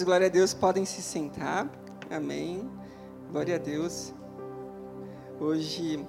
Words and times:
Glória 0.00 0.28
a 0.28 0.30
Deus, 0.30 0.54
podem 0.54 0.86
se 0.86 1.02
sentar. 1.02 1.70
Amém. 2.10 2.70
Glória 3.30 3.56
a 3.56 3.58
Deus. 3.58 4.14
Hoje 5.38 6.02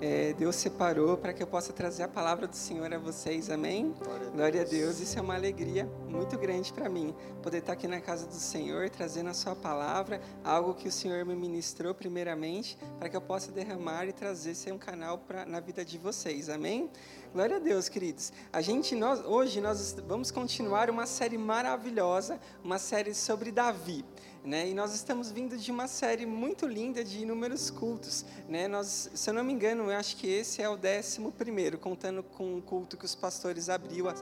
é, 0.00 0.32
Deus 0.32 0.56
separou 0.56 1.16
para 1.16 1.32
que 1.32 1.42
eu 1.42 1.46
possa 1.46 1.72
trazer 1.72 2.04
a 2.04 2.08
palavra 2.08 2.46
do 2.46 2.54
Senhor 2.54 2.92
a 2.92 2.98
vocês, 2.98 3.50
amém? 3.50 3.92
Glória 3.98 4.14
a 4.14 4.18
Deus. 4.18 4.34
Glória 4.34 4.62
a 4.62 4.64
Deus. 4.64 5.00
Isso 5.00 5.18
é 5.18 5.22
uma 5.22 5.34
alegria 5.34 5.88
muito 6.08 6.38
grande 6.38 6.72
para 6.72 6.88
mim, 6.88 7.14
poder 7.42 7.58
estar 7.58 7.72
aqui 7.72 7.88
na 7.88 8.00
casa 8.00 8.26
do 8.26 8.34
Senhor, 8.34 8.88
trazendo 8.90 9.30
a 9.30 9.34
Sua 9.34 9.56
palavra, 9.56 10.20
algo 10.44 10.74
que 10.74 10.88
o 10.88 10.92
Senhor 10.92 11.24
me 11.24 11.34
ministrou 11.34 11.94
primeiramente, 11.94 12.78
para 12.98 13.08
que 13.08 13.16
eu 13.16 13.20
possa 13.20 13.50
derramar 13.50 14.06
e 14.06 14.12
trazer 14.12 14.54
ser 14.54 14.72
um 14.72 14.78
canal 14.78 15.18
pra, 15.18 15.44
na 15.44 15.60
vida 15.60 15.84
de 15.84 15.98
vocês, 15.98 16.48
amém? 16.48 16.90
Glória 17.32 17.56
a 17.56 17.60
Deus, 17.60 17.88
queridos. 17.88 18.32
A 18.52 18.60
gente, 18.60 18.94
nós, 18.94 19.24
hoje 19.24 19.60
nós 19.60 19.96
vamos 20.06 20.30
continuar 20.30 20.88
uma 20.88 21.06
série 21.06 21.36
maravilhosa, 21.36 22.40
uma 22.64 22.78
série 22.78 23.14
sobre 23.14 23.52
Davi. 23.52 24.04
Né? 24.44 24.68
E 24.68 24.74
nós 24.74 24.94
estamos 24.94 25.30
vindo 25.30 25.56
de 25.56 25.70
uma 25.70 25.88
série 25.88 26.24
muito 26.24 26.66
linda 26.66 27.02
de 27.02 27.22
inúmeros 27.22 27.70
cultos. 27.70 28.24
Né? 28.48 28.68
Nós, 28.68 29.10
se 29.12 29.28
eu 29.28 29.34
não 29.34 29.42
me 29.42 29.52
engano, 29.52 29.90
eu 29.90 29.96
acho 29.96 30.16
que 30.16 30.26
esse 30.26 30.62
é 30.62 30.68
o 30.68 30.76
décimo 30.76 31.32
primeiro, 31.32 31.78
contando 31.78 32.22
com 32.22 32.56
o 32.56 32.62
culto 32.62 32.96
que 32.96 33.04
os 33.04 33.14
pastores 33.14 33.68
abriu 33.68 34.08
a, 34.08 34.14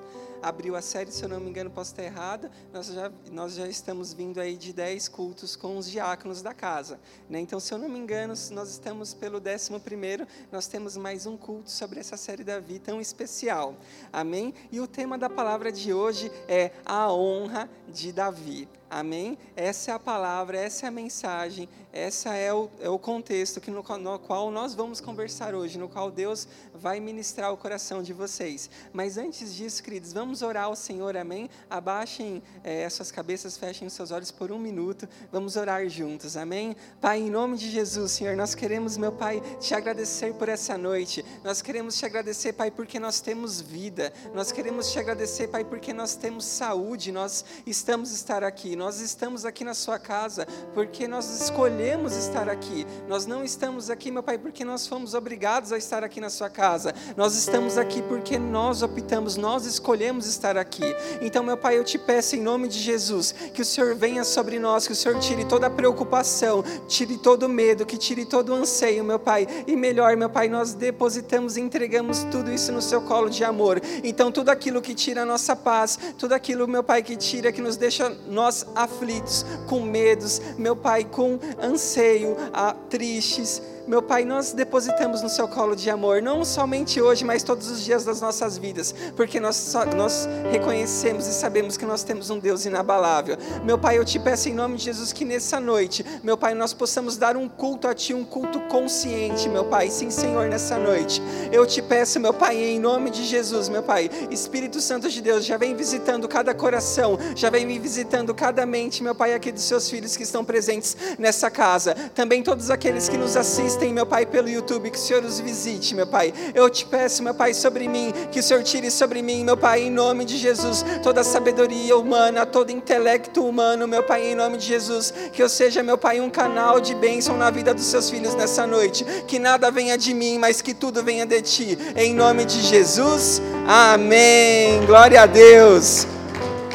abriu 0.42 0.75
a 0.75 0.83
série, 0.83 1.12
se 1.12 1.23
eu 1.23 1.29
não 1.29 1.39
me 1.39 1.51
engano, 1.51 1.70
posso 1.70 1.92
estar 1.92 2.02
errado, 2.02 2.51
nós 2.73 2.87
já, 2.87 3.12
nós 3.30 3.55
já 3.55 3.69
estamos 3.69 4.12
vindo 4.12 4.41
aí 4.41 4.56
de 4.56 4.73
dez 4.73 5.09
cultos 5.09 5.55
com 5.55 5.77
os 5.77 5.91
diáconos 5.91 6.42
da 6.42 6.55
casa. 6.55 6.98
Né? 7.28 7.41
Então, 7.41 7.61
se 7.61 7.73
eu 7.73 7.78
não 7.78 7.89
me 7.89 7.98
engano, 7.98 8.34
nós 8.53 8.70
estamos 8.70 9.12
pelo 9.12 9.39
décimo 9.39 9.78
primeiro, 9.78 10.27
nós 10.51 10.67
temos 10.67 10.97
mais 10.97 11.27
um 11.27 11.37
culto 11.37 11.70
sobre 11.70 12.01
essa 12.01 12.17
série 12.17 12.42
da 12.42 12.59
vida 12.59 12.87
tão 12.87 13.01
especial. 13.01 13.75
Amém? 14.12 14.55
E 14.70 14.80
o 14.80 14.87
tema 14.87 15.19
da 15.19 15.28
palavra 15.28 15.73
de 15.73 15.92
hoje 15.92 16.30
é 16.47 16.70
a 16.84 17.12
honra 17.12 17.69
de 17.89 18.12
Davi. 18.12 18.69
Amém? 18.89 19.37
Essa 19.57 19.91
é 19.91 19.95
a 19.95 19.99
palavra, 19.99 20.59
essa 20.59 20.87
é 20.87 20.89
a 20.89 20.93
mensagem, 20.93 21.69
esse 21.93 22.29
é 22.29 22.53
o, 22.55 22.71
é 22.81 22.89
o 22.89 22.99
contexto 22.99 23.61
que 23.61 23.70
no, 23.70 23.83
no, 23.83 24.19
qual 24.20 24.51
nós 24.51 24.75
vamos 24.75 25.01
conversar 25.01 25.56
hoje, 25.56 25.77
no 25.77 25.89
qual 25.89 26.09
Deus 26.09 26.47
vai 26.73 27.01
ministrar 27.01 27.53
o 27.53 27.56
coração 27.56 28.01
de 28.01 28.12
vocês. 28.12 28.70
Mas 28.93 29.19
antes 29.19 29.55
disso, 29.55 29.83
queridos, 29.83 30.12
vamos 30.12 30.41
orar 30.41 30.67
ao 30.67 30.77
Senhor, 30.77 31.17
amém? 31.17 31.51
Abaixem 31.69 32.41
é, 32.62 32.84
as 32.84 32.93
suas 32.93 33.11
cabeças, 33.11 33.56
fechem 33.56 33.89
os 33.89 33.95
seus 33.95 34.12
olhos 34.12 34.31
por 34.31 34.53
um 34.53 34.59
minuto, 34.59 35.09
vamos 35.33 35.56
orar 35.56 35.89
juntos, 35.89 36.37
amém? 36.37 36.77
Pai, 37.00 37.19
em 37.19 37.31
nome 37.31 37.56
de 37.56 37.69
Jesus, 37.69 38.12
Senhor, 38.12 38.37
nós 38.37 38.55
queremos, 38.55 38.97
meu 38.97 39.11
Pai, 39.11 39.43
te 39.59 39.75
agradecer 39.75 40.33
por 40.34 40.48
essa 40.48 40.78
noite, 40.78 41.25
nós 41.43 41.61
queremos 41.61 41.98
te 41.98 42.06
agradecer, 42.06 42.53
Pai, 42.53 42.71
porque 42.71 43.00
nós 43.00 43.21
temos 43.21 43.61
vida, 43.61 44.12
nós 44.33 44.53
queremos 44.53 44.93
te 44.93 44.98
agradecer, 45.00 45.48
Pai, 45.48 45.65
porque 45.65 45.93
nós 45.93 46.15
temos 46.15 46.45
saúde, 46.45 47.11
nós 47.11 47.45
estamos 47.67 48.12
estar 48.12 48.45
aqui, 48.45 48.75
nós 48.77 49.00
estamos 49.00 49.46
aqui 49.46 49.64
na 49.64 49.72
Sua 49.72 49.98
casa, 49.98 50.46
porque 50.74 51.08
nós 51.08 51.41
escolhemos 51.41 52.14
estar 52.14 52.48
aqui. 52.48 52.86
Nós 53.08 53.24
não 53.24 53.42
estamos 53.42 53.88
aqui, 53.88 54.10
meu 54.10 54.22
Pai, 54.22 54.36
porque 54.36 54.64
nós 54.64 54.86
fomos 54.86 55.14
obrigados 55.14 55.72
a 55.72 55.78
estar 55.78 56.05
aqui 56.05 56.20
na 56.20 56.28
Sua 56.28 56.50
casa. 56.50 56.94
Nós 57.16 57.34
estamos 57.34 57.78
aqui 57.78 58.02
porque 58.02 58.38
nós 58.38 58.82
optamos, 58.82 59.36
nós 59.36 59.64
escolhemos 59.64 60.27
estar 60.27 60.58
aqui. 60.58 60.84
Então, 61.22 61.42
meu 61.42 61.56
Pai, 61.56 61.78
eu 61.78 61.84
te 61.84 61.98
peço 61.98 62.36
em 62.36 62.42
nome 62.42 62.69
de 62.69 62.78
Jesus 62.78 63.32
que 63.32 63.62
o 63.62 63.64
Senhor 63.64 63.94
venha 63.94 64.22
sobre 64.22 64.58
nós, 64.58 64.86
que 64.86 64.92
o 64.92 64.97
Senhor 64.97 65.19
tire 65.19 65.47
toda 65.47 65.69
a 65.69 65.70
preocupação, 65.70 66.62
tire 66.86 67.16
todo 67.16 67.44
o 67.44 67.48
medo, 67.48 67.86
que 67.86 67.97
tire 67.97 68.27
todo 68.27 68.50
o 68.50 68.54
anseio, 68.54 69.02
meu 69.02 69.19
Pai. 69.19 69.47
E 69.66 69.74
melhor, 69.74 70.14
meu 70.16 70.28
Pai, 70.28 70.48
nós 70.50 70.74
depositamos 70.74 71.56
e 71.56 71.62
entregamos 71.62 72.24
tudo 72.24 72.52
isso 72.52 72.70
no 72.72 72.82
Seu 72.82 73.00
colo 73.00 73.30
de 73.30 73.42
amor. 73.42 73.80
Então, 74.04 74.30
tudo 74.30 74.50
aquilo 74.50 74.82
que 74.82 74.94
tira 74.94 75.22
a 75.22 75.27
nossa 75.27 75.56
paz, 75.56 75.98
tudo 76.19 76.34
aquilo, 76.34 76.69
meu 76.69 76.84
Pai, 76.84 77.02
que 77.02 77.16
tira, 77.16 77.50
que 77.50 77.62
nos 77.62 77.78
deixa 77.78 78.10
nós 78.28 78.66
aflitos, 78.75 79.45
com 79.67 79.81
medos, 79.81 80.41
meu 80.56 80.77
Pai, 80.77 81.05
com 81.05 81.39
anseio, 81.62 82.36
a 82.53 82.72
tristes, 82.72 83.62
meu 83.87 84.03
Pai, 84.03 84.25
nós 84.25 84.53
depositamos 84.53 85.23
no 85.23 85.29
Seu 85.29 85.47
colo 85.47 85.77
de 85.77 85.89
amor, 85.89 86.20
não 86.20 86.45
somente 86.45 87.01
hoje, 87.01 87.25
mas 87.25 87.44
todos 87.44 87.71
os 87.71 87.84
dias 87.84 88.05
das 88.05 88.21
nossas 88.21 88.59
vidas, 88.59 88.93
porque 89.15 89.38
nós, 89.38 89.75
nós 89.94 90.28
reconhecemos 90.50 91.27
e 91.28 91.33
sabemos 91.33 91.77
que 91.77 91.87
nós 91.87 92.03
temos 92.03 92.28
um 92.28 92.38
Deus 92.38 92.65
inabalável. 92.65 93.37
Meu 93.65 93.78
Pai, 93.78 93.97
eu 93.97 94.05
te 94.05 94.19
peço 94.19 94.49
em 94.49 94.55
nome 94.55 94.77
de 94.77 94.84
Jesus 94.84 95.12
que 95.12 95.25
nessa 95.25 95.60
noite, 95.60 96.05
meu 96.25 96.37
Pai, 96.37 96.53
nós 96.53 96.75
possamos 96.75 97.16
dar 97.16 97.37
um 97.37 97.49
culto 97.49 97.87
a 97.87 97.94
Ti, 97.94 98.12
um 98.12 98.25
culto 98.25 98.59
consciente, 98.62 99.49
meu 99.49 99.66
Pai. 99.66 99.89
Sim, 99.89 100.10
Senhor, 100.10 100.49
nessa 100.49 100.77
noite. 100.78 101.22
Eu 101.53 101.65
te 101.65 101.81
peço, 101.81 102.19
meu 102.19 102.34
Pai, 102.34 102.56
em 102.56 102.81
nome 102.81 103.10
de 103.10 103.25
Jesus, 103.25 103.69
meu 103.69 103.84
Pai, 103.84 104.10
Espírito 104.33 104.81
Santo 104.81 105.09
de 105.09 105.22
Deus, 105.22 105.44
já 105.44 105.56
vem 105.56 105.77
visitando 105.77 106.27
cada 106.27 106.53
coração, 106.53 107.16
já 107.37 107.50
vem 107.50 107.65
me 107.65 107.78
visitando 107.78 108.34
cada 108.34 108.66
mente, 108.66 109.00
meu 109.03 109.15
Pai, 109.15 109.33
aqui 109.33 109.53
dos 109.53 109.62
Seus 109.62 109.89
filhos 109.89 110.16
que 110.16 110.25
estão 110.25 110.44
presentes 110.44 110.97
nessa 111.19 111.49
casa. 111.50 111.94
Também 112.15 112.43
todos 112.43 112.69
aqueles 112.69 113.09
que 113.09 113.16
nos 113.16 113.37
assistem 113.37 113.75
assistem, 113.76 113.92
meu 113.92 114.06
Pai, 114.06 114.25
pelo 114.25 114.48
YouTube, 114.48 114.91
que 114.91 114.97
o 114.97 115.00
Senhor 115.00 115.22
os 115.22 115.38
visite, 115.38 115.94
meu 115.94 116.06
Pai. 116.06 116.32
Eu 116.54 116.69
te 116.70 116.87
peço, 116.87 117.22
meu 117.22 117.34
Pai, 117.34 117.53
sobre 117.53 117.87
mim, 117.87 118.12
que 118.32 118.41
o 118.41 118.42
Senhor 118.42 118.62
tire 118.62 118.91
sobre 118.91 119.20
mim, 119.20 119.44
meu 119.44 119.56
Pai, 119.56 119.82
em 119.82 119.91
nome 119.91 120.25
de 120.25 120.37
Jesus, 120.38 120.84
toda 121.03 121.22
sabedoria 121.22 121.97
humana, 121.97 122.47
todo 122.47 122.70
intelecto 122.70 123.44
humano, 123.44 123.86
meu 123.86 124.03
Pai, 124.03 124.32
em 124.32 124.34
nome 124.34 124.56
de 124.56 124.66
Jesus, 124.66 125.12
que 125.32 125.42
eu 125.42 125.48
seja, 125.48 125.82
meu 125.82 125.98
Pai, 125.98 126.20
um 126.20 126.31
canal 126.31 126.81
de 126.81 126.94
bênção 126.94 127.36
na 127.36 127.50
vida 127.50 127.75
dos 127.75 127.84
seus 127.84 128.09
filhos 128.09 128.34
nessa 128.34 128.66
noite. 128.66 129.04
Que 129.26 129.38
nada 129.38 129.70
venha 129.70 129.98
de 129.98 130.15
mim, 130.15 130.38
mas 130.38 130.62
que 130.62 130.72
tudo 130.72 131.03
venha 131.03 131.26
de 131.26 131.42
ti. 131.42 131.78
Em 131.94 132.15
nome 132.15 132.47
de 132.47 132.62
Jesus, 132.62 133.42
amém. 133.66 134.84
Glória 134.86 135.22
a 135.22 135.26
Deus. 135.26 136.06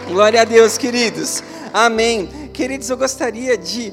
Glória 0.08 0.42
a 0.42 0.46
Deus, 0.46 0.78
queridos. 0.78 1.44
Amém. 1.74 2.30
Queridos, 2.54 2.90
eu 2.90 2.98
gostaria 2.98 3.58
de 3.58 3.92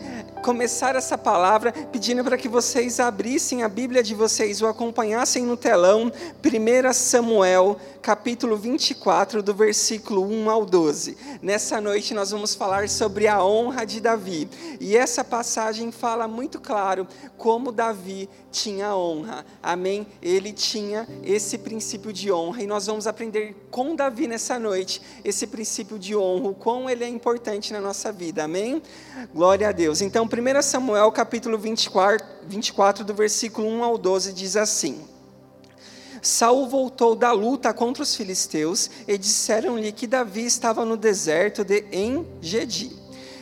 começar 0.48 0.96
essa 0.96 1.18
palavra 1.18 1.70
pedindo 1.92 2.24
para 2.24 2.38
que 2.38 2.48
vocês 2.48 2.98
abrissem 2.98 3.62
a 3.62 3.68
Bíblia 3.68 4.02
de 4.02 4.14
vocês 4.14 4.62
ou 4.62 4.68
acompanhassem 4.70 5.44
no 5.44 5.58
telão 5.58 6.10
1 6.42 6.92
Samuel, 6.94 7.78
capítulo 8.00 8.56
24, 8.56 9.42
do 9.42 9.54
versículo 9.54 10.26
1 10.26 10.48
ao 10.48 10.64
12. 10.64 11.18
Nessa 11.42 11.82
noite 11.82 12.14
nós 12.14 12.30
vamos 12.30 12.54
falar 12.54 12.88
sobre 12.88 13.28
a 13.28 13.44
honra 13.44 13.84
de 13.84 14.00
Davi. 14.00 14.48
E 14.80 14.96
essa 14.96 15.22
passagem 15.22 15.92
fala 15.92 16.26
muito 16.26 16.58
claro 16.58 17.06
como 17.36 17.70
Davi 17.70 18.26
tinha 18.50 18.96
honra. 18.96 19.44
Amém? 19.62 20.06
Ele 20.22 20.50
tinha 20.50 21.06
esse 21.22 21.58
princípio 21.58 22.10
de 22.10 22.32
honra 22.32 22.62
e 22.62 22.66
nós 22.66 22.86
vamos 22.86 23.06
aprender 23.06 23.54
com 23.70 23.94
Davi 23.94 24.26
nessa 24.26 24.58
noite 24.58 25.02
esse 25.22 25.46
princípio 25.46 25.98
de 25.98 26.16
honra, 26.16 26.48
o 26.48 26.54
quão 26.54 26.88
ele 26.88 27.04
é 27.04 27.08
importante 27.08 27.70
na 27.70 27.80
nossa 27.82 28.10
vida. 28.10 28.44
Amém? 28.44 28.80
Glória 29.34 29.68
a 29.68 29.72
Deus. 29.72 30.00
Então, 30.00 30.26
1 30.40 30.62
Samuel 30.62 31.10
capítulo 31.10 31.58
24, 31.58 32.24
24 32.46 33.04
do 33.04 33.12
versículo 33.12 33.66
1 33.66 33.82
ao 33.82 33.98
12 33.98 34.32
diz 34.32 34.56
assim: 34.56 35.04
Saul 36.22 36.68
voltou 36.68 37.16
da 37.16 37.32
luta 37.32 37.74
contra 37.74 38.04
os 38.04 38.14
filisteus 38.14 38.88
e 39.08 39.18
disseram-lhe 39.18 39.90
que 39.90 40.06
Davi 40.06 40.46
estava 40.46 40.84
no 40.84 40.96
deserto 40.96 41.64
de 41.64 41.84
Engedi. 41.90 42.96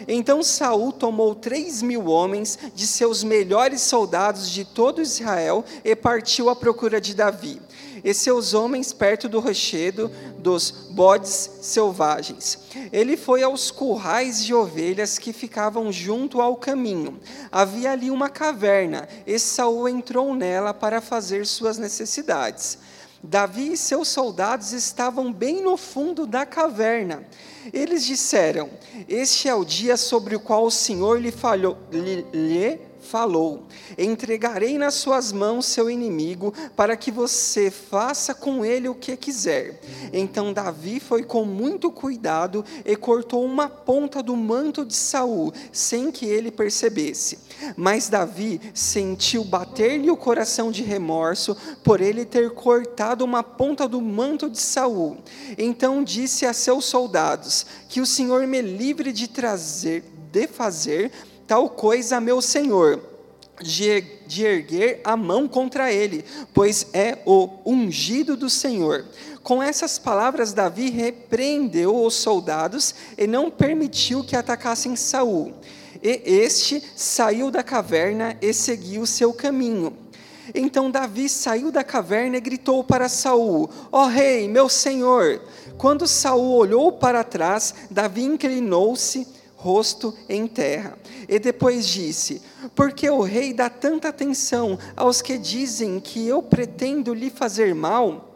Então 0.08 0.42
Saul 0.42 0.90
tomou 0.90 1.34
três 1.34 1.82
mil 1.82 2.06
homens 2.06 2.58
de 2.74 2.86
seus 2.86 3.22
melhores 3.22 3.82
soldados 3.82 4.50
de 4.50 4.64
todo 4.64 5.02
Israel 5.02 5.64
e 5.84 5.94
partiu 5.94 6.48
à 6.48 6.56
procura 6.56 6.98
de 6.98 7.14
Davi 7.14 7.60
e 8.06 8.14
seus 8.14 8.54
homens 8.54 8.92
perto 8.92 9.28
do 9.28 9.40
rochedo 9.40 10.08
dos 10.38 10.70
bodes 10.92 11.58
selvagens. 11.60 12.56
Ele 12.92 13.16
foi 13.16 13.42
aos 13.42 13.72
currais 13.72 14.44
de 14.44 14.54
ovelhas 14.54 15.18
que 15.18 15.32
ficavam 15.32 15.90
junto 15.90 16.40
ao 16.40 16.54
caminho. 16.54 17.18
Havia 17.50 17.90
ali 17.90 18.08
uma 18.08 18.28
caverna, 18.28 19.08
e 19.26 19.36
Saul 19.40 19.88
entrou 19.88 20.36
nela 20.36 20.72
para 20.72 21.00
fazer 21.00 21.44
suas 21.44 21.78
necessidades. 21.78 22.78
Davi 23.20 23.72
e 23.72 23.76
seus 23.76 24.06
soldados 24.06 24.70
estavam 24.70 25.32
bem 25.32 25.60
no 25.60 25.76
fundo 25.76 26.28
da 26.28 26.46
caverna. 26.46 27.26
Eles 27.72 28.06
disseram: 28.06 28.70
Este 29.08 29.48
é 29.48 29.54
o 29.56 29.64
dia 29.64 29.96
sobre 29.96 30.36
o 30.36 30.40
qual 30.40 30.64
o 30.64 30.70
Senhor 30.70 31.20
lhe, 31.20 31.32
falhou, 31.32 31.76
lhe, 31.90 32.24
lhe 32.32 32.80
falou: 33.06 33.62
Entregarei 33.96 34.76
nas 34.76 34.94
suas 34.94 35.32
mãos 35.32 35.66
seu 35.66 35.88
inimigo, 35.88 36.52
para 36.76 36.96
que 36.96 37.10
você 37.10 37.70
faça 37.70 38.34
com 38.34 38.64
ele 38.64 38.88
o 38.88 38.94
que 38.94 39.16
quiser. 39.16 39.80
Então 40.12 40.52
Davi 40.52 41.00
foi 41.00 41.22
com 41.22 41.44
muito 41.44 41.90
cuidado 41.90 42.64
e 42.84 42.96
cortou 42.96 43.44
uma 43.44 43.68
ponta 43.68 44.22
do 44.22 44.36
manto 44.36 44.84
de 44.84 44.94
Saul, 44.94 45.52
sem 45.72 46.10
que 46.10 46.26
ele 46.26 46.50
percebesse. 46.50 47.38
Mas 47.76 48.08
Davi 48.08 48.60
sentiu 48.74 49.44
bater-lhe 49.44 50.10
o 50.10 50.16
coração 50.16 50.70
de 50.70 50.82
remorso 50.82 51.56
por 51.82 52.00
ele 52.00 52.24
ter 52.24 52.50
cortado 52.50 53.24
uma 53.24 53.42
ponta 53.42 53.88
do 53.88 54.00
manto 54.00 54.50
de 54.50 54.58
Saul. 54.58 55.18
Então 55.56 56.02
disse 56.02 56.44
a 56.44 56.52
seus 56.52 56.84
soldados: 56.84 57.66
Que 57.88 58.00
o 58.00 58.06
Senhor 58.06 58.46
me 58.46 58.60
livre 58.60 59.12
de 59.12 59.28
trazer, 59.28 60.04
de 60.30 60.46
fazer 60.46 61.12
tal 61.46 61.70
coisa 61.70 62.16
a 62.16 62.20
meu 62.20 62.40
senhor. 62.40 63.00
de, 63.62 64.02
de 64.26 64.44
erguer 64.44 65.00
a 65.02 65.16
mão 65.16 65.48
contra 65.48 65.90
ele, 65.90 66.24
pois 66.52 66.88
é 66.92 67.18
o 67.24 67.48
ungido 67.64 68.36
do 68.36 68.50
Senhor. 68.50 69.06
Com 69.42 69.62
essas 69.62 69.98
palavras, 69.98 70.52
Davi 70.52 70.90
repreendeu 70.90 72.04
os 72.04 72.14
soldados 72.14 72.94
e 73.16 73.26
não 73.26 73.50
permitiu 73.50 74.24
que 74.24 74.36
atacassem 74.36 74.94
Saul. 74.96 75.54
E 76.02 76.20
este 76.24 76.82
saiu 76.94 77.50
da 77.50 77.62
caverna 77.62 78.36
e 78.42 78.52
seguiu 78.52 79.06
seu 79.06 79.32
caminho. 79.32 79.96
Então 80.54 80.90
Davi 80.90 81.28
saiu 81.28 81.72
da 81.72 81.82
caverna 81.82 82.36
e 82.36 82.40
gritou 82.40 82.84
para 82.84 83.08
Saul: 83.08 83.70
Ó 83.90 84.04
oh, 84.04 84.06
rei, 84.06 84.48
meu 84.48 84.68
senhor! 84.68 85.40
Quando 85.78 86.06
Saul 86.06 86.56
olhou 86.56 86.92
para 86.92 87.24
trás, 87.24 87.74
Davi 87.90 88.22
inclinou-se 88.22 89.26
rosto 89.66 90.14
em 90.28 90.46
terra. 90.46 90.96
E 91.28 91.40
depois 91.40 91.88
disse: 91.88 92.40
Por 92.72 92.92
que 92.92 93.10
o 93.10 93.20
rei 93.20 93.52
dá 93.52 93.68
tanta 93.68 94.08
atenção 94.08 94.78
aos 94.96 95.20
que 95.20 95.36
dizem 95.36 95.98
que 95.98 96.24
eu 96.24 96.40
pretendo 96.40 97.12
lhe 97.12 97.28
fazer 97.28 97.74
mal? 97.74 98.32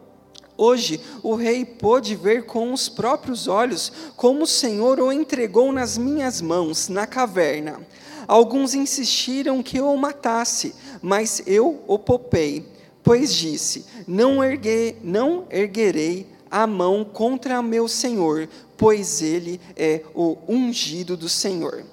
Hoje 0.57 1.01
o 1.23 1.37
rei 1.37 1.65
pôde 1.65 2.17
ver 2.17 2.45
com 2.47 2.73
os 2.73 2.89
próprios 2.89 3.47
olhos 3.47 3.93
como 4.17 4.43
o 4.43 4.47
Senhor 4.47 4.99
o 4.99 5.13
entregou 5.13 5.71
nas 5.73 5.97
minhas 5.97 6.41
mãos 6.41 6.89
na 6.89 7.07
caverna. 7.07 7.81
Alguns 8.27 8.75
insistiram 8.75 9.63
que 9.63 9.79
eu 9.79 9.89
o 9.89 9.97
matasse, 9.97 10.75
mas 11.01 11.43
eu 11.47 11.83
o 11.87 11.99
popei, 11.99 12.67
pois 13.05 13.33
disse: 13.33 13.87
Não 14.07 14.43
ergue, 14.43 14.97
não 15.03 15.47
erguerei 15.49 16.27
a 16.51 16.67
mão 16.67 17.05
contra 17.05 17.63
meu 17.63 17.87
Senhor, 17.87 18.49
pois 18.81 19.21
ele 19.21 19.61
é 19.77 20.01
o 20.15 20.39
ungido 20.49 21.15
do 21.15 21.29
Senhor. 21.29 21.85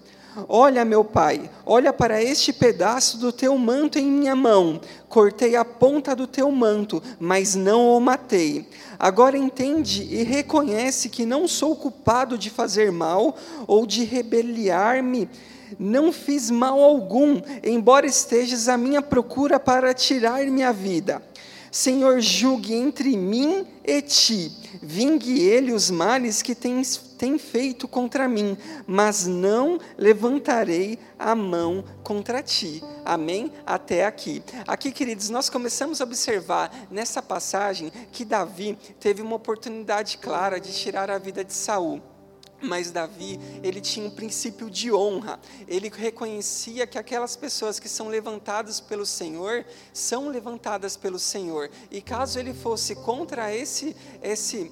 Olha, 0.47 0.85
meu 0.85 1.03
pai, 1.03 1.49
olha 1.65 1.91
para 1.91 2.23
este 2.23 2.53
pedaço 2.53 3.17
do 3.17 3.33
teu 3.33 3.57
manto 3.57 3.99
em 3.99 4.05
minha 4.05 4.33
mão. 4.33 4.79
Cortei 5.09 5.57
a 5.57 5.65
ponta 5.65 6.15
do 6.15 6.25
teu 6.25 6.49
manto, 6.49 7.03
mas 7.19 7.55
não 7.55 7.89
o 7.89 7.99
matei. 7.99 8.69
Agora 8.97 9.37
entende 9.37 10.03
e 10.03 10.23
reconhece 10.23 11.09
que 11.09 11.25
não 11.25 11.45
sou 11.45 11.75
culpado 11.75 12.37
de 12.37 12.49
fazer 12.49 12.89
mal 12.89 13.35
ou 13.67 13.85
de 13.85 14.05
rebeliar-me 14.05 15.29
não 15.77 16.13
fiz 16.13 16.49
mal 16.49 16.81
algum, 16.81 17.41
embora 17.61 18.05
estejas 18.05 18.69
à 18.69 18.77
minha 18.77 19.01
procura 19.01 19.59
para 19.59 19.93
tirar 19.93 20.45
minha 20.45 20.71
vida. 20.71 21.21
Senhor, 21.71 22.19
julgue 22.21 22.73
entre 22.73 23.15
mim 23.17 23.65
e 23.83 24.01
ti, 24.01 24.51
vingue 24.81 25.39
ele 25.41 25.71
os 25.71 25.89
males 25.89 26.41
que 26.41 26.55
tens, 26.55 26.97
tem 27.17 27.37
feito 27.37 27.87
contra 27.87 28.27
mim, 28.27 28.57
mas 28.85 29.25
não 29.25 29.79
levantarei 29.97 30.99
a 31.17 31.33
mão 31.35 31.83
contra 32.03 32.43
ti. 32.43 32.83
Amém? 33.03 33.51
Até 33.65 34.05
aqui. 34.05 34.43
Aqui, 34.67 34.91
queridos, 34.91 35.29
nós 35.29 35.49
começamos 35.49 35.99
a 35.99 36.03
observar 36.03 36.71
nessa 36.91 37.21
passagem 37.21 37.91
que 38.11 38.23
Davi 38.23 38.77
teve 38.99 39.21
uma 39.21 39.35
oportunidade 39.35 40.17
clara 40.17 40.59
de 40.59 40.71
tirar 40.73 41.09
a 41.09 41.17
vida 41.17 41.43
de 41.43 41.53
Saul. 41.53 42.01
Mas 42.61 42.89
Davi, 42.89 43.39
ele 43.61 43.79
tinha 43.79 44.07
um 44.07 44.09
princípio 44.09 44.69
de 44.69 44.91
honra. 44.91 45.39
Ele 45.67 45.89
reconhecia 45.89 46.87
que 46.87 46.97
aquelas 46.97 47.35
pessoas 47.35 47.79
que 47.79 47.87
são 47.87 48.07
levantadas 48.07 48.79
pelo 48.79 49.05
Senhor 49.05 49.65
são 49.93 50.29
levantadas 50.29 50.97
pelo 50.97 51.19
Senhor. 51.19 51.69
E 51.91 52.01
caso 52.01 52.39
ele 52.39 52.53
fosse 52.53 52.95
contra 52.95 53.53
esse, 53.53 53.95
esse, 54.23 54.71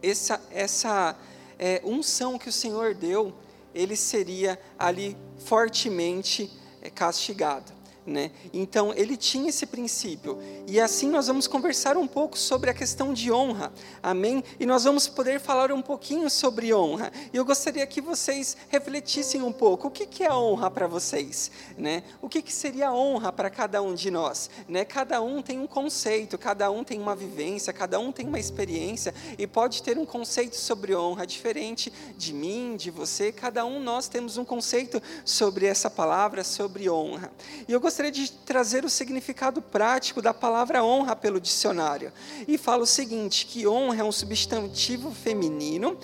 essa, 0.00 0.40
essa 0.50 1.16
é, 1.58 1.80
unção 1.84 2.38
que 2.38 2.48
o 2.48 2.52
Senhor 2.52 2.94
deu, 2.94 3.34
ele 3.74 3.96
seria 3.96 4.58
ali 4.78 5.16
fortemente 5.44 6.50
é, 6.80 6.88
castigado. 6.88 7.81
Né? 8.04 8.32
Então, 8.52 8.92
ele 8.92 9.16
tinha 9.16 9.48
esse 9.48 9.64
princípio. 9.64 10.36
E 10.66 10.80
assim 10.80 11.08
nós 11.08 11.28
vamos 11.28 11.46
conversar 11.46 11.96
um 11.96 12.06
pouco 12.06 12.36
sobre 12.36 12.68
a 12.68 12.74
questão 12.74 13.14
de 13.14 13.30
honra. 13.30 13.72
Amém? 14.02 14.42
E 14.58 14.66
nós 14.66 14.82
vamos 14.82 15.06
poder 15.06 15.38
falar 15.38 15.70
um 15.70 15.80
pouquinho 15.80 16.28
sobre 16.28 16.74
honra. 16.74 17.12
E 17.32 17.36
eu 17.36 17.44
gostaria 17.44 17.86
que 17.86 18.00
vocês 18.00 18.56
refletissem 18.68 19.42
um 19.42 19.52
pouco. 19.52 19.86
O 19.86 19.90
que, 19.90 20.04
que 20.04 20.24
é 20.24 20.32
honra 20.32 20.68
para 20.68 20.88
vocês? 20.88 21.52
Né? 21.78 22.02
O 22.20 22.28
que, 22.28 22.42
que 22.42 22.52
seria 22.52 22.92
honra 22.92 23.30
para 23.30 23.48
cada 23.48 23.80
um 23.80 23.94
de 23.94 24.10
nós? 24.10 24.50
Né? 24.68 24.84
Cada 24.84 25.22
um 25.22 25.40
tem 25.40 25.60
um 25.60 25.68
conceito, 25.68 26.36
cada 26.36 26.68
um 26.72 26.82
tem 26.82 26.98
uma 26.98 27.14
vivência, 27.14 27.72
cada 27.72 28.00
um 28.00 28.10
tem 28.10 28.26
uma 28.26 28.40
experiência 28.40 29.14
e 29.38 29.46
pode 29.46 29.80
ter 29.80 29.96
um 29.96 30.04
conceito 30.04 30.56
sobre 30.56 30.92
honra 30.96 31.24
diferente 31.24 31.92
de 32.18 32.32
mim, 32.32 32.74
de 32.76 32.90
você. 32.90 33.30
Cada 33.30 33.64
um 33.64 33.78
nós 33.78 34.08
temos 34.08 34.36
um 34.36 34.44
conceito 34.44 35.00
sobre 35.24 35.66
essa 35.66 35.88
palavra, 35.88 36.42
sobre 36.42 36.90
honra. 36.90 37.30
E 37.68 37.72
eu 37.72 37.80
gostaria 37.80 37.91
de 38.10 38.32
trazer 38.32 38.84
o 38.84 38.90
significado 38.90 39.60
prático 39.60 40.22
da 40.22 40.32
palavra 40.32 40.82
honra 40.82 41.14
pelo 41.14 41.40
dicionário. 41.40 42.12
E 42.48 42.56
fala 42.56 42.84
o 42.84 42.86
seguinte: 42.86 43.46
que 43.46 43.66
honra 43.66 44.00
é 44.00 44.04
um 44.04 44.12
substantivo 44.12 45.10
feminino, 45.10 45.98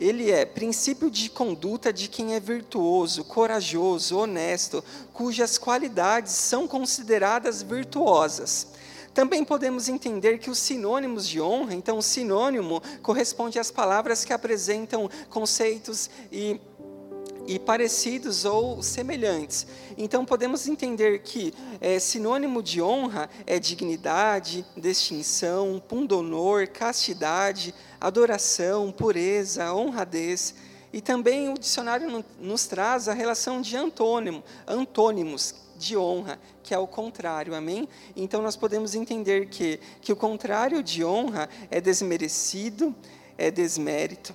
ele 0.00 0.30
é 0.30 0.44
princípio 0.44 1.10
de 1.10 1.28
conduta 1.28 1.92
de 1.92 2.08
quem 2.08 2.34
é 2.34 2.40
virtuoso, 2.40 3.24
corajoso, 3.24 4.16
honesto, 4.16 4.82
cujas 5.12 5.58
qualidades 5.58 6.32
são 6.32 6.66
consideradas 6.66 7.62
virtuosas. 7.62 8.68
Também 9.14 9.44
podemos 9.44 9.88
entender 9.88 10.38
que 10.38 10.50
os 10.50 10.58
sinônimos 10.58 11.28
de 11.28 11.40
honra, 11.40 11.72
então, 11.72 12.02
sinônimo 12.02 12.82
corresponde 13.00 13.60
às 13.60 13.70
palavras 13.70 14.24
que 14.24 14.32
apresentam 14.32 15.08
conceitos 15.30 16.10
e 16.32 16.60
e 17.46 17.58
parecidos 17.58 18.44
ou 18.44 18.82
semelhantes. 18.82 19.66
Então 19.96 20.24
podemos 20.24 20.66
entender 20.66 21.20
que 21.20 21.52
é, 21.80 21.98
sinônimo 21.98 22.62
de 22.62 22.80
honra 22.80 23.28
é 23.46 23.58
dignidade, 23.58 24.64
distinção, 24.76 25.82
pundonor, 25.86 26.68
castidade, 26.68 27.74
adoração, 28.00 28.90
pureza, 28.90 29.72
honradez. 29.74 30.54
E 30.92 31.00
também 31.00 31.52
o 31.52 31.58
dicionário 31.58 32.24
nos 32.40 32.66
traz 32.66 33.08
a 33.08 33.12
relação 33.12 33.60
de 33.60 33.76
antônimo, 33.76 34.44
antônimos 34.66 35.54
de 35.76 35.96
honra, 35.96 36.38
que 36.62 36.72
é 36.72 36.78
o 36.78 36.86
contrário, 36.86 37.54
amém? 37.54 37.88
Então 38.14 38.40
nós 38.40 38.56
podemos 38.56 38.94
entender 38.94 39.48
que, 39.48 39.80
que 40.00 40.12
o 40.12 40.16
contrário 40.16 40.82
de 40.82 41.04
honra 41.04 41.48
é 41.70 41.80
desmerecido, 41.80 42.94
é 43.36 43.50
desmérito, 43.50 44.34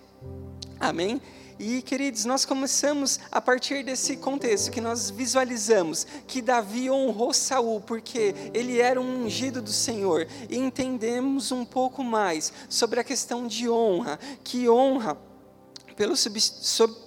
amém? 0.79 1.21
E, 1.59 1.81
queridos, 1.81 2.23
nós 2.23 2.45
começamos 2.45 3.19
a 3.29 3.41
partir 3.41 3.83
desse 3.83 4.15
contexto 4.15 4.71
que 4.71 4.79
nós 4.79 5.09
visualizamos 5.09 6.07
que 6.25 6.41
Davi 6.41 6.89
honrou 6.89 7.33
Saul 7.33 7.81
porque 7.81 8.33
ele 8.53 8.79
era 8.79 8.99
um 8.99 9.25
ungido 9.25 9.61
do 9.61 9.73
Senhor. 9.73 10.25
E 10.49 10.57
entendemos 10.57 11.51
um 11.51 11.65
pouco 11.65 12.01
mais 12.01 12.53
sobre 12.69 13.01
a 13.01 13.03
questão 13.03 13.45
de 13.45 13.69
honra, 13.69 14.17
que 14.41 14.69
honra 14.69 15.17
pelo, 15.97 16.13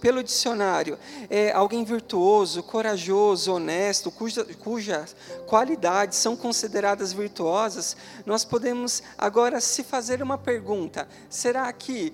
pelo 0.03 0.23
dicionário, 0.23 0.99
é 1.31 1.51
alguém 1.51 1.83
virtuoso, 1.83 2.63
corajoso, 2.63 3.55
honesto, 3.55 4.11
cuja, 4.11 4.45
cujas 4.45 5.17
qualidades 5.47 6.19
são 6.19 6.37
consideradas 6.37 7.11
virtuosas, 7.11 7.97
nós 8.27 8.45
podemos 8.45 9.03
agora 9.17 9.63
se 9.63 9.83
fazer 9.83 10.23
uma 10.23 10.37
pergunta: 10.37 11.09
será 11.31 11.73
que 11.73 12.13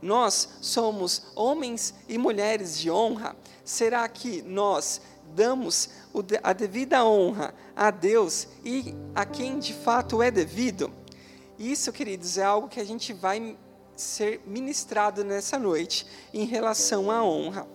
nós 0.00 0.48
somos 0.60 1.22
homens 1.34 1.94
e 2.08 2.16
mulheres 2.16 2.78
de 2.78 2.90
honra? 2.90 3.36
Será 3.64 4.08
que 4.08 4.42
nós 4.42 5.00
damos 5.34 5.90
a 6.42 6.52
devida 6.52 7.04
honra 7.04 7.54
a 7.74 7.90
Deus 7.90 8.46
e 8.64 8.94
a 9.14 9.24
quem 9.24 9.58
de 9.58 9.74
fato 9.74 10.22
é 10.22 10.30
devido? 10.30 10.92
Isso, 11.58 11.92
queridos, 11.92 12.38
é 12.38 12.44
algo 12.44 12.68
que 12.68 12.80
a 12.80 12.84
gente 12.84 13.12
vai 13.12 13.56
ser 13.96 14.40
ministrado 14.46 15.24
nessa 15.24 15.58
noite 15.58 16.06
em 16.32 16.44
relação 16.44 17.10
à 17.10 17.24
honra. 17.24 17.66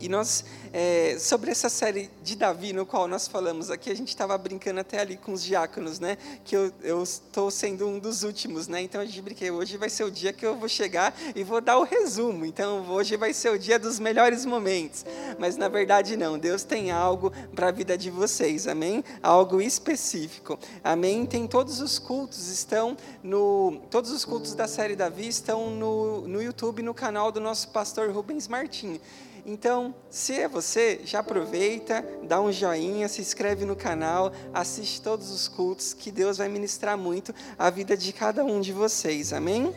E 0.00 0.08
nós, 0.08 0.44
é, 0.72 1.16
sobre 1.18 1.50
essa 1.50 1.68
série 1.68 2.10
de 2.22 2.36
Davi, 2.36 2.72
no 2.72 2.84
qual 2.84 3.08
nós 3.08 3.26
falamos 3.26 3.70
aqui, 3.70 3.90
a 3.90 3.94
gente 3.94 4.08
estava 4.08 4.36
brincando 4.36 4.80
até 4.80 5.00
ali 5.00 5.16
com 5.16 5.32
os 5.32 5.42
diáconos, 5.42 5.98
né? 5.98 6.16
Que 6.44 6.56
eu 6.56 7.02
estou 7.02 7.50
sendo 7.50 7.86
um 7.86 7.98
dos 7.98 8.22
últimos, 8.22 8.68
né? 8.68 8.82
Então 8.82 9.00
a 9.00 9.04
gente 9.04 9.20
brinquei, 9.22 9.50
hoje 9.50 9.76
vai 9.76 9.88
ser 9.88 10.04
o 10.04 10.10
dia 10.10 10.32
que 10.32 10.44
eu 10.44 10.56
vou 10.56 10.68
chegar 10.68 11.14
e 11.34 11.42
vou 11.42 11.60
dar 11.60 11.78
o 11.78 11.84
resumo. 11.84 12.44
Então 12.44 12.88
hoje 12.90 13.16
vai 13.16 13.32
ser 13.32 13.50
o 13.50 13.58
dia 13.58 13.78
dos 13.78 13.98
melhores 13.98 14.44
momentos. 14.44 15.04
Mas 15.38 15.56
na 15.56 15.68
verdade 15.68 16.16
não, 16.16 16.38
Deus 16.38 16.62
tem 16.62 16.90
algo 16.90 17.32
para 17.54 17.68
a 17.68 17.72
vida 17.72 17.96
de 17.96 18.10
vocês, 18.10 18.66
amém? 18.66 19.04
Algo 19.22 19.60
específico, 19.60 20.58
amém? 20.82 21.26
Tem 21.26 21.46
todos 21.46 21.80
os 21.80 21.98
cultos 21.98 22.48
estão 22.48 22.96
no, 23.22 23.80
todos 23.90 24.10
os 24.10 24.24
cultos 24.24 24.54
da 24.54 24.68
série 24.68 24.96
Davi 24.96 25.28
estão 25.28 25.70
no, 25.70 26.26
no 26.28 26.42
YouTube, 26.42 26.82
no 26.82 26.94
canal 26.94 27.32
do 27.32 27.40
nosso 27.40 27.68
pastor 27.68 28.10
Rubens 28.10 28.48
Martins. 28.48 29.00
Então, 29.44 29.94
se 30.10 30.34
é 30.34 30.48
você, 30.48 31.00
já 31.04 31.20
aproveita, 31.20 32.04
dá 32.22 32.40
um 32.40 32.52
joinha, 32.52 33.08
se 33.08 33.20
inscreve 33.20 33.64
no 33.64 33.76
canal, 33.76 34.32
assiste 34.52 35.00
todos 35.00 35.30
os 35.30 35.48
cultos, 35.48 35.94
que 35.94 36.10
Deus 36.10 36.38
vai 36.38 36.48
ministrar 36.48 36.96
muito 36.96 37.34
a 37.58 37.70
vida 37.70 37.96
de 37.96 38.12
cada 38.12 38.44
um 38.44 38.60
de 38.60 38.72
vocês, 38.72 39.32
amém? 39.32 39.74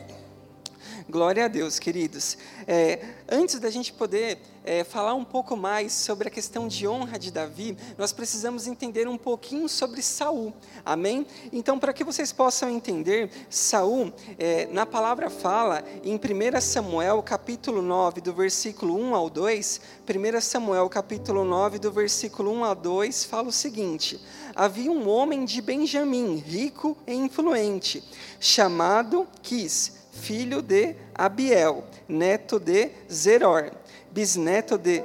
Glória 1.08 1.46
a 1.46 1.48
Deus, 1.48 1.78
queridos. 1.78 2.38
É, 2.66 3.00
antes 3.28 3.58
da 3.58 3.70
gente 3.70 3.92
poder 3.92 4.38
é, 4.64 4.84
falar 4.84 5.14
um 5.14 5.24
pouco 5.24 5.56
mais 5.56 5.92
sobre 5.92 6.28
a 6.28 6.30
questão 6.30 6.68
de 6.68 6.86
honra 6.86 7.18
de 7.18 7.32
Davi, 7.32 7.76
nós 7.98 8.12
precisamos 8.12 8.68
entender 8.68 9.08
um 9.08 9.18
pouquinho 9.18 9.68
sobre 9.68 10.00
Saul. 10.00 10.54
Amém? 10.84 11.26
Então, 11.52 11.78
para 11.78 11.92
que 11.92 12.04
vocês 12.04 12.32
possam 12.32 12.70
entender, 12.70 13.30
Saul, 13.50 14.12
é, 14.38 14.66
na 14.66 14.86
palavra 14.86 15.28
fala 15.28 15.82
em 16.04 16.14
1 16.14 16.60
Samuel, 16.60 17.20
capítulo 17.22 17.82
9, 17.82 18.20
do 18.20 18.32
versículo 18.32 18.96
1 18.96 19.14
ao 19.14 19.28
2, 19.28 19.80
1 20.08 20.40
Samuel, 20.40 20.88
capítulo 20.88 21.44
9, 21.44 21.80
do 21.80 21.90
versículo 21.90 22.52
1 22.52 22.64
ao 22.64 22.74
2, 22.76 23.24
fala 23.24 23.48
o 23.48 23.52
seguinte: 23.52 24.20
Havia 24.54 24.92
um 24.92 25.08
homem 25.08 25.44
de 25.44 25.60
Benjamim, 25.60 26.36
rico 26.36 26.96
e 27.06 27.14
influente, 27.14 28.04
chamado 28.38 29.26
Quis, 29.42 30.01
filho 30.12 30.62
de 30.62 30.94
Abiel, 31.14 31.84
neto 32.08 32.60
de 32.60 32.90
Zeror 33.10 33.72
bisneto 34.12 34.76
de 34.76 35.02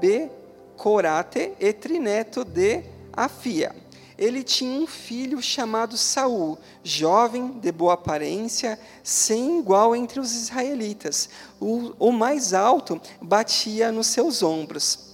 Becorate 0.00 1.52
e 1.60 1.72
trineto 1.72 2.44
de 2.44 2.82
Afia. 3.12 3.74
Ele 4.18 4.42
tinha 4.42 4.80
um 4.80 4.86
filho 4.86 5.40
chamado 5.40 5.96
Saul, 5.96 6.58
jovem, 6.82 7.52
de 7.60 7.70
boa 7.70 7.94
aparência, 7.94 8.78
sem 9.02 9.60
igual 9.60 9.94
entre 9.94 10.18
os 10.18 10.32
israelitas. 10.32 11.28
O, 11.60 11.92
o 12.00 12.10
mais 12.10 12.52
alto 12.52 13.00
batia 13.22 13.92
nos 13.92 14.08
seus 14.08 14.42
ombros. 14.42 15.07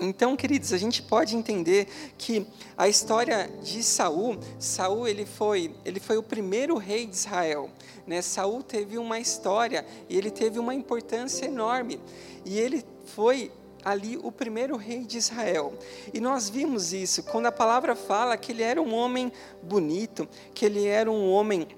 Então, 0.00 0.34
queridos, 0.34 0.72
a 0.72 0.78
gente 0.78 1.02
pode 1.02 1.36
entender 1.36 1.86
que 2.16 2.46
a 2.76 2.88
história 2.88 3.50
de 3.62 3.82
Saul, 3.82 4.38
Saul 4.58 5.06
ele 5.06 5.26
foi, 5.26 5.74
ele 5.84 6.00
foi 6.00 6.16
o 6.16 6.22
primeiro 6.22 6.78
rei 6.78 7.06
de 7.06 7.14
Israel. 7.14 7.68
Né? 8.06 8.22
Saul 8.22 8.62
teve 8.62 8.96
uma 8.96 9.20
história 9.20 9.86
e 10.08 10.16
ele 10.16 10.30
teve 10.30 10.58
uma 10.58 10.74
importância 10.74 11.44
enorme. 11.44 12.00
E 12.46 12.58
ele 12.58 12.82
foi 13.04 13.52
ali 13.84 14.18
o 14.22 14.32
primeiro 14.32 14.76
rei 14.76 15.04
de 15.04 15.18
Israel. 15.18 15.74
E 16.12 16.20
nós 16.20 16.48
vimos 16.48 16.94
isso 16.94 17.22
quando 17.24 17.46
a 17.46 17.52
palavra 17.52 17.94
fala 17.94 18.36
que 18.36 18.52
ele 18.52 18.62
era 18.62 18.80
um 18.80 18.94
homem 18.94 19.30
bonito, 19.62 20.26
que 20.54 20.64
ele 20.64 20.86
era 20.86 21.10
um 21.10 21.30
homem 21.30 21.68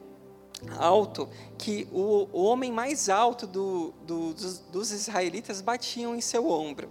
alto, 0.79 1.29
que 1.59 1.87
o, 1.93 2.29
homem 2.33 2.73
mais 2.73 3.09
alto 3.09 3.47
do, 3.47 3.93
do, 4.07 4.33
dos, 4.35 4.59
dos, 4.59 4.91
israelitas 4.91 5.61
batiam 5.61 6.15
em 6.15 6.21
seu 6.21 6.49
ombro. 6.49 6.89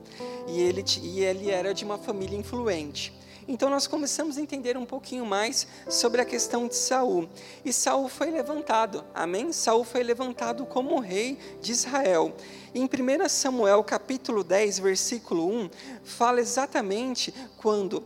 E 0.47 0.59
ele, 0.61 0.83
e 1.01 1.21
ele 1.21 1.49
era 1.49 1.73
de 1.73 1.83
uma 1.83 1.97
família 1.97 2.37
influente. 2.37 3.13
Então 3.47 3.69
nós 3.69 3.87
começamos 3.87 4.37
a 4.37 4.41
entender 4.41 4.77
um 4.77 4.85
pouquinho 4.85 5.25
mais 5.25 5.67
sobre 5.89 6.21
a 6.21 6.25
questão 6.25 6.67
de 6.67 6.75
Saul. 6.75 7.27
E 7.65 7.73
Saul 7.73 8.07
foi 8.07 8.29
levantado, 8.29 9.03
amém? 9.13 9.51
Saul 9.51 9.83
foi 9.83 10.03
levantado 10.03 10.65
como 10.65 10.99
rei 10.99 11.37
de 11.59 11.71
Israel. 11.71 12.33
Em 12.73 12.85
1 12.85 13.27
Samuel 13.27 13.83
capítulo 13.83 14.43
10, 14.43 14.79
versículo 14.79 15.47
1, 15.51 15.69
fala 16.03 16.39
exatamente 16.39 17.33
quando 17.57 18.03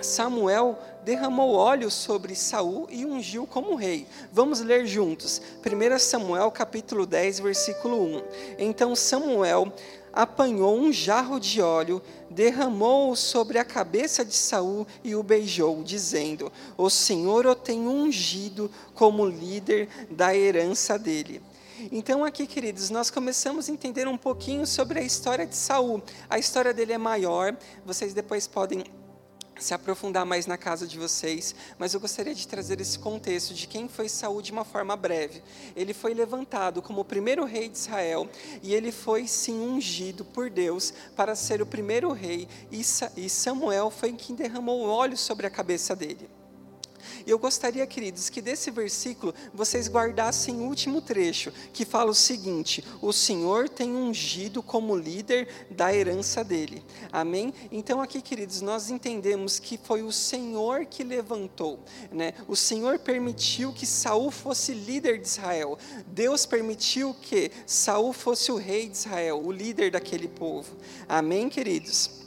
Samuel 0.00 0.78
derramou 1.04 1.54
óleo 1.54 1.90
sobre 1.90 2.34
Saul 2.34 2.86
e 2.90 3.04
ungiu 3.04 3.46
como 3.46 3.74
rei. 3.74 4.06
Vamos 4.32 4.60
ler 4.60 4.86
juntos. 4.86 5.40
1 5.64 5.98
Samuel 5.98 6.50
capítulo 6.50 7.04
10, 7.04 7.40
versículo 7.40 8.02
1. 8.02 8.22
Então 8.58 8.96
Samuel 8.96 9.72
apanhou 10.12 10.78
um 10.78 10.92
jarro 10.92 11.38
de 11.38 11.60
óleo, 11.60 12.00
derramou-o 12.30 13.16
sobre 13.16 13.58
a 13.58 13.64
cabeça 13.64 14.24
de 14.24 14.34
Saul 14.34 14.86
e 15.02 15.14
o 15.14 15.22
beijou, 15.22 15.82
dizendo: 15.82 16.50
O 16.76 16.88
Senhor 16.88 17.46
o 17.46 17.54
tem 17.54 17.86
ungido 17.86 18.70
como 18.94 19.26
líder 19.26 19.88
da 20.10 20.34
herança 20.34 20.98
dele. 20.98 21.42
Então 21.92 22.24
aqui, 22.24 22.46
queridos, 22.46 22.88
nós 22.88 23.10
começamos 23.10 23.68
a 23.68 23.72
entender 23.72 24.08
um 24.08 24.16
pouquinho 24.16 24.66
sobre 24.66 25.00
a 25.00 25.02
história 25.02 25.44
de 25.44 25.56
Saul. 25.56 26.02
A 26.30 26.38
história 26.38 26.72
dele 26.72 26.92
é 26.92 26.98
maior, 26.98 27.54
vocês 27.84 28.14
depois 28.14 28.46
podem 28.46 28.84
se 29.58 29.72
aprofundar 29.74 30.26
mais 30.26 30.46
na 30.46 30.56
casa 30.56 30.86
de 30.86 30.98
vocês, 30.98 31.54
mas 31.78 31.94
eu 31.94 32.00
gostaria 32.00 32.34
de 32.34 32.46
trazer 32.46 32.80
esse 32.80 32.98
contexto 32.98 33.54
de 33.54 33.66
quem 33.66 33.88
foi 33.88 34.08
Saul 34.08 34.42
de 34.42 34.52
uma 34.52 34.64
forma 34.64 34.96
breve. 34.96 35.42
Ele 35.76 35.94
foi 35.94 36.14
levantado 36.14 36.82
como 36.82 37.00
o 37.00 37.04
primeiro 37.04 37.44
rei 37.44 37.68
de 37.68 37.78
Israel 37.78 38.28
e 38.62 38.74
ele 38.74 38.92
foi 38.92 39.26
sim 39.26 39.58
ungido 39.60 40.24
por 40.24 40.50
Deus 40.50 40.92
para 41.16 41.34
ser 41.34 41.62
o 41.62 41.66
primeiro 41.66 42.12
rei 42.12 42.48
e 42.70 43.28
Samuel 43.28 43.90
foi 43.90 44.12
quem 44.12 44.34
derramou 44.34 44.86
óleo 44.86 45.16
sobre 45.16 45.46
a 45.46 45.50
cabeça 45.50 45.94
dele. 45.94 46.28
E 47.26 47.30
eu 47.30 47.38
gostaria, 47.38 47.86
queridos, 47.86 48.28
que 48.28 48.40
desse 48.40 48.70
versículo 48.70 49.34
vocês 49.52 49.88
guardassem 49.88 50.56
o 50.56 50.64
último 50.64 51.00
trecho, 51.00 51.52
que 51.72 51.84
fala 51.84 52.10
o 52.10 52.14
seguinte: 52.14 52.84
O 53.00 53.12
Senhor 53.12 53.68
tem 53.68 53.94
ungido 53.94 54.62
como 54.62 54.96
líder 54.96 55.48
da 55.70 55.94
herança 55.94 56.42
dele. 56.42 56.84
Amém? 57.12 57.52
Então, 57.70 58.00
aqui, 58.00 58.20
queridos, 58.20 58.60
nós 58.60 58.90
entendemos 58.90 59.58
que 59.58 59.78
foi 59.78 60.02
o 60.02 60.12
Senhor 60.12 60.86
que 60.86 61.04
levantou, 61.04 61.78
né? 62.10 62.34
O 62.48 62.56
Senhor 62.56 62.98
permitiu 62.98 63.72
que 63.72 63.86
Saul 63.86 64.30
fosse 64.30 64.72
líder 64.72 65.18
de 65.18 65.28
Israel. 65.28 65.78
Deus 66.06 66.46
permitiu 66.46 67.14
que 67.14 67.50
Saul 67.66 68.12
fosse 68.12 68.50
o 68.50 68.56
rei 68.56 68.88
de 68.88 68.96
Israel, 68.96 69.42
o 69.44 69.52
líder 69.52 69.90
daquele 69.90 70.28
povo. 70.28 70.74
Amém, 71.08 71.48
queridos? 71.48 72.23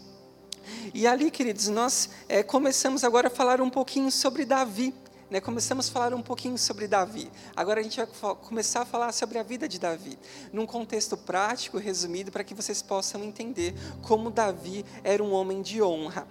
E 0.94 1.08
ali, 1.08 1.32
queridos, 1.32 1.68
nós 1.68 2.10
é, 2.28 2.44
começamos 2.44 3.04
agora 3.04 3.28
a 3.28 3.32
falar 3.32 3.62
um 3.62 3.70
pouquinho 3.70 4.12
sobre 4.12 4.46
Davi. 4.46 4.94
Né, 5.30 5.42
começamos 5.42 5.90
a 5.90 5.92
falar 5.92 6.14
um 6.14 6.22
pouquinho 6.22 6.58
sobre 6.58 6.88
Davi. 6.88 7.30
Agora 7.54 7.82
a 7.82 7.84
gente 7.84 7.98
vai 7.98 8.08
começar 8.36 8.82
a 8.82 8.86
falar 8.86 9.12
sobre 9.12 9.38
a 9.38 9.44
vida 9.44 9.68
de 9.68 9.78
Davi, 9.78 10.18
num 10.54 10.66
contexto 10.66 11.18
prático, 11.18 11.78
resumido, 11.78 12.32
para 12.32 12.46
que 12.46 12.54
vocês 12.54 12.82
possam 12.82 13.22
entender 13.26 13.74
como 14.02 14.30
Davi 14.30 14.86
era 15.04 15.22
um 15.22 15.34
homem 15.34 15.62
de 15.62 15.82
honra. 15.82 16.26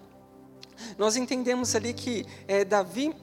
Nós 0.96 1.16
entendemos 1.16 1.74
ali 1.74 1.92
que 1.92 2.26
é, 2.48 2.64
Davi 2.64 3.14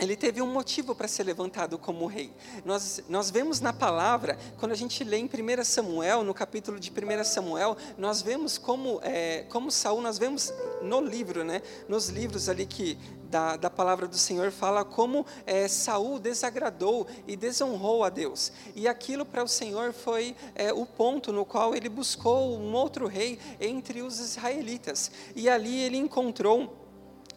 ele 0.00 0.16
teve 0.16 0.42
um 0.42 0.46
motivo 0.46 0.94
para 0.94 1.06
ser 1.06 1.22
levantado 1.22 1.78
como 1.78 2.06
rei. 2.06 2.32
Nós, 2.64 3.02
nós 3.08 3.30
vemos 3.30 3.60
na 3.60 3.72
palavra, 3.72 4.36
quando 4.58 4.72
a 4.72 4.76
gente 4.76 5.04
lê 5.04 5.18
em 5.18 5.26
1 5.26 5.64
Samuel, 5.64 6.24
no 6.24 6.34
capítulo 6.34 6.80
de 6.80 6.90
1 6.90 7.24
Samuel, 7.24 7.76
nós 7.96 8.20
vemos 8.20 8.58
como, 8.58 9.00
é, 9.02 9.44
como 9.50 9.70
Saul, 9.70 10.00
nós 10.00 10.18
vemos 10.18 10.52
no 10.82 11.00
livro, 11.00 11.44
né, 11.44 11.62
nos 11.88 12.08
livros 12.08 12.48
ali 12.48 12.66
que 12.66 12.98
da, 13.30 13.56
da 13.56 13.70
palavra 13.70 14.06
do 14.06 14.16
Senhor 14.16 14.52
fala 14.52 14.84
como 14.84 15.26
é, 15.44 15.66
Saul 15.66 16.20
desagradou 16.20 17.06
e 17.26 17.36
desonrou 17.36 18.04
a 18.04 18.08
Deus. 18.08 18.52
E 18.76 18.86
aquilo 18.86 19.24
para 19.24 19.42
o 19.42 19.48
Senhor 19.48 19.92
foi 19.92 20.36
é, 20.54 20.72
o 20.72 20.86
ponto 20.86 21.32
no 21.32 21.44
qual 21.44 21.74
ele 21.74 21.88
buscou 21.88 22.56
um 22.56 22.72
outro 22.74 23.06
rei 23.06 23.38
entre 23.60 24.02
os 24.02 24.20
israelitas. 24.20 25.10
E 25.34 25.48
ali 25.48 25.82
ele 25.82 25.96
encontrou 25.96 26.83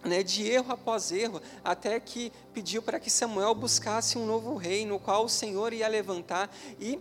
né, 0.03 0.23
de 0.23 0.47
erro 0.49 0.71
após 0.71 1.11
erro, 1.11 1.41
até 1.63 1.99
que 1.99 2.31
pediu 2.53 2.81
para 2.81 2.99
que 2.99 3.09
Samuel 3.09 3.53
buscasse 3.53 4.17
um 4.17 4.25
novo 4.25 4.55
rei, 4.55 4.85
no 4.85 4.99
qual 4.99 5.25
o 5.25 5.29
Senhor 5.29 5.73
ia 5.73 5.87
levantar 5.87 6.49
e 6.79 6.99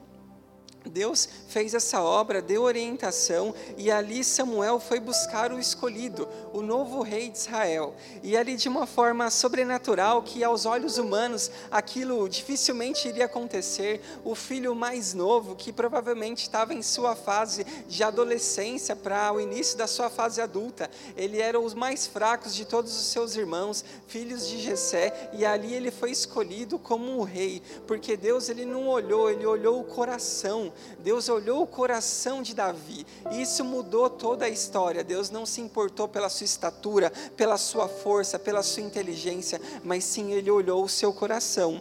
Deus 0.89 1.29
fez 1.49 1.75
essa 1.75 2.01
obra, 2.03 2.41
deu 2.41 2.63
orientação, 2.63 3.55
e 3.77 3.91
ali 3.91 4.23
Samuel 4.23 4.79
foi 4.79 5.01
buscar 5.01 5.53
o 5.53 5.59
escolhido, 5.59 6.29
o 6.53 6.63
novo 6.63 7.03
rei 7.03 7.29
de 7.29 7.39
Israel. 7.39 7.95
E 8.23 8.37
ali, 8.37 8.57
de 8.57 8.69
uma 8.69 8.87
forma 8.87 9.31
sobrenatural, 9.31 10.23
que 10.23 10.43
aos 10.43 10.67
olhos 10.67 10.99
humanos 10.99 11.51
aquilo 11.71 12.29
dificilmente 12.29 13.09
iria 13.09 13.27
acontecer, 13.27 14.01
o 14.25 14.35
filho 14.35 14.75
mais 14.75 15.15
novo, 15.15 15.57
que 15.57 15.73
provavelmente 15.73 16.43
estava 16.43 16.75
em 16.75 16.83
sua 16.83 17.15
fase 17.15 17.65
de 17.89 18.03
adolescência 18.03 18.95
para 18.95 19.33
o 19.33 19.41
início 19.41 19.77
da 19.77 19.87
sua 19.87 20.09
fase 20.09 20.41
adulta, 20.41 20.91
ele 21.17 21.41
era 21.41 21.59
os 21.59 21.75
mais 21.75 22.07
fracos 22.07 22.55
de 22.55 22.65
todos 22.65 22.97
os 22.97 23.07
seus 23.07 23.37
irmãos, 23.37 23.85
filhos 24.07 24.49
de 24.49 24.59
Jessé, 24.61 25.31
e 25.33 25.45
ali 25.45 25.75
ele 25.75 25.91
foi 25.91 26.11
escolhido 26.11 26.79
como 26.79 27.19
o 27.19 27.25
rei, 27.25 27.63
porque 27.87 28.17
Deus 28.17 28.49
ele 28.49 28.65
não 28.65 28.89
olhou, 28.89 29.31
ele 29.31 29.47
olhou 29.47 29.81
o 29.81 29.85
coração 29.85 30.73
Deus 30.99 31.29
olhou 31.29 31.63
o 31.63 31.67
coração 31.67 32.43
de 32.43 32.55
Davi 32.55 33.07
e 33.31 33.43
isso 33.43 33.65
mudou 33.65 34.09
toda 34.09 34.45
a 34.45 34.49
história. 34.49 35.05
Deus 35.05 35.31
não 35.31 35.47
se 35.47 35.61
importou 35.61 36.09
pela 36.09 36.29
sua 36.29 36.45
estatura, 36.45 37.11
pela 37.37 37.57
sua 37.57 37.89
força, 37.89 38.39
pela 38.39 38.63
sua 38.63 38.83
inteligência, 38.83 39.61
mas 39.85 40.05
sim 40.05 40.33
ele 40.33 40.51
olhou 40.51 40.85
o 40.85 40.89
seu 40.89 41.13
coração. 41.13 41.81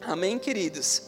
Amém, 0.00 0.38
queridos? 0.38 1.02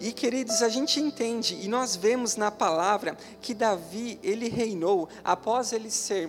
E 0.00 0.12
queridos, 0.12 0.60
a 0.60 0.68
gente 0.68 1.00
entende 1.00 1.54
e 1.62 1.68
nós 1.68 1.96
vemos 1.96 2.36
na 2.36 2.50
palavra 2.50 3.16
que 3.40 3.54
Davi, 3.54 4.18
ele 4.22 4.48
reinou 4.48 5.08
após 5.22 5.72
ele 5.72 5.90
ser 5.90 6.28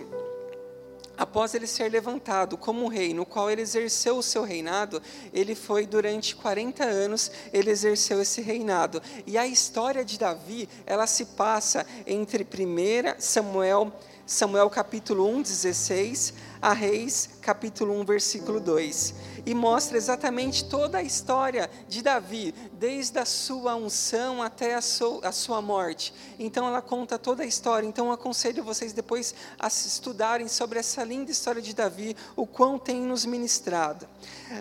após 1.16 1.54
ele 1.54 1.66
ser 1.66 1.90
levantado 1.90 2.56
como 2.56 2.88
rei, 2.88 3.14
no 3.14 3.24
qual 3.24 3.50
ele 3.50 3.62
exerceu 3.62 4.18
o 4.18 4.22
seu 4.22 4.42
reinado, 4.42 5.02
ele 5.32 5.54
foi 5.54 5.86
durante 5.86 6.36
40 6.36 6.84
anos, 6.84 7.30
ele 7.52 7.70
exerceu 7.70 8.20
esse 8.20 8.40
reinado. 8.40 9.02
E 9.26 9.36
a 9.38 9.46
história 9.46 10.04
de 10.04 10.18
Davi, 10.18 10.68
ela 10.84 11.06
se 11.06 11.24
passa 11.26 11.86
entre 12.06 12.44
1 12.44 13.20
Samuel, 13.20 13.92
Samuel 14.26 14.68
capítulo 14.68 15.28
1, 15.28 15.42
16, 15.42 16.34
a 16.60 16.72
Reis 16.72 17.30
capítulo 17.40 17.98
1, 18.00 18.04
versículo 18.04 18.58
2 18.58 19.14
e 19.46 19.54
mostra 19.54 19.96
exatamente 19.96 20.64
toda 20.64 20.98
a 20.98 21.02
história 21.02 21.70
de 21.88 22.02
Davi, 22.02 22.52
desde 22.72 23.16
a 23.20 23.24
sua 23.24 23.76
unção 23.76 24.42
até 24.42 24.74
a 24.74 24.82
sua, 24.82 25.28
a 25.28 25.30
sua 25.30 25.62
morte. 25.62 26.12
Então 26.36 26.66
ela 26.66 26.82
conta 26.82 27.16
toda 27.16 27.44
a 27.44 27.46
história. 27.46 27.86
Então 27.86 28.06
eu 28.06 28.12
aconselho 28.12 28.64
vocês 28.64 28.92
depois 28.92 29.36
a 29.56 29.68
estudarem 29.68 30.48
sobre 30.48 30.80
essa 30.80 31.04
linda 31.04 31.30
história 31.30 31.62
de 31.62 31.72
Davi, 31.72 32.16
o 32.34 32.44
quão 32.44 32.76
tem 32.76 33.00
nos 33.00 33.24
ministrado. 33.24 34.08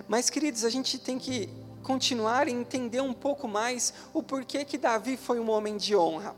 Mas, 0.07 0.29
queridos, 0.29 0.63
a 0.63 0.69
gente 0.69 0.99
tem 0.99 1.17
que 1.17 1.49
continuar 1.81 2.47
e 2.47 2.51
entender 2.51 3.01
um 3.01 3.13
pouco 3.13 3.47
mais 3.47 3.91
o 4.13 4.21
porquê 4.21 4.63
que 4.63 4.77
Davi 4.77 5.17
foi 5.17 5.39
um 5.39 5.49
homem 5.49 5.77
de 5.77 5.95
honra. 5.95 6.35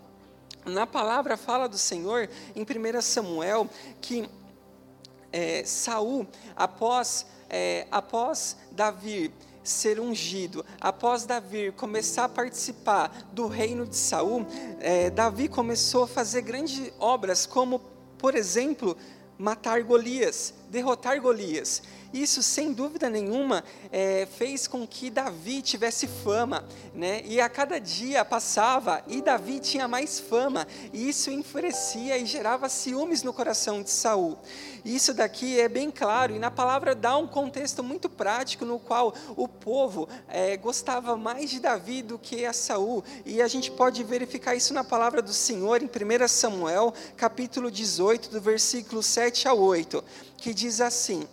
Na 0.65 0.87
palavra 0.87 1.35
fala 1.35 1.67
do 1.67 1.77
Senhor, 1.77 2.29
em 2.55 2.63
1 2.63 3.01
Samuel, 3.01 3.69
que 4.01 4.29
é, 5.31 5.63
Saul, 5.65 6.25
após 6.55 7.25
é, 7.49 7.87
após 7.91 8.57
Davi 8.71 9.31
ser 9.63 9.99
ungido, 9.99 10.65
após 10.79 11.25
Davi 11.25 11.71
começar 11.71 12.25
a 12.25 12.29
participar 12.29 13.11
do 13.33 13.47
reino 13.47 13.85
de 13.85 13.95
Saul, 13.95 14.45
é, 14.79 15.09
Davi 15.09 15.47
começou 15.47 16.03
a 16.03 16.07
fazer 16.07 16.41
grandes 16.41 16.91
obras, 16.99 17.45
como, 17.45 17.79
por 18.17 18.33
exemplo, 18.35 18.95
matar 19.37 19.83
Golias, 19.83 20.53
derrotar 20.69 21.19
Golias. 21.21 21.81
Isso, 22.13 22.41
sem 22.41 22.71
dúvida 22.71 23.09
nenhuma, 23.09 23.63
é, 23.91 24.25
fez 24.25 24.65
com 24.65 24.87
que 24.87 25.09
Davi 25.09 25.61
tivesse 25.61 26.07
fama, 26.07 26.63
né? 26.95 27.21
E 27.25 27.41
a 27.41 27.49
cada 27.49 27.79
dia 27.79 28.23
passava 28.23 29.03
e 29.07 29.21
Davi 29.21 29.59
tinha 29.59 29.87
mais 29.87 30.19
fama, 30.19 30.65
e 30.93 31.09
isso 31.09 31.29
enfurecia 31.29 32.17
e 32.17 32.25
gerava 32.25 32.69
ciúmes 32.69 33.23
no 33.23 33.33
coração 33.33 33.83
de 33.83 33.89
Saul. 33.89 34.37
Isso 34.85 35.13
daqui 35.13 35.59
é 35.59 35.67
bem 35.67 35.91
claro, 35.91 36.33
e 36.33 36.39
na 36.39 36.49
palavra 36.49 36.95
dá 36.95 37.17
um 37.17 37.27
contexto 37.27 37.83
muito 37.83 38.07
prático 38.07 38.63
no 38.63 38.79
qual 38.79 39.13
o 39.35 39.47
povo 39.47 40.07
é, 40.29 40.55
gostava 40.55 41.17
mais 41.17 41.49
de 41.49 41.59
Davi 41.59 42.01
do 42.01 42.17
que 42.17 42.45
a 42.45 42.53
Saul, 42.53 43.03
e 43.25 43.41
a 43.41 43.47
gente 43.49 43.69
pode 43.69 44.01
verificar 44.05 44.55
isso 44.55 44.73
na 44.73 44.83
palavra 44.83 45.21
do 45.21 45.33
Senhor 45.33 45.81
em 45.83 45.87
1 45.87 46.27
Samuel, 46.29 46.93
capítulo 47.17 47.69
18, 47.69 48.29
do 48.29 48.39
versículo 48.39 49.03
7 49.03 49.49
a 49.49 49.53
8, 49.53 50.01
que 50.37 50.53
diz 50.53 50.79
assim: 50.81 51.27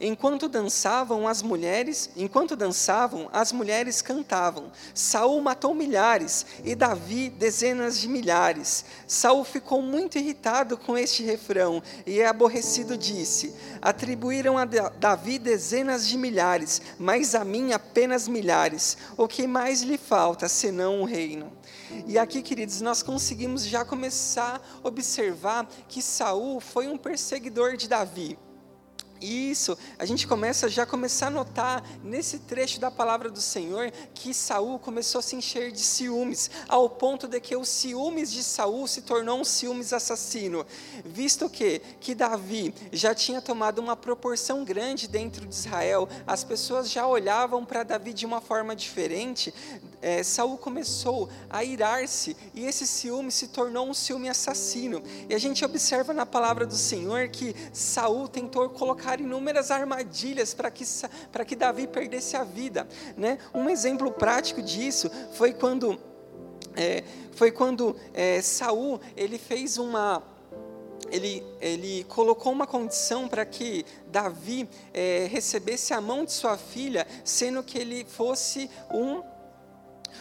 Enquanto 0.00 0.48
dançavam 0.48 1.26
as 1.26 1.42
mulheres, 1.42 2.10
enquanto 2.16 2.56
dançavam, 2.56 3.28
as 3.32 3.52
mulheres 3.52 4.02
cantavam. 4.02 4.70
Saul 4.94 5.40
matou 5.40 5.74
milhares 5.74 6.46
e 6.64 6.74
Davi 6.74 7.28
dezenas 7.28 7.98
de 7.98 8.08
milhares. 8.08 8.84
Saul 9.06 9.44
ficou 9.44 9.82
muito 9.82 10.18
irritado 10.18 10.76
com 10.76 10.96
este 10.96 11.22
refrão 11.22 11.82
e 12.06 12.22
aborrecido 12.22 12.96
disse: 12.96 13.54
Atribuíram 13.80 14.58
a 14.58 14.64
Davi 14.64 15.38
dezenas 15.38 16.06
de 16.06 16.16
milhares, 16.16 16.80
mas 16.98 17.34
a 17.34 17.44
mim 17.44 17.72
apenas 17.72 18.28
milhares. 18.28 18.96
O 19.16 19.26
que 19.26 19.46
mais 19.46 19.82
lhe 19.82 19.98
falta 19.98 20.48
senão 20.48 21.02
o 21.02 21.04
reino? 21.04 21.52
E 22.06 22.18
aqui, 22.18 22.42
queridos, 22.42 22.80
nós 22.80 23.02
conseguimos 23.02 23.64
já 23.64 23.84
começar 23.84 24.60
a 24.82 24.88
observar 24.88 25.68
que 25.88 26.00
Saul 26.00 26.60
foi 26.60 26.86
um 26.86 26.96
perseguidor 26.96 27.76
de 27.76 27.88
Davi. 27.88 28.38
Isso, 29.20 29.76
a 29.98 30.06
gente 30.06 30.26
começa 30.26 30.68
já 30.68 30.86
começar 30.86 31.26
a 31.26 31.30
notar 31.30 31.84
nesse 32.02 32.38
trecho 32.38 32.80
da 32.80 32.90
palavra 32.90 33.30
do 33.30 33.40
Senhor 33.40 33.92
que 34.14 34.32
Saul 34.32 34.78
começou 34.78 35.18
a 35.18 35.22
se 35.22 35.36
encher 35.36 35.70
de 35.72 35.80
ciúmes, 35.80 36.50
ao 36.68 36.88
ponto 36.88 37.28
de 37.28 37.38
que 37.40 37.54
os 37.54 37.68
ciúmes 37.68 38.32
de 38.32 38.42
Saul 38.42 38.86
se 38.86 39.02
tornou 39.02 39.40
um 39.40 39.44
ciúmes 39.44 39.92
assassino, 39.92 40.64
visto 41.04 41.48
que 41.50 41.82
que 42.00 42.14
Davi 42.14 42.74
já 42.92 43.14
tinha 43.14 43.42
tomado 43.42 43.78
uma 43.78 43.94
proporção 43.94 44.64
grande 44.64 45.06
dentro 45.06 45.46
de 45.46 45.54
Israel, 45.54 46.08
as 46.26 46.42
pessoas 46.42 46.90
já 46.90 47.06
olhavam 47.06 47.64
para 47.64 47.82
Davi 47.82 48.12
de 48.12 48.24
uma 48.24 48.40
forma 48.40 48.74
diferente. 48.74 49.52
É, 50.02 50.22
Saul 50.22 50.56
começou 50.56 51.28
a 51.48 51.62
irar-se 51.62 52.34
e 52.54 52.64
esse 52.64 52.86
ciúme 52.86 53.30
se 53.30 53.48
tornou 53.48 53.86
um 53.86 53.92
ciúme 53.92 54.28
assassino. 54.30 55.02
E 55.28 55.34
a 55.34 55.38
gente 55.38 55.62
observa 55.64 56.14
na 56.14 56.24
palavra 56.24 56.66
do 56.66 56.76
Senhor 56.76 57.28
que 57.28 57.54
Saul 57.72 58.26
tentou 58.26 58.70
colocar 58.70 59.09
colocar 59.10 59.20
inúmeras 59.20 59.70
armadilhas 59.70 60.54
para 60.54 60.70
que, 60.70 60.84
que 61.46 61.56
Davi 61.56 61.86
perdesse 61.86 62.36
a 62.36 62.44
vida. 62.44 62.86
Né? 63.16 63.38
Um 63.52 63.68
exemplo 63.68 64.12
prático 64.12 64.62
disso 64.62 65.10
foi 65.32 65.52
quando, 65.52 65.98
é, 66.76 67.02
foi 67.32 67.50
quando 67.50 67.96
é, 68.14 68.40
Saul 68.40 69.00
ele 69.16 69.38
fez 69.38 69.78
uma 69.78 70.22
ele, 71.10 71.44
ele 71.60 72.04
colocou 72.04 72.52
uma 72.52 72.68
condição 72.68 73.26
para 73.26 73.44
que 73.44 73.84
Davi 74.06 74.68
é, 74.94 75.26
recebesse 75.28 75.92
a 75.92 76.00
mão 76.00 76.24
de 76.24 76.30
sua 76.30 76.56
filha, 76.56 77.04
sendo 77.24 77.64
que 77.64 77.78
ele 77.78 78.04
fosse 78.04 78.70
um 78.92 79.22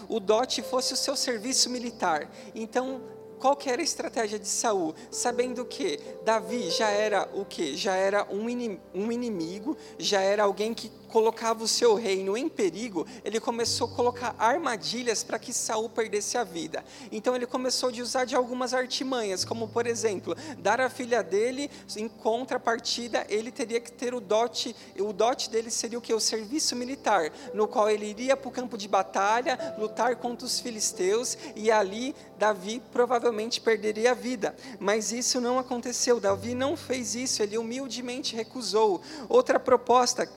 o 0.07 0.19
dote 0.19 0.61
fosse 0.63 0.93
o 0.93 0.97
seu 0.97 1.15
serviço 1.15 1.69
militar. 1.69 2.27
Então 2.55 3.01
qual 3.39 3.55
que 3.55 3.69
era 3.69 3.81
a 3.81 3.83
estratégia 3.83 4.37
de 4.37 4.47
Saul? 4.47 4.93
Sabendo 5.09 5.63
que 5.65 5.99
Davi 6.25 6.69
já 6.69 6.89
era 6.89 7.29
o 7.33 7.45
que? 7.45 7.75
Já 7.75 7.95
era 7.95 8.27
um 8.29 8.49
inimigo, 8.49 9.77
já 9.97 10.19
era 10.19 10.43
alguém 10.43 10.73
que 10.73 10.91
colocava 11.07 11.63
o 11.63 11.67
seu 11.67 11.95
reino 11.95 12.37
em 12.37 12.47
perigo, 12.47 13.07
ele 13.25 13.39
começou 13.39 13.87
a 13.87 13.95
colocar 13.95 14.35
armadilhas 14.37 15.23
para 15.23 15.39
que 15.39 15.51
Saul 15.51 15.89
perdesse 15.89 16.37
a 16.37 16.43
vida. 16.43 16.85
Então 17.11 17.35
ele 17.35 17.47
começou 17.47 17.89
a 17.89 17.93
usar 17.93 18.25
de 18.25 18.35
algumas 18.35 18.75
artimanhas, 18.75 19.43
como 19.43 19.67
por 19.67 19.87
exemplo, 19.87 20.35
dar 20.59 20.79
a 20.79 20.89
filha 20.89 21.23
dele 21.23 21.71
em 21.97 22.07
contrapartida, 22.07 23.25
ele 23.27 23.51
teria 23.51 23.79
que 23.79 23.91
ter 23.91 24.13
o 24.13 24.19
dote, 24.19 24.75
o 24.99 25.11
dote 25.11 25.49
dele 25.49 25.71
seria 25.71 25.97
o 25.97 26.01
que 26.01 26.13
o 26.13 26.19
serviço 26.19 26.75
militar, 26.75 27.31
no 27.55 27.67
qual 27.67 27.89
ele 27.89 28.05
iria 28.05 28.37
para 28.37 28.47
o 28.47 28.51
campo 28.51 28.77
de 28.77 28.87
batalha, 28.87 29.75
lutar 29.79 30.15
contra 30.17 30.45
os 30.45 30.59
filisteus 30.59 31.37
e 31.55 31.71
ali 31.71 32.15
Davi 32.37 32.83
provavelmente 32.91 33.28
perderia 33.61 34.11
a 34.11 34.13
vida. 34.15 34.55
Mas 34.79 35.11
isso 35.11 35.39
não 35.39 35.59
aconteceu. 35.59 36.19
Davi 36.19 36.53
não 36.53 36.75
fez 36.75 37.15
isso, 37.15 37.41
ele 37.41 37.57
humildemente 37.57 38.35
recusou. 38.35 39.01
Outra 39.27 39.59
proposta 39.59 40.29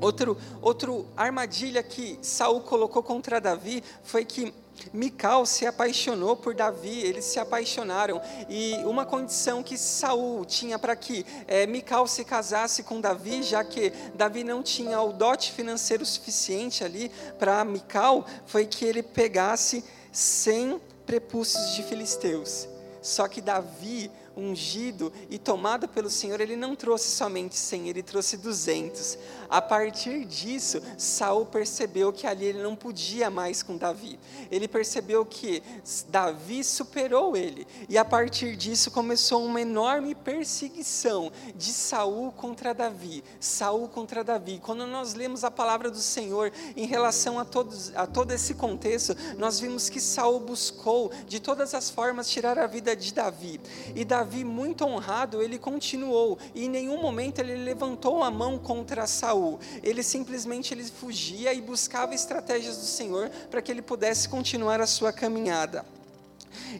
Outro, 0.00 0.36
outro 0.60 1.06
armadilha 1.16 1.82
que 1.82 2.18
Saul 2.20 2.60
colocou 2.60 3.02
contra 3.02 3.40
Davi 3.40 3.82
foi 4.02 4.24
que 4.24 4.52
Mical 4.92 5.46
se 5.46 5.64
apaixonou 5.64 6.36
por 6.36 6.54
Davi, 6.54 7.00
eles 7.00 7.24
se 7.24 7.38
apaixonaram 7.38 8.20
e 8.46 8.74
uma 8.84 9.06
condição 9.06 9.62
que 9.62 9.78
Saul 9.78 10.44
tinha 10.44 10.78
para 10.78 10.94
que 10.94 11.24
é, 11.46 11.66
Mical 11.66 12.06
se 12.06 12.24
casasse 12.24 12.82
com 12.82 13.00
Davi, 13.00 13.42
já 13.42 13.64
que 13.64 13.90
Davi 14.14 14.44
não 14.44 14.62
tinha 14.62 15.00
o 15.00 15.14
dote 15.14 15.52
financeiro 15.52 16.04
suficiente 16.04 16.84
ali 16.84 17.10
para 17.38 17.64
Mical, 17.64 18.26
foi 18.44 18.66
que 18.66 18.84
ele 18.84 19.02
pegasse 19.02 19.82
100 20.12 20.78
prepúcios 21.06 21.76
de 21.76 21.82
filisteus. 21.84 22.68
Só 23.00 23.28
que 23.28 23.40
Davi 23.40 24.10
ungido 24.36 25.12
e 25.30 25.38
tomado 25.38 25.88
pelo 25.88 26.10
Senhor, 26.10 26.40
ele 26.40 26.56
não 26.56 26.76
trouxe 26.76 27.08
somente 27.08 27.56
100, 27.56 27.88
ele 27.88 28.02
trouxe 28.02 28.36
200. 28.36 29.18
A 29.48 29.62
partir 29.62 30.24
disso, 30.24 30.82
Saul 30.98 31.46
percebeu 31.46 32.12
que 32.12 32.26
ali 32.26 32.46
ele 32.46 32.62
não 32.62 32.74
podia 32.76 33.30
mais 33.30 33.62
com 33.62 33.76
Davi. 33.76 34.18
Ele 34.50 34.68
percebeu 34.68 35.24
que 35.24 35.62
Davi 36.08 36.62
superou 36.64 37.36
ele. 37.36 37.66
E 37.88 37.96
a 37.96 38.04
partir 38.04 38.56
disso 38.56 38.90
começou 38.90 39.44
uma 39.44 39.60
enorme 39.60 40.14
perseguição 40.14 41.30
de 41.54 41.72
Saul 41.72 42.32
contra 42.32 42.74
Davi, 42.74 43.22
Saul 43.40 43.88
contra 43.88 44.24
Davi. 44.24 44.60
Quando 44.62 44.86
nós 44.86 45.14
lemos 45.14 45.44
a 45.44 45.50
palavra 45.50 45.90
do 45.90 45.98
Senhor 45.98 46.52
em 46.76 46.86
relação 46.86 47.38
a, 47.38 47.44
todos, 47.44 47.94
a 47.94 48.06
todo 48.06 48.32
esse 48.32 48.54
contexto, 48.54 49.16
nós 49.38 49.60
vimos 49.60 49.88
que 49.88 50.00
Saul 50.00 50.40
buscou 50.40 51.10
de 51.26 51.40
todas 51.40 51.74
as 51.74 51.88
formas 51.88 52.28
tirar 52.28 52.58
a 52.58 52.66
vida 52.66 52.94
de 52.96 53.14
Davi. 53.14 53.60
E 53.94 54.04
Davi, 54.04 54.25
muito 54.44 54.84
honrado, 54.84 55.42
ele 55.42 55.58
continuou. 55.58 56.38
E 56.54 56.64
em 56.64 56.68
nenhum 56.68 57.00
momento 57.00 57.38
ele 57.38 57.56
levantou 57.56 58.22
a 58.22 58.30
mão 58.30 58.58
contra 58.58 59.06
Saul. 59.06 59.58
Ele 59.82 60.02
simplesmente 60.02 60.72
ele 60.72 60.84
fugia 60.84 61.52
e 61.52 61.60
buscava 61.60 62.14
estratégias 62.14 62.76
do 62.76 62.84
Senhor 62.84 63.30
para 63.50 63.62
que 63.62 63.70
ele 63.70 63.82
pudesse 63.82 64.28
continuar 64.28 64.80
a 64.80 64.86
sua 64.86 65.12
caminhada. 65.12 65.84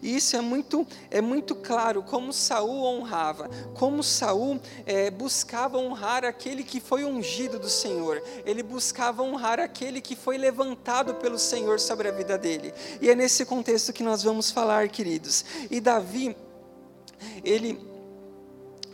E 0.03 0.17
isso 0.17 0.37
é 0.37 0.41
muito, 0.41 0.87
é 1.11 1.21
muito 1.21 1.55
claro 1.55 2.03
como 2.03 2.33
Saul 2.33 2.85
honrava, 2.85 3.49
como 3.75 4.03
Saul 4.03 4.61
é, 4.85 5.11
buscava 5.11 5.79
honrar 5.79 6.25
aquele 6.25 6.63
que 6.63 6.81
foi 6.81 7.05
ungido 7.05 7.59
do 7.59 7.69
Senhor. 7.69 8.23
Ele 8.45 8.63
buscava 8.63 9.23
honrar 9.23 9.61
aquele 9.61 10.01
que 10.01 10.17
foi 10.17 10.39
levantado 10.39 11.15
pelo 11.15 11.39
Senhor 11.39 11.81
sobre 11.81 12.09
a 12.09 12.13
vida 12.13 12.37
dele. 12.39 12.73
E 13.01 13.11
é 13.11 13.15
nesse 13.15 13.45
contexto 13.45 13.93
que 13.93 14.03
nós 14.03 14.23
vamos 14.23 14.51
falar, 14.51 14.89
queridos. 14.89 15.45
E 15.71 15.81
Davi, 15.81 16.37
ele 17.45 17.79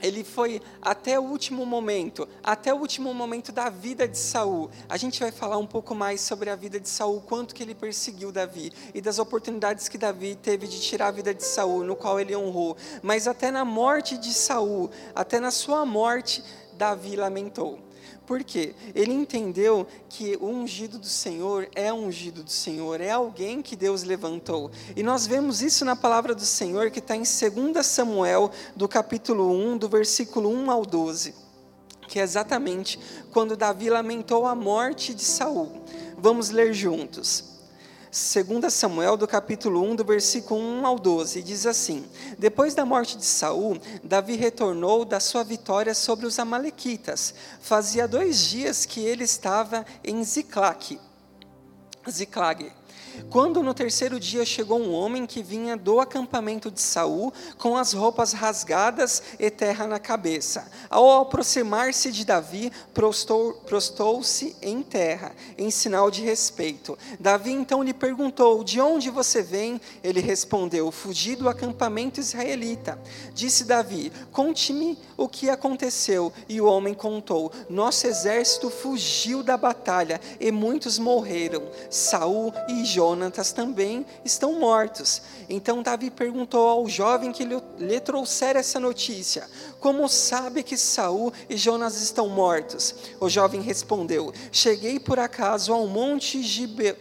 ele 0.03 0.25
foi 0.25 0.61
até 0.81 1.19
o 1.19 1.23
último 1.23 1.65
momento, 1.65 2.29
até 2.43 2.75
o 2.75 2.79
último 2.79 3.15
momento 3.15 3.53
da 3.53 3.71
vida 3.71 4.09
de 4.09 4.19
Saul. 4.19 4.69
A 4.89 4.97
gente 4.97 5.21
vai 5.21 5.31
falar 5.31 5.59
um 5.59 5.67
pouco 5.67 5.95
mais 5.95 6.21
sobre 6.21 6.51
a 6.51 6.57
vida 6.57 6.81
de 6.81 6.89
Saul, 6.89 7.21
quanto 7.21 7.55
que 7.55 7.63
ele 7.63 7.75
perseguiu 7.75 8.33
Davi 8.33 8.73
e 8.93 9.01
das 9.01 9.21
oportunidades 9.21 9.89
que 9.89 9.97
Davi 9.97 10.35
teve 10.35 10.67
de 10.67 10.81
tirar 10.81 11.07
a 11.07 11.13
vida 11.13 11.33
de 11.33 11.45
Saul, 11.45 11.85
no 11.85 11.95
qual 11.95 12.19
ele 12.19 12.35
honrou. 12.35 12.77
Mas 13.01 13.29
até 13.29 13.53
na 13.53 13.65
morte 13.65 14.19
de 14.19 14.35
Saul, 14.35 14.91
até 15.15 15.39
na 15.39 15.53
sua 15.53 15.87
morte, 15.87 16.43
Davi 16.73 17.15
lamentou. 17.15 17.79
Por 18.27 18.45
quê? 18.45 18.75
Ele 18.95 19.13
entendeu 19.13 19.87
que 20.09 20.37
o 20.41 20.47
ungido 20.47 20.99
do 20.99 21.07
Senhor 21.07 21.69
é 21.75 21.93
ungido 21.93 22.43
do 22.43 22.51
Senhor, 22.51 23.01
é 23.01 23.11
alguém 23.11 23.61
que 23.61 23.75
Deus 23.75 24.05
levantou. 24.05 24.71
E 24.97 25.03
nós 25.03 25.27
vemos 25.27 25.61
isso 25.61 25.85
na 25.85 25.97
palavra 25.97 26.35
do 26.35 26.45
Senhor 26.45 26.91
que 26.91 27.01
está 27.01 27.17
em 27.17 27.23
2 27.23 27.85
Samuel, 27.85 28.51
do 28.77 28.89
capítulo 28.89 29.51
1, 29.51 29.79
do 29.79 29.89
versículo 29.89 30.49
1 30.49 30.71
ao 30.71 30.87
12, 30.87 31.35
que 32.07 32.21
é 32.21 32.23
exatamente 32.23 32.99
quando 33.33 33.57
Davi 33.57 33.91
lamentou 33.91 34.47
a 34.47 34.55
morte 34.55 35.13
de 35.13 35.23
Saul. 35.23 35.83
Vamos 36.17 36.51
ler 36.51 36.73
juntos. 36.73 37.52
2 38.13 38.71
Samuel, 38.71 39.17
do 39.17 39.27
capítulo 39.27 39.83
1, 39.83 39.97
do 39.97 40.05
versículo 40.05 40.61
1 40.61 40.87
ao 40.87 40.99
12, 40.99 41.43
diz 41.43 41.65
assim: 41.65 42.05
Depois 42.39 42.75
da 42.75 42.85
morte 42.85 43.17
de 43.17 43.25
Saul, 43.25 43.81
Davi 44.05 44.37
retornou 44.37 45.03
da 45.07 45.19
sua 45.19 45.43
vitória 45.43 45.95
sobre 45.95 46.27
os 46.27 46.39
Amalequitas. 46.39 47.35
Fazia 47.63 48.07
dois 48.07 48.45
dias 48.45 48.85
que 48.85 49.01
ele 49.01 49.25
estava 49.25 49.87
em 50.05 50.23
Ziclague. 50.23 51.01
Ziclague 52.07 52.71
quando 53.31 53.63
no 53.63 53.75
terceiro 53.75 54.19
dia 54.19 54.45
chegou 54.45 54.81
um 54.81 54.93
homem 54.93 55.27
que 55.27 55.43
vinha 55.43 55.77
do 55.77 56.01
acampamento 56.01 56.71
de 56.71 56.81
Saul, 56.81 57.33
com 57.59 57.77
as 57.77 57.93
roupas 57.93 58.33
rasgadas 58.33 59.23
e 59.39 59.51
terra 59.51 59.87
na 59.87 59.99
cabeça. 59.99 60.71
Ao 60.89 61.21
aproximar-se 61.21 62.11
de 62.11 62.25
Davi, 62.25 62.73
prostou-se 63.65 64.57
em 64.63 64.83
terra, 64.83 65.33
em 65.59 65.71
sinal 65.71 66.11
de 66.11 66.23
respeito. 66.23 66.99
Davi 67.19 67.53
então 67.53 67.83
lhe 67.83 67.95
perguntou: 67.95 68.65
De 68.65 68.81
onde 68.81 69.11
você 69.11 69.43
vem? 69.43 69.81
Ele 70.03 70.21
respondeu: 70.21 70.91
Fugi 70.91 71.37
do 71.37 71.49
acampamento 71.49 72.21
israelita. 72.21 72.99
Disse 73.35 73.65
Davi: 73.65 74.13
Conte-me 74.31 74.99
o 75.17 75.29
que 75.29 75.51
aconteceu. 75.51 76.33
E 76.49 76.61
o 76.61 76.67
homem 76.67 76.95
contou: 76.95 77.53
Nosso 77.69 78.07
exército 78.07 78.71
fugiu 78.71 79.43
da 79.43 79.57
batalha 79.57 80.21
e 80.41 80.51
muitos 80.51 80.99
morreram. 80.99 81.63
Saul 81.91 82.53
e 82.69 82.85
Jó 82.85 83.02
Jonatas 83.03 83.53
também 83.53 84.07
estão 84.25 84.61
mortos. 84.61 85.23
Então 85.49 85.83
Davi 85.83 86.09
perguntou 86.09 86.69
ao 86.69 86.89
jovem 86.89 87.33
que 87.33 87.45
lhe 87.45 88.01
trouxera 88.01 88.61
essa 88.61 88.79
notícia: 88.79 89.49
Como 89.81 90.09
sabe 90.09 90.63
que 90.63 90.77
Saul 90.77 91.33
e 91.51 91.57
Jonas 91.57 92.01
estão 92.01 92.29
mortos? 92.29 92.95
O 93.21 93.29
jovem 93.29 93.61
respondeu: 93.61 94.33
Cheguei 94.53 95.01
por 95.01 95.19
acaso 95.19 95.73
ao 95.73 95.87
monte 95.89 96.41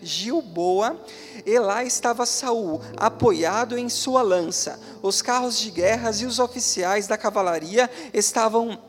Gilboa, 0.02 1.00
e 1.46 1.60
lá 1.60 1.84
estava 1.84 2.26
Saul, 2.26 2.82
apoiado 2.98 3.78
em 3.78 3.88
sua 3.88 4.24
lança. 4.24 4.80
Os 5.04 5.22
carros 5.22 5.60
de 5.60 5.70
guerras 5.70 6.20
e 6.20 6.26
os 6.26 6.40
oficiais 6.40 7.06
da 7.06 7.18
cavalaria 7.18 7.90
estavam 8.12 8.80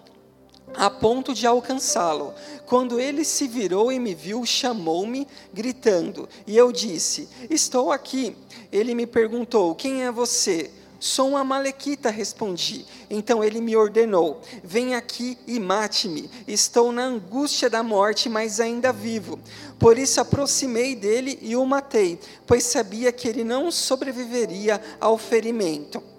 a 0.75 0.88
ponto 0.90 1.35
de 1.35 1.46
alcançá-lo. 1.46 2.35
Quando 2.66 2.98
ele 2.98 3.25
se 3.25 3.46
virou 3.46 3.92
e 3.92 3.98
me 3.98 4.14
viu, 4.14 4.44
chamou-me, 4.46 5.27
gritando, 5.53 6.29
e 6.46 6.57
eu 6.57 6.72
disse: 6.72 7.29
Estou 7.51 7.92
aqui. 7.92 8.37
Ele 8.70 8.94
me 8.94 9.07
perguntou: 9.07 9.75
Quem 9.75 10.05
é 10.05 10.11
você? 10.11 10.70
Sou 11.03 11.31
uma 11.31 11.42
malequita, 11.42 12.11
respondi. 12.11 12.87
Então 13.11 13.42
ele 13.42 13.61
me 13.61 13.75
ordenou: 13.75 14.40
Vem 14.62 14.94
aqui 14.94 15.37
e 15.48 15.59
mate-me. 15.59 16.31
Estou 16.46 16.92
na 16.92 17.03
angústia 17.03 17.68
da 17.68 17.83
morte, 17.83 18.29
mas 18.29 18.61
ainda 18.61 18.92
vivo. 18.92 19.38
Por 19.81 19.98
isso 19.98 20.20
aproximei 20.20 20.94
dele 20.94 21.38
e 21.42 21.57
o 21.57 21.66
matei, 21.66 22.20
pois 22.46 22.62
sabia 22.62 23.11
que 23.11 23.27
ele 23.27 23.42
não 23.42 23.68
sobreviveria 23.72 24.81
ao 25.01 25.18
ferimento. 25.18 26.12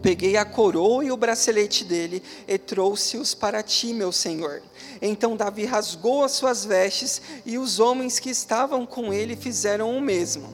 Peguei 0.00 0.36
a 0.36 0.44
coroa 0.44 1.04
e 1.04 1.12
o 1.12 1.16
bracelete 1.16 1.84
dele 1.84 2.22
e 2.48 2.58
trouxe-os 2.58 3.34
para 3.34 3.62
ti, 3.62 3.92
meu 3.92 4.10
senhor. 4.12 4.62
Então 5.00 5.36
Davi 5.36 5.64
rasgou 5.64 6.24
as 6.24 6.32
suas 6.32 6.64
vestes 6.64 7.20
e 7.44 7.58
os 7.58 7.78
homens 7.78 8.18
que 8.18 8.30
estavam 8.30 8.86
com 8.86 9.12
ele 9.12 9.36
fizeram 9.36 9.96
o 9.96 10.00
mesmo. 10.00 10.52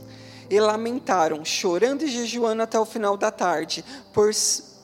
E 0.48 0.58
lamentaram, 0.58 1.44
chorando 1.44 2.02
e 2.02 2.08
jejuando 2.08 2.62
até 2.62 2.78
o 2.78 2.84
final 2.84 3.16
da 3.16 3.30
tarde, 3.30 3.84
por, 4.12 4.30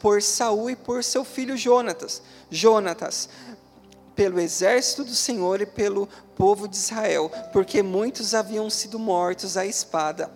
por 0.00 0.22
Saul 0.22 0.70
e 0.70 0.76
por 0.76 1.02
seu 1.02 1.24
filho 1.24 1.56
Jonatas, 1.56 2.22
Jonatas, 2.48 3.28
pelo 4.14 4.40
exército 4.40 5.04
do 5.04 5.14
Senhor 5.14 5.60
e 5.60 5.66
pelo 5.66 6.08
povo 6.36 6.68
de 6.68 6.76
Israel, 6.76 7.30
porque 7.52 7.82
muitos 7.82 8.32
haviam 8.32 8.70
sido 8.70 8.98
mortos 8.98 9.56
à 9.56 9.66
espada. 9.66 10.30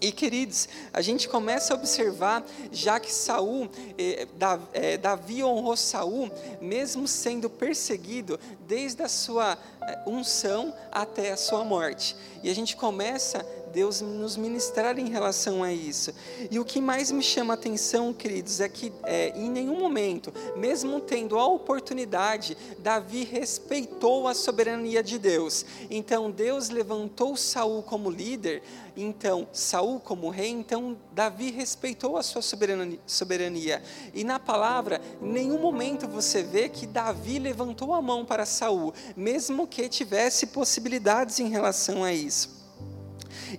E 0.00 0.10
queridos, 0.10 0.66
a 0.94 1.02
gente 1.02 1.28
começa 1.28 1.74
a 1.74 1.76
observar, 1.76 2.42
já 2.72 2.98
que 2.98 3.12
Saul, 3.12 3.68
eh, 3.98 4.26
eh, 4.72 4.96
Davi 4.96 5.44
honrou 5.44 5.76
Saul, 5.76 6.30
mesmo 6.58 7.06
sendo 7.06 7.50
perseguido, 7.50 8.40
desde 8.66 9.02
a 9.02 9.08
sua 9.08 9.58
eh, 9.82 10.02
unção 10.06 10.74
até 10.90 11.32
a 11.32 11.36
sua 11.36 11.64
morte. 11.64 12.16
E 12.42 12.48
a 12.48 12.54
gente 12.54 12.76
começa 12.76 13.44
Deus 13.72 14.00
nos 14.00 14.36
ministrar 14.36 14.98
em 14.98 15.08
relação 15.08 15.62
a 15.62 15.72
isso. 15.72 16.12
E 16.50 16.58
o 16.58 16.64
que 16.64 16.80
mais 16.80 17.10
me 17.10 17.22
chama 17.22 17.54
a 17.54 17.56
atenção, 17.56 18.12
queridos, 18.12 18.60
é 18.60 18.68
que 18.68 18.92
é, 19.04 19.30
em 19.36 19.48
nenhum 19.48 19.78
momento, 19.78 20.32
mesmo 20.56 21.00
tendo 21.00 21.38
a 21.38 21.46
oportunidade, 21.46 22.56
Davi 22.78 23.24
respeitou 23.24 24.28
a 24.28 24.34
soberania 24.34 25.02
de 25.02 25.18
Deus. 25.18 25.64
Então 25.88 26.30
Deus 26.30 26.68
levantou 26.68 27.36
Saul 27.36 27.82
como 27.82 28.10
líder, 28.10 28.62
então 28.96 29.48
Saul 29.52 30.00
como 30.00 30.28
rei, 30.28 30.50
então 30.50 30.96
Davi 31.12 31.50
respeitou 31.50 32.16
a 32.16 32.22
sua 32.22 32.42
soberania. 32.42 33.82
E 34.12 34.24
na 34.24 34.38
palavra, 34.38 35.00
em 35.22 35.32
nenhum 35.32 35.58
momento 35.58 36.08
você 36.08 36.42
vê 36.42 36.68
que 36.68 36.86
Davi 36.86 37.38
levantou 37.38 37.94
a 37.94 38.02
mão 38.02 38.24
para 38.24 38.44
Saul, 38.44 38.92
mesmo 39.16 39.66
que 39.66 39.88
tivesse 39.88 40.48
possibilidades 40.48 41.38
em 41.38 41.48
relação 41.48 42.04
a 42.04 42.12
isso. 42.12 42.59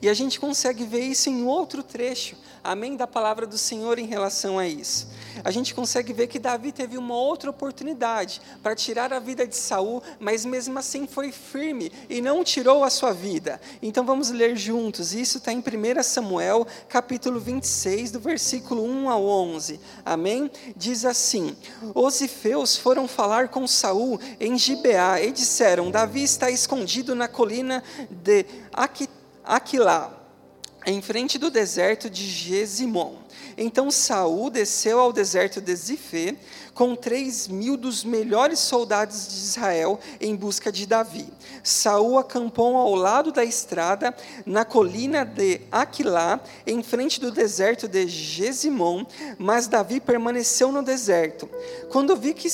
E 0.01 0.07
a 0.07 0.13
gente 0.13 0.39
consegue 0.39 0.83
ver 0.83 1.01
isso 1.01 1.29
em 1.29 1.43
outro 1.43 1.81
trecho, 1.81 2.35
amém, 2.63 2.95
da 2.95 3.07
palavra 3.07 3.47
do 3.47 3.57
Senhor 3.57 3.97
em 3.97 4.05
relação 4.05 4.59
a 4.59 4.67
isso. 4.67 5.07
A 5.43 5.51
gente 5.51 5.73
consegue 5.73 6.13
ver 6.13 6.27
que 6.27 6.37
Davi 6.37 6.71
teve 6.71 6.97
uma 6.97 7.15
outra 7.15 7.49
oportunidade 7.49 8.41
para 8.61 8.75
tirar 8.75 9.13
a 9.13 9.19
vida 9.19 9.47
de 9.47 9.55
Saul, 9.55 10.03
mas 10.19 10.45
mesmo 10.45 10.77
assim 10.77 11.07
foi 11.07 11.31
firme 11.31 11.91
e 12.09 12.21
não 12.21 12.43
tirou 12.43 12.83
a 12.83 12.89
sua 12.89 13.13
vida. 13.13 13.59
Então 13.81 14.05
vamos 14.05 14.29
ler 14.29 14.55
juntos. 14.55 15.13
Isso 15.13 15.37
está 15.37 15.51
em 15.51 15.59
1 15.59 16.03
Samuel, 16.03 16.67
capítulo 16.89 17.39
26, 17.39 18.11
do 18.11 18.19
versículo 18.19 18.83
1 18.83 19.09
ao 19.09 19.25
11. 19.25 19.79
Amém? 20.05 20.51
Diz 20.75 21.05
assim: 21.05 21.55
Os 21.95 22.21
ifeus 22.21 22.75
foram 22.75 23.07
falar 23.07 23.47
com 23.47 23.65
Saul 23.67 24.19
em 24.39 24.57
Gibeá 24.57 25.21
e 25.21 25.31
disseram: 25.31 25.89
Davi 25.89 26.23
está 26.23 26.51
escondido 26.51 27.15
na 27.15 27.27
colina 27.27 27.83
de 28.09 28.45
Aquitá 28.73 29.10
Aquilá, 29.43 30.13
em 30.85 31.01
frente 31.01 31.37
do 31.37 31.49
deserto 31.49 32.09
de 32.09 32.27
Gesimon. 32.27 33.20
Então 33.57 33.91
Saul 33.91 34.49
desceu 34.49 34.99
ao 34.99 35.11
deserto 35.11 35.59
de 35.59 35.75
Zifê 35.75 36.35
com 36.73 36.95
três 36.95 37.47
mil 37.47 37.75
dos 37.75 38.03
melhores 38.03 38.59
soldados 38.59 39.27
de 39.27 39.35
Israel 39.35 39.99
em 40.19 40.35
busca 40.35 40.71
de 40.71 40.85
Davi. 40.85 41.27
Saul 41.63 42.17
acampou 42.17 42.75
ao 42.75 42.95
lado 42.95 43.31
da 43.31 43.43
estrada, 43.43 44.15
na 44.45 44.65
colina 44.65 45.23
de 45.25 45.61
Aquilá, 45.71 46.39
em 46.65 46.81
frente 46.81 47.19
do 47.19 47.31
deserto 47.31 47.87
de 47.87 48.07
Gesimon, 48.07 49.05
mas 49.37 49.67
Davi 49.67 49.99
permaneceu 49.99 50.71
no 50.71 50.81
deserto. 50.81 51.49
Quando, 51.91 52.15
vi 52.15 52.33
que, 52.33 52.49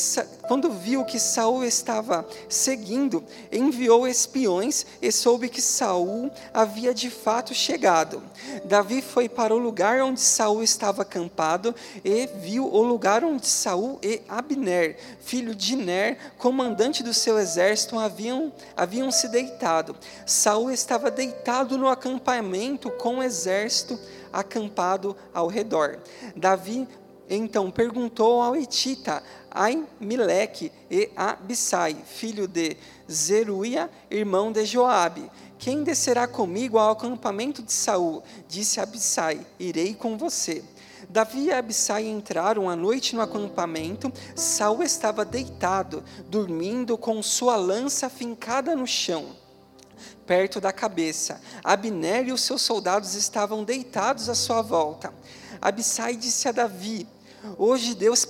quando 0.47 0.69
viu 0.71 1.05
que 1.05 1.19
Saul 1.19 1.63
estava 1.63 2.27
seguindo, 2.49 3.23
enviou 3.51 4.07
espiões 4.07 4.85
e 5.01 5.11
soube 5.11 5.47
que 5.47 5.61
Saul 5.61 6.31
havia 6.53 6.93
de 6.93 7.09
fato 7.09 7.53
chegado. 7.53 8.21
Davi 8.65 9.01
foi 9.01 9.29
para 9.29 9.53
o 9.53 9.57
lugar 9.57 10.01
onde 10.01 10.19
Saul 10.19 10.63
estava 10.63 10.76
acampado 10.85 11.73
e 12.03 12.27
viu 12.27 12.65
o 12.65 12.81
lugar 12.83 13.23
onde 13.23 13.47
Saul 13.47 13.99
e 14.03 14.21
Abner, 14.27 14.97
filho 15.19 15.55
de 15.55 15.75
Ner, 15.75 16.17
comandante 16.37 17.03
do 17.03 17.13
seu 17.13 17.39
exército, 17.39 17.97
haviam, 17.97 18.51
haviam 18.75 19.11
se 19.11 19.27
deitado. 19.27 19.95
Saul 20.25 20.71
estava 20.71 21.09
deitado 21.09 21.77
no 21.77 21.87
acampamento 21.87 22.91
com 22.91 23.17
o 23.17 23.23
exército 23.23 23.99
acampado 24.31 25.15
ao 25.33 25.47
redor. 25.47 25.99
Davi 26.35 26.87
então 27.29 27.69
perguntou 27.69 28.41
ao 28.41 28.55
Etita, 28.55 29.21
Aimileque 29.51 30.71
e 30.89 31.09
Abissai, 31.15 31.97
filho 32.05 32.47
de 32.47 32.77
Zeruia, 33.09 33.89
irmão 34.09 34.51
de 34.51 34.65
Joabe, 34.65 35.29
quem 35.59 35.83
descerá 35.83 36.27
comigo 36.27 36.77
ao 36.77 36.91
acampamento 36.91 37.61
de 37.61 37.71
Saul? 37.73 38.23
Disse 38.47 38.79
Abissai, 38.79 39.45
irei 39.59 39.93
com 39.93 40.17
você. 40.17 40.63
Davi 41.09 41.45
e 41.45 41.53
Abissai 41.53 42.05
entraram 42.07 42.69
à 42.69 42.75
noite 42.75 43.15
no 43.15 43.21
acampamento. 43.21 44.11
Saul 44.35 44.83
estava 44.83 45.23
deitado, 45.23 46.03
dormindo 46.27 46.97
com 46.97 47.21
sua 47.23 47.55
lança 47.55 48.09
fincada 48.09 48.75
no 48.75 48.85
chão, 48.85 49.35
perto 50.25 50.59
da 50.59 50.71
cabeça. 50.71 51.41
Abner 51.63 52.27
e 52.27 52.31
os 52.31 52.41
seus 52.41 52.61
soldados 52.61 53.13
estavam 53.15 53.63
deitados 53.63 54.29
à 54.29 54.35
sua 54.35 54.61
volta. 54.61 55.13
Abissai 55.61 56.15
disse 56.15 56.47
a 56.47 56.51
Davi: 56.51 57.07
Hoje 57.57 57.95
Deus 57.95 58.25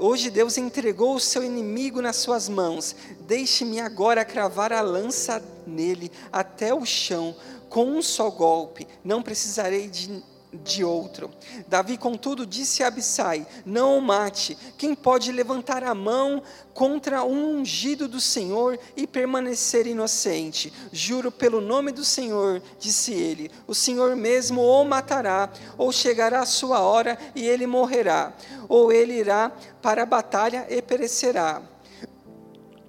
Hoje 0.00 0.30
Deus 0.30 0.56
entregou 0.56 1.16
o 1.16 1.20
seu 1.20 1.42
inimigo 1.42 2.00
nas 2.00 2.16
suas 2.16 2.48
mãos. 2.48 2.94
Deixe-me 3.20 3.80
agora 3.80 4.24
cravar 4.24 4.72
a 4.72 4.80
lança 4.80 5.42
nele 5.66 6.10
até 6.32 6.72
o 6.72 6.86
chão, 6.86 7.34
com 7.68 7.84
um 7.84 8.00
só 8.00 8.30
golpe. 8.30 8.86
Não 9.04 9.22
precisarei 9.22 9.88
de 9.88 10.22
de 10.52 10.82
outro. 10.82 11.30
Davi, 11.66 11.96
contudo, 11.98 12.46
disse 12.46 12.82
a 12.82 12.88
Abissai: 12.88 13.46
Não 13.64 13.98
o 13.98 14.02
mate. 14.02 14.56
Quem 14.76 14.94
pode 14.94 15.30
levantar 15.30 15.84
a 15.84 15.94
mão 15.94 16.42
contra 16.72 17.22
um 17.22 17.58
ungido 17.58 18.08
do 18.08 18.20
Senhor 18.20 18.78
e 18.96 19.06
permanecer 19.06 19.86
inocente? 19.86 20.72
Juro 20.92 21.30
pelo 21.30 21.60
nome 21.60 21.92
do 21.92 22.04
Senhor, 22.04 22.62
disse 22.78 23.12
ele: 23.12 23.50
O 23.66 23.74
Senhor 23.74 24.16
mesmo 24.16 24.62
o 24.62 24.84
matará, 24.84 25.50
ou 25.76 25.92
chegará 25.92 26.40
a 26.40 26.46
sua 26.46 26.80
hora 26.80 27.18
e 27.34 27.46
ele 27.46 27.66
morrerá, 27.66 28.32
ou 28.68 28.90
ele 28.92 29.14
irá 29.14 29.52
para 29.82 30.02
a 30.02 30.06
batalha 30.06 30.66
e 30.68 30.80
perecerá. 30.80 31.62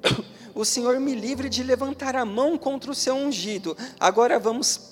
O 0.56 0.66
Senhor 0.66 1.00
me 1.00 1.16
livre 1.16 1.48
de 1.48 1.64
levantar 1.64 2.18
a 2.18 2.26
mão 2.26 2.58
contra 2.58 2.92
o 2.92 2.96
seu 2.96 3.16
ungido. 3.16 3.78
Agora 3.98 4.38
vamos 4.38 4.89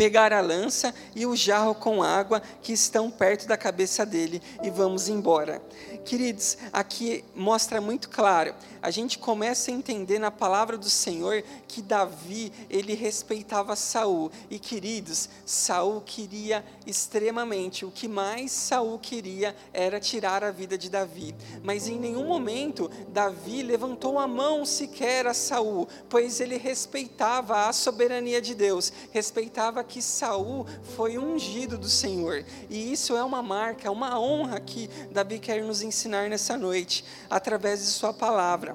pegar 0.00 0.32
a 0.32 0.40
lança 0.40 0.94
e 1.14 1.26
o 1.26 1.36
jarro 1.36 1.74
com 1.74 2.02
água 2.02 2.40
que 2.62 2.72
estão 2.72 3.10
perto 3.10 3.46
da 3.46 3.54
cabeça 3.54 4.06
dele 4.06 4.40
e 4.62 4.70
vamos 4.70 5.10
embora. 5.10 5.60
Queridos, 6.06 6.56
aqui 6.72 7.22
mostra 7.36 7.82
muito 7.82 8.08
claro, 8.08 8.54
a 8.82 8.90
gente 8.90 9.18
começa 9.18 9.70
a 9.70 9.74
entender 9.74 10.18
na 10.18 10.30
palavra 10.30 10.78
do 10.78 10.88
Senhor 10.88 11.42
que 11.68 11.82
Davi, 11.82 12.52
ele 12.68 12.94
respeitava 12.94 13.76
Saul. 13.76 14.30
E 14.50 14.58
queridos, 14.58 15.28
Saul 15.44 16.00
queria 16.00 16.64
extremamente, 16.86 17.84
o 17.84 17.90
que 17.90 18.08
mais 18.08 18.52
Saul 18.52 18.98
queria 18.98 19.54
era 19.72 20.00
tirar 20.00 20.42
a 20.42 20.50
vida 20.50 20.78
de 20.78 20.88
Davi. 20.88 21.34
Mas 21.62 21.88
em 21.88 21.98
nenhum 21.98 22.26
momento 22.26 22.90
Davi 23.08 23.62
levantou 23.62 24.18
a 24.18 24.26
mão 24.26 24.64
sequer 24.64 25.26
a 25.26 25.34
Saul, 25.34 25.88
pois 26.08 26.40
ele 26.40 26.56
respeitava 26.56 27.68
a 27.68 27.72
soberania 27.72 28.40
de 28.40 28.54
Deus, 28.54 28.92
respeitava 29.12 29.84
que 29.84 30.00
Saul 30.00 30.66
foi 30.96 31.18
ungido 31.18 31.76
do 31.76 31.88
Senhor. 31.88 32.44
E 32.68 32.92
isso 32.92 33.16
é 33.16 33.22
uma 33.22 33.42
marca, 33.42 33.90
uma 33.90 34.18
honra 34.18 34.60
que 34.60 34.88
Davi 35.10 35.38
quer 35.38 35.62
nos 35.62 35.82
ensinar 35.82 36.28
nessa 36.28 36.56
noite, 36.56 37.04
através 37.28 37.80
de 37.80 37.86
sua 37.86 38.12
palavra. 38.12 38.69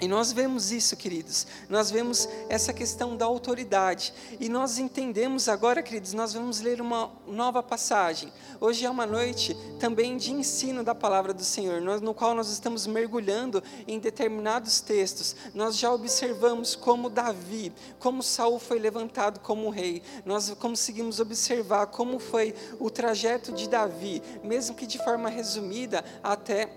E 0.00 0.08
nós 0.08 0.32
vemos 0.32 0.72
isso, 0.72 0.96
queridos. 0.96 1.46
Nós 1.68 1.90
vemos 1.90 2.28
essa 2.48 2.72
questão 2.72 3.16
da 3.16 3.24
autoridade. 3.24 4.12
E 4.40 4.48
nós 4.48 4.76
entendemos 4.76 5.48
agora, 5.48 5.82
queridos, 5.82 6.12
nós 6.12 6.32
vamos 6.32 6.60
ler 6.60 6.80
uma 6.80 7.12
nova 7.26 7.62
passagem. 7.62 8.32
Hoje 8.60 8.84
é 8.84 8.90
uma 8.90 9.06
noite 9.06 9.56
também 9.78 10.16
de 10.16 10.32
ensino 10.32 10.82
da 10.82 10.94
palavra 10.96 11.32
do 11.32 11.44
Senhor, 11.44 11.80
no 11.80 12.12
qual 12.12 12.34
nós 12.34 12.50
estamos 12.50 12.88
mergulhando 12.88 13.62
em 13.86 14.00
determinados 14.00 14.80
textos. 14.80 15.36
Nós 15.54 15.78
já 15.78 15.92
observamos 15.92 16.74
como 16.74 17.08
Davi, 17.08 17.72
como 18.00 18.22
Saul 18.22 18.58
foi 18.58 18.80
levantado 18.80 19.38
como 19.40 19.70
rei. 19.70 20.02
Nós 20.24 20.50
conseguimos 20.50 21.20
observar 21.20 21.86
como 21.86 22.18
foi 22.18 22.52
o 22.80 22.90
trajeto 22.90 23.52
de 23.52 23.68
Davi, 23.68 24.20
mesmo 24.42 24.74
que 24.74 24.86
de 24.86 24.98
forma 24.98 25.28
resumida, 25.28 26.04
até 26.22 26.68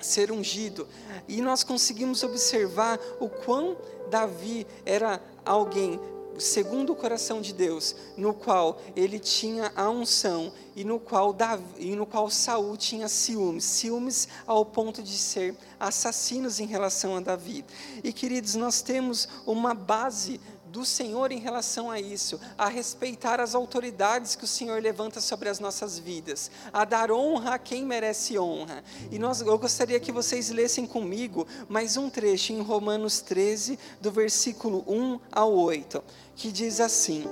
ser 0.00 0.32
ungido. 0.32 0.86
E 1.28 1.40
nós 1.40 1.62
conseguimos 1.62 2.22
observar 2.22 2.98
o 3.18 3.28
quão 3.28 3.76
Davi 4.10 4.66
era 4.84 5.22
alguém 5.44 6.00
segundo 6.40 6.92
o 6.92 6.96
coração 6.96 7.40
de 7.40 7.52
Deus, 7.52 7.94
no 8.16 8.32
qual 8.32 8.80
ele 8.96 9.18
tinha 9.18 9.72
a 9.76 9.88
unção 9.90 10.52
e 10.74 10.84
no 10.84 10.98
qual 10.98 11.32
Davi, 11.32 11.64
e 11.78 11.94
no 11.94 12.06
qual 12.06 12.30
Saul 12.30 12.76
tinha 12.76 13.08
ciúmes, 13.08 13.64
ciúmes 13.64 14.28
ao 14.46 14.64
ponto 14.64 15.02
de 15.02 15.16
ser 15.16 15.54
assassinos 15.78 16.60
em 16.60 16.66
relação 16.66 17.16
a 17.16 17.20
Davi. 17.20 17.64
E 18.02 18.12
queridos, 18.12 18.54
nós 18.54 18.80
temos 18.80 19.28
uma 19.46 19.74
base 19.74 20.40
do 20.70 20.84
Senhor 20.84 21.32
em 21.32 21.38
relação 21.38 21.90
a 21.90 22.00
isso, 22.00 22.40
a 22.56 22.68
respeitar 22.68 23.40
as 23.40 23.54
autoridades 23.54 24.36
que 24.36 24.44
o 24.44 24.48
Senhor 24.48 24.80
levanta 24.80 25.20
sobre 25.20 25.48
as 25.48 25.58
nossas 25.58 25.98
vidas, 25.98 26.50
a 26.72 26.84
dar 26.84 27.10
honra 27.10 27.54
a 27.54 27.58
quem 27.58 27.84
merece 27.84 28.38
honra. 28.38 28.84
E 29.10 29.18
nós, 29.18 29.40
eu 29.40 29.58
gostaria 29.58 29.98
que 29.98 30.12
vocês 30.12 30.50
lessem 30.50 30.86
comigo 30.86 31.46
mais 31.68 31.96
um 31.96 32.08
trecho 32.08 32.52
em 32.52 32.62
Romanos 32.62 33.20
13, 33.20 33.78
do 34.00 34.12
versículo 34.12 34.84
1 34.86 35.18
ao 35.32 35.52
8, 35.52 36.02
que 36.36 36.52
diz 36.52 36.80
assim: 36.80 37.26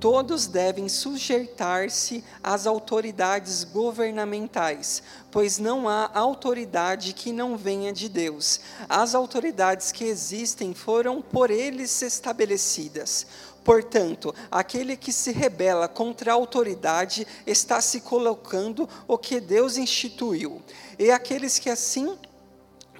todos 0.00 0.46
devem 0.46 0.88
sujeitar-se 0.88 2.24
às 2.42 2.66
autoridades 2.66 3.64
governamentais, 3.64 5.02
pois 5.30 5.58
não 5.58 5.86
há 5.86 6.10
autoridade 6.14 7.12
que 7.12 7.30
não 7.30 7.56
venha 7.56 7.92
de 7.92 8.08
Deus. 8.08 8.60
As 8.88 9.14
autoridades 9.14 9.92
que 9.92 10.04
existem 10.04 10.72
foram 10.72 11.20
por 11.20 11.50
eles 11.50 12.00
estabelecidas. 12.00 13.26
Portanto, 13.62 14.34
aquele 14.50 14.96
que 14.96 15.12
se 15.12 15.32
rebela 15.32 15.86
contra 15.86 16.32
a 16.32 16.34
autoridade 16.34 17.26
está 17.46 17.78
se 17.82 18.00
colocando 18.00 18.88
o 19.06 19.18
que 19.18 19.38
Deus 19.38 19.76
instituiu. 19.76 20.62
E 20.98 21.10
aqueles 21.10 21.58
que 21.58 21.68
assim 21.68 22.16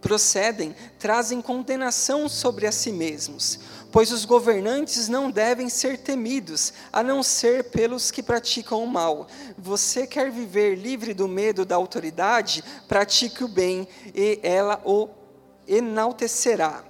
procedem 0.02 0.74
trazem 0.98 1.40
condenação 1.40 2.28
sobre 2.28 2.66
a 2.66 2.72
si 2.72 2.92
mesmos 2.92 3.58
pois 3.90 4.12
os 4.12 4.24
governantes 4.24 5.08
não 5.08 5.30
devem 5.30 5.68
ser 5.68 5.98
temidos, 5.98 6.72
a 6.92 7.02
não 7.02 7.22
ser 7.22 7.64
pelos 7.70 8.10
que 8.10 8.22
praticam 8.22 8.82
o 8.82 8.86
mal. 8.86 9.26
Você 9.56 10.06
quer 10.06 10.30
viver 10.30 10.76
livre 10.76 11.14
do 11.14 11.28
medo 11.28 11.64
da 11.64 11.76
autoridade? 11.76 12.64
Pratique 12.88 13.44
o 13.44 13.48
bem, 13.48 13.86
e 14.14 14.40
ela 14.42 14.80
o 14.84 15.08
enaltecerá 15.66 16.89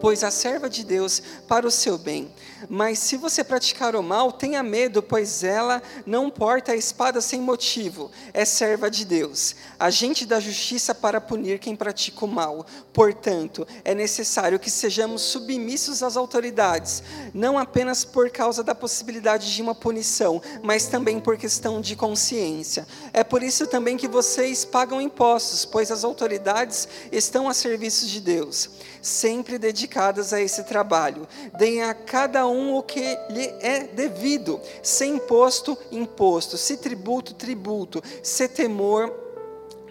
pois 0.00 0.24
a 0.24 0.30
serva 0.30 0.68
de 0.68 0.84
Deus 0.84 1.22
para 1.46 1.66
o 1.66 1.70
seu 1.70 1.98
bem. 1.98 2.32
Mas 2.68 2.98
se 2.98 3.16
você 3.16 3.44
praticar 3.44 3.94
o 3.94 4.02
mal, 4.02 4.32
tenha 4.32 4.62
medo, 4.62 5.02
pois 5.02 5.44
ela 5.44 5.82
não 6.06 6.30
porta 6.30 6.72
a 6.72 6.76
espada 6.76 7.20
sem 7.20 7.40
motivo, 7.40 8.10
é 8.32 8.44
serva 8.44 8.90
de 8.90 9.04
Deus, 9.04 9.54
agente 9.78 10.26
da 10.26 10.40
justiça 10.40 10.94
para 10.94 11.20
punir 11.20 11.58
quem 11.58 11.76
pratica 11.76 12.24
o 12.24 12.28
mal. 12.28 12.66
Portanto, 12.92 13.66
é 13.84 13.94
necessário 13.94 14.58
que 14.58 14.70
sejamos 14.70 15.22
submissos 15.22 16.02
às 16.02 16.16
autoridades, 16.16 17.02
não 17.32 17.58
apenas 17.58 18.04
por 18.04 18.30
causa 18.30 18.62
da 18.62 18.74
possibilidade 18.74 19.54
de 19.54 19.62
uma 19.62 19.74
punição, 19.74 20.42
mas 20.62 20.86
também 20.86 21.20
por 21.20 21.36
questão 21.36 21.80
de 21.80 21.96
consciência. 21.96 22.86
É 23.12 23.22
por 23.22 23.42
isso 23.42 23.66
também 23.66 23.96
que 23.96 24.08
vocês 24.08 24.64
pagam 24.64 25.00
impostos, 25.00 25.64
pois 25.64 25.90
as 25.90 26.04
autoridades 26.04 26.88
estão 27.12 27.48
a 27.48 27.54
serviço 27.54 28.06
de 28.06 28.20
Deus 28.20 28.70
sempre 29.02 29.58
dedicadas 29.58 30.32
a 30.32 30.40
esse 30.40 30.64
trabalho. 30.64 31.26
Deem 31.56 31.82
a 31.82 31.94
cada 31.94 32.46
um 32.46 32.76
o 32.76 32.82
que 32.82 33.00
lhe 33.30 33.46
é 33.60 33.84
devido, 33.84 34.60
se 34.82 35.06
imposto, 35.06 35.76
imposto, 35.90 36.56
se 36.56 36.76
tributo, 36.76 37.34
tributo, 37.34 38.02
se 38.22 38.48
temor, 38.48 39.10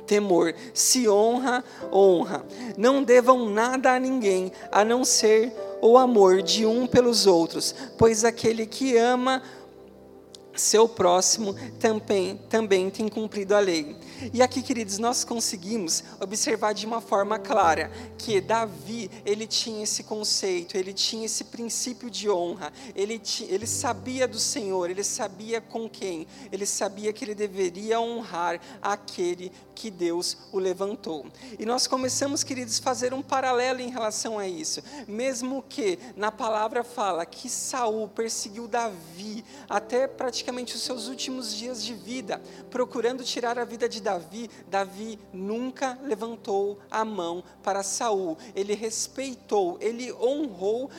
temor, 0.06 0.56
se 0.74 1.08
honra, 1.08 1.64
honra. 1.92 2.46
Não 2.78 3.04
devam 3.04 3.50
nada 3.50 3.94
a 3.94 4.00
ninguém, 4.00 4.52
a 4.72 4.84
não 4.84 5.06
ser 5.06 5.54
o 5.82 5.98
amor 5.98 6.42
de 6.42 6.66
um 6.66 6.88
pelos 6.88 7.26
outros, 7.26 7.74
pois 7.98 8.26
aquele 8.26 8.66
que 8.66 8.98
ama 8.98 9.42
seu 10.60 10.88
próximo 10.88 11.56
também, 11.80 12.38
também 12.50 12.90
tem 12.90 13.08
cumprido 13.08 13.56
a 13.56 13.60
lei. 13.60 13.96
E 14.34 14.42
aqui, 14.42 14.62
queridos, 14.62 14.98
nós 14.98 15.24
conseguimos 15.24 16.04
observar 16.20 16.74
de 16.74 16.86
uma 16.86 17.02
forma 17.02 17.40
clara 17.40 17.92
que 18.18 18.42
Davi, 18.42 19.10
ele 19.26 19.48
tinha 19.48 19.84
esse 19.84 20.04
conceito, 20.04 20.78
ele 20.78 20.94
tinha 20.94 21.26
esse 21.26 21.46
princípio 21.46 22.10
de 22.10 22.30
honra, 22.30 22.72
ele, 22.96 23.22
ele 23.48 23.66
sabia 23.66 24.28
do 24.28 24.40
Senhor, 24.40 24.90
ele 24.90 25.04
sabia 25.04 25.62
com 25.62 25.90
quem, 25.90 26.28
ele 26.52 26.66
sabia 26.66 27.14
que 27.14 27.24
ele 27.24 27.36
deveria 27.36 28.00
honrar 28.00 28.60
aquele 28.82 29.52
que 29.80 29.90
Deus 29.90 30.38
o 30.52 30.60
levantou. 30.60 31.26
E 31.58 31.66
nós 31.66 31.88
começamos, 31.88 32.44
queridos, 32.44 32.80
fazer 32.80 33.14
um 33.14 33.22
paralelo 33.22 33.80
em 33.80 33.90
relação 33.90 34.38
a 34.38 34.46
isso, 34.46 34.84
mesmo 35.08 35.64
que 35.70 35.98
na 36.18 36.32
palavra 36.32 36.84
fala 36.84 37.26
que 37.26 37.48
Saul 37.48 38.10
perseguiu 38.10 38.68
Davi 38.68 39.46
até 39.70 40.06
praticamente 40.06 40.76
os 40.76 40.82
seus 40.82 41.08
últimos 41.08 41.56
dias 41.56 41.82
de 41.82 41.94
vida, 41.94 42.42
procurando 42.70 43.24
tirar 43.24 43.58
a 43.58 43.64
vida 43.64 43.88
de 43.88 44.02
Davi, 44.02 44.09
Davi 44.68 45.20
nunca 45.34 45.98
levantou 46.04 46.80
a 46.90 47.04
mão 47.04 47.44
para 47.62 47.84
Saul. 47.84 48.38
Ele 48.56 48.74
respeitou, 48.74 49.78
ele 49.80 50.12
honrou 50.14 50.90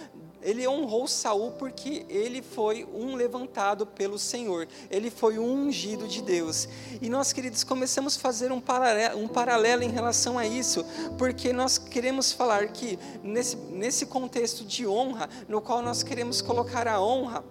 ele 0.42 0.66
honrou 0.66 1.07
Saul 1.07 1.53
porque 1.53 2.05
ele 2.09 2.42
foi 2.42 2.87
um 2.94 3.14
levantado 3.14 3.87
pelo 3.87 4.18
Senhor, 4.18 4.66
ele 4.90 5.11
foi 5.11 5.38
um 5.38 5.66
ungido 5.66 6.09
de 6.09 6.23
Deus. 6.23 6.68
E 7.01 7.09
nós, 7.09 7.33
queridos, 7.33 7.62
começamos 7.62 8.16
a 8.16 8.20
fazer 8.20 8.51
um 8.51 8.61
paralelo, 8.61 9.20
um 9.20 9.29
paralelo 9.29 9.83
em 9.83 9.90
relação 9.90 10.38
a 10.38 10.46
isso, 10.46 10.85
porque 11.18 11.53
nós 11.53 11.79
queremos 11.79 12.33
falar 12.33 12.68
que 12.68 12.99
nesse, 13.23 13.57
nesse 13.57 14.07
contexto 14.07 14.64
de 14.64 14.87
honra, 14.87 15.29
no 15.49 15.61
qual 15.61 15.83
nós 15.83 16.03
queremos 16.03 16.40
colocar 16.40 16.88
a 16.88 17.01
honra 17.01 17.44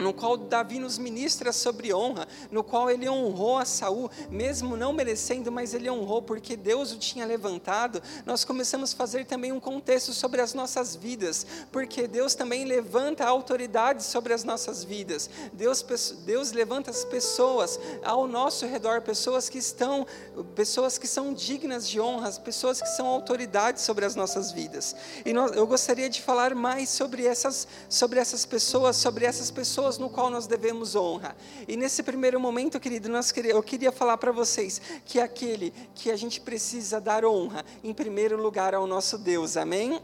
no 0.00 0.12
qual 0.12 0.36
Davi 0.36 0.78
nos 0.78 0.98
ministra 0.98 1.52
sobre 1.52 1.92
honra, 1.92 2.26
no 2.50 2.64
qual 2.64 2.90
ele 2.90 3.08
honrou 3.08 3.58
a 3.58 3.64
Saul, 3.64 4.10
mesmo 4.30 4.76
não 4.76 4.92
merecendo, 4.92 5.52
mas 5.52 5.74
ele 5.74 5.90
honrou 5.90 6.22
porque 6.22 6.56
Deus 6.56 6.92
o 6.92 6.98
tinha 6.98 7.26
levantado. 7.26 8.02
Nós 8.24 8.44
começamos 8.44 8.92
a 8.92 8.96
fazer 8.96 9.26
também 9.26 9.52
um 9.52 9.60
contexto 9.60 10.12
sobre 10.12 10.40
as 10.40 10.54
nossas 10.54 10.96
vidas, 10.96 11.46
porque 11.70 12.06
Deus 12.06 12.34
também 12.34 12.64
levanta 12.64 13.24
a 13.24 13.28
autoridade 13.28 14.02
sobre 14.02 14.32
as 14.32 14.44
nossas 14.44 14.82
vidas. 14.82 15.28
Deus, 15.52 15.84
Deus 16.24 16.52
levanta 16.52 16.90
as 16.90 17.04
pessoas 17.04 17.78
ao 18.02 18.26
nosso 18.26 18.66
redor, 18.66 19.02
pessoas 19.02 19.48
que 19.48 19.58
estão, 19.58 20.06
pessoas 20.54 20.98
que 20.98 21.06
são 21.06 21.32
dignas 21.32 21.88
de 21.88 22.00
honra, 22.00 22.30
pessoas 22.32 22.80
que 22.80 22.88
são 22.88 23.06
autoridades 23.06 23.82
sobre 23.82 24.04
as 24.04 24.14
nossas 24.14 24.52
vidas. 24.52 24.94
E 25.24 25.32
nós, 25.32 25.52
eu 25.52 25.66
gostaria 25.66 26.08
de 26.08 26.22
falar 26.22 26.54
mais 26.54 26.88
sobre 26.88 27.26
essas, 27.26 27.66
sobre 27.88 28.18
essas 28.18 28.44
pessoas, 28.46 28.96
sobre 28.96 29.24
essas 29.24 29.50
pessoas 29.50 29.89
pessoas 29.90 29.98
no 29.98 30.08
qual 30.08 30.30
nós 30.30 30.46
devemos 30.46 30.94
honra. 30.94 31.36
E 31.66 31.76
nesse 31.76 32.02
primeiro 32.02 32.38
momento, 32.38 32.78
querido, 32.78 33.08
nós 33.08 33.32
queria, 33.32 33.52
eu 33.52 33.62
queria 33.62 33.90
falar 33.90 34.16
para 34.18 34.30
vocês 34.30 34.80
que 35.04 35.18
é 35.18 35.22
aquele 35.22 35.72
que 35.94 36.10
a 36.10 36.16
gente 36.16 36.40
precisa 36.40 37.00
dar 37.00 37.24
honra, 37.24 37.64
em 37.82 37.92
primeiro 37.92 38.40
lugar, 38.40 38.74
ao 38.74 38.86
nosso 38.86 39.18
Deus. 39.18 39.56
Amém? 39.56 40.00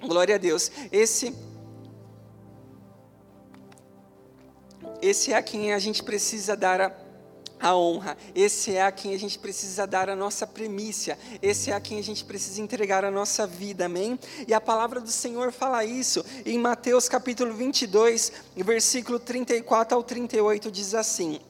Glória 0.00 0.34
a 0.34 0.38
Deus. 0.38 0.70
Esse 0.92 1.34
esse 5.02 5.32
é 5.32 5.36
a 5.36 5.42
quem 5.42 5.72
a 5.72 5.78
gente 5.78 6.02
precisa 6.02 6.56
dar 6.56 6.80
a 6.80 6.90
a 7.60 7.76
honra. 7.76 8.16
Esse 8.34 8.74
é 8.74 8.82
a 8.82 8.92
quem 8.92 9.14
a 9.14 9.18
gente 9.18 9.38
precisa 9.38 9.86
dar 9.86 10.08
a 10.08 10.16
nossa 10.16 10.46
primícia. 10.46 11.18
Esse 11.40 11.70
é 11.70 11.74
a 11.74 11.80
quem 11.80 11.98
a 11.98 12.02
gente 12.02 12.24
precisa 12.24 12.60
entregar 12.60 13.04
a 13.04 13.10
nossa 13.10 13.46
vida, 13.46 13.86
amém? 13.86 14.18
E 14.46 14.54
a 14.54 14.60
palavra 14.60 15.00
do 15.00 15.10
Senhor 15.10 15.52
fala 15.52 15.84
isso 15.84 16.24
em 16.44 16.58
Mateus 16.58 17.08
capítulo 17.08 17.54
22, 17.54 18.32
versículo 18.56 19.18
34 19.18 19.96
ao 19.96 20.02
38, 20.02 20.70
diz 20.70 20.94
assim. 20.94 21.40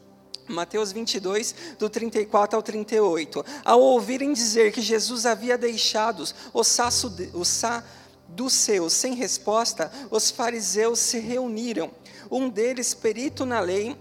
Mateus 0.49 0.93
22, 0.93 1.55
do 1.79 1.91
34 1.91 2.57
ao 2.57 2.63
38. 2.63 3.45
Ao 3.65 3.81
ouvirem 3.81 4.33
dizer 4.33 4.73
que 4.73 4.81
Jesus 4.81 5.27
havia 5.27 5.59
deixado 5.59 6.25
o 6.53 6.63
saço, 6.63 7.13
o 7.35 7.45
sa 7.45 7.85
sem 8.91 9.15
resposta, 9.15 9.91
os 10.11 10.31
fariseus 10.31 10.99
se 10.99 11.19
reuniram. 11.19 11.91
Um 12.31 12.49
deles, 12.49 12.93
perito 12.93 13.47
na 13.47 13.61
lei, 13.61 13.97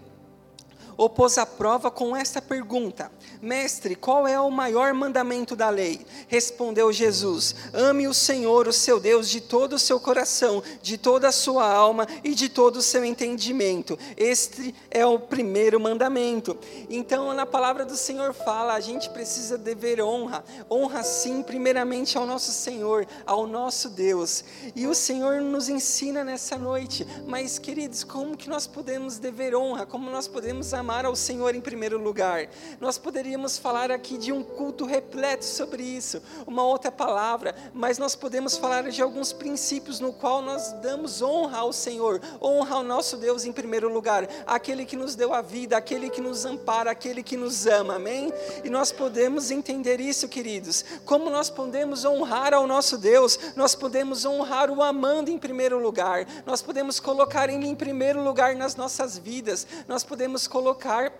o 0.97 1.09
pôs 1.09 1.37
à 1.37 1.45
prova 1.45 1.91
com 1.91 2.15
esta 2.15 2.41
pergunta: 2.41 3.11
Mestre, 3.41 3.95
qual 3.95 4.27
é 4.27 4.39
o 4.39 4.49
maior 4.49 4.93
mandamento 4.93 5.55
da 5.55 5.69
lei? 5.69 6.05
Respondeu 6.27 6.91
Jesus: 6.91 7.55
Ame 7.73 8.07
o 8.07 8.13
Senhor, 8.13 8.67
o 8.67 8.73
seu 8.73 8.99
Deus, 8.99 9.29
de 9.29 9.41
todo 9.41 9.73
o 9.73 9.79
seu 9.79 9.99
coração, 9.99 10.63
de 10.81 10.97
toda 10.97 11.27
a 11.27 11.31
sua 11.31 11.69
alma 11.69 12.07
e 12.23 12.33
de 12.33 12.47
todo 12.47 12.77
o 12.77 12.81
seu 12.81 13.03
entendimento. 13.03 13.97
Este 14.15 14.73
é 14.89 15.05
o 15.05 15.19
primeiro 15.19 15.79
mandamento. 15.79 16.57
Então, 16.89 17.33
na 17.33 17.45
palavra 17.45 17.85
do 17.85 17.97
Senhor 17.97 18.33
fala, 18.33 18.73
a 18.73 18.79
gente 18.79 19.09
precisa 19.09 19.57
dever 19.57 20.01
honra. 20.01 20.43
Honra 20.71 21.03
sim, 21.03 21.43
primeiramente 21.43 22.17
ao 22.17 22.25
nosso 22.25 22.51
Senhor, 22.51 23.05
ao 23.25 23.45
nosso 23.45 23.89
Deus. 23.89 24.43
E 24.75 24.87
o 24.87 24.95
Senhor 24.95 25.41
nos 25.41 25.67
ensina 25.67 26.23
nessa 26.23 26.57
noite. 26.57 27.05
Mas, 27.27 27.59
queridos, 27.59 28.03
como 28.03 28.37
que 28.37 28.49
nós 28.49 28.65
podemos 28.65 29.19
dever 29.19 29.55
honra? 29.55 29.85
Como 29.85 30.09
nós 30.09 30.27
podemos 30.27 30.73
amar? 30.73 30.84
Amar 30.85 31.03
ao 31.03 31.15
Senhor 31.15 31.55
em 31.55 31.61
primeiro 31.61 31.97
lugar. 31.97 32.47
Nós 32.79 32.95
poderíamos 32.95 33.57
falar 33.57 33.89
aqui 33.89 34.19
de 34.19 34.31
um 34.31 34.43
culto 34.43 34.85
repleto 34.85 35.43
sobre 35.43 35.81
isso, 35.81 36.21
uma 36.45 36.63
outra 36.63 36.91
palavra, 36.91 37.55
mas 37.73 37.97
nós 37.97 38.15
podemos 38.15 38.55
falar 38.55 38.83
de 38.91 39.01
alguns 39.01 39.33
princípios 39.33 39.99
no 39.99 40.13
qual 40.13 40.43
nós 40.43 40.73
damos 40.73 41.23
honra 41.23 41.57
ao 41.57 41.73
Senhor, 41.73 42.21
honra 42.39 42.75
ao 42.75 42.83
nosso 42.83 43.17
Deus 43.17 43.45
em 43.45 43.51
primeiro 43.51 43.91
lugar, 43.91 44.29
aquele 44.45 44.85
que 44.85 44.95
nos 44.95 45.15
deu 45.15 45.33
a 45.33 45.41
vida, 45.41 45.75
aquele 45.75 46.07
que 46.07 46.21
nos 46.21 46.45
ampara, 46.45 46.91
aquele 46.91 47.23
que 47.23 47.35
nos 47.35 47.65
ama, 47.65 47.95
amém? 47.95 48.31
E 48.63 48.69
nós 48.69 48.91
podemos 48.91 49.49
entender 49.49 49.99
isso, 49.99 50.29
queridos, 50.29 50.85
como 51.03 51.31
nós 51.31 51.49
podemos 51.49 52.05
honrar 52.05 52.53
ao 52.53 52.67
nosso 52.67 52.95
Deus, 52.95 53.39
nós 53.55 53.73
podemos 53.73 54.23
honrar 54.23 54.69
o 54.69 54.83
amando 54.83 55.31
em 55.31 55.37
primeiro 55.39 55.81
lugar, 55.81 56.27
nós 56.45 56.61
podemos 56.61 56.99
colocar 56.99 57.49
Ele 57.49 57.65
em 57.65 57.73
primeiro 57.73 58.23
lugar 58.23 58.55
nas 58.55 58.75
nossas 58.75 59.17
vidas, 59.17 59.65
nós 59.87 60.03
podemos 60.03 60.47
colocar 60.47 60.74
colocar 60.75 61.11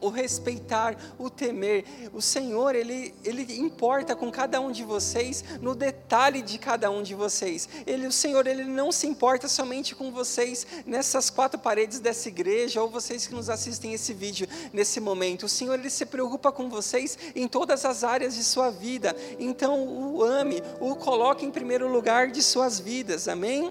o 0.00 0.08
respeitar, 0.08 0.96
o 1.18 1.28
temer. 1.28 1.84
O 2.14 2.22
Senhor, 2.22 2.74
ele, 2.74 3.14
ele 3.22 3.42
importa 3.60 4.16
com 4.16 4.30
cada 4.30 4.58
um 4.58 4.72
de 4.72 4.82
vocês, 4.82 5.44
no 5.60 5.74
detalhe 5.74 6.40
de 6.40 6.58
cada 6.58 6.90
um 6.90 7.02
de 7.02 7.14
vocês. 7.14 7.68
Ele, 7.86 8.06
o 8.06 8.12
Senhor, 8.12 8.46
ele 8.46 8.64
não 8.64 8.90
se 8.90 9.06
importa 9.06 9.46
somente 9.46 9.94
com 9.94 10.10
vocês 10.10 10.66
nessas 10.86 11.28
quatro 11.28 11.60
paredes 11.60 12.00
dessa 12.00 12.28
igreja 12.28 12.80
ou 12.80 12.88
vocês 12.88 13.26
que 13.26 13.34
nos 13.34 13.50
assistem 13.50 13.92
esse 13.92 14.14
vídeo 14.14 14.48
nesse 14.72 15.00
momento. 15.00 15.44
O 15.44 15.48
Senhor, 15.50 15.78
ele 15.78 15.90
se 15.90 16.06
preocupa 16.06 16.50
com 16.50 16.70
vocês 16.70 17.18
em 17.34 17.46
todas 17.46 17.84
as 17.84 18.02
áreas 18.02 18.34
de 18.34 18.42
sua 18.42 18.70
vida. 18.70 19.14
Então, 19.38 19.86
o 19.86 20.22
ame, 20.22 20.62
o 20.80 20.96
coloque 20.96 21.44
em 21.44 21.50
primeiro 21.50 21.92
lugar 21.92 22.28
de 22.30 22.42
suas 22.42 22.80
vidas. 22.80 23.28
Amém? 23.28 23.70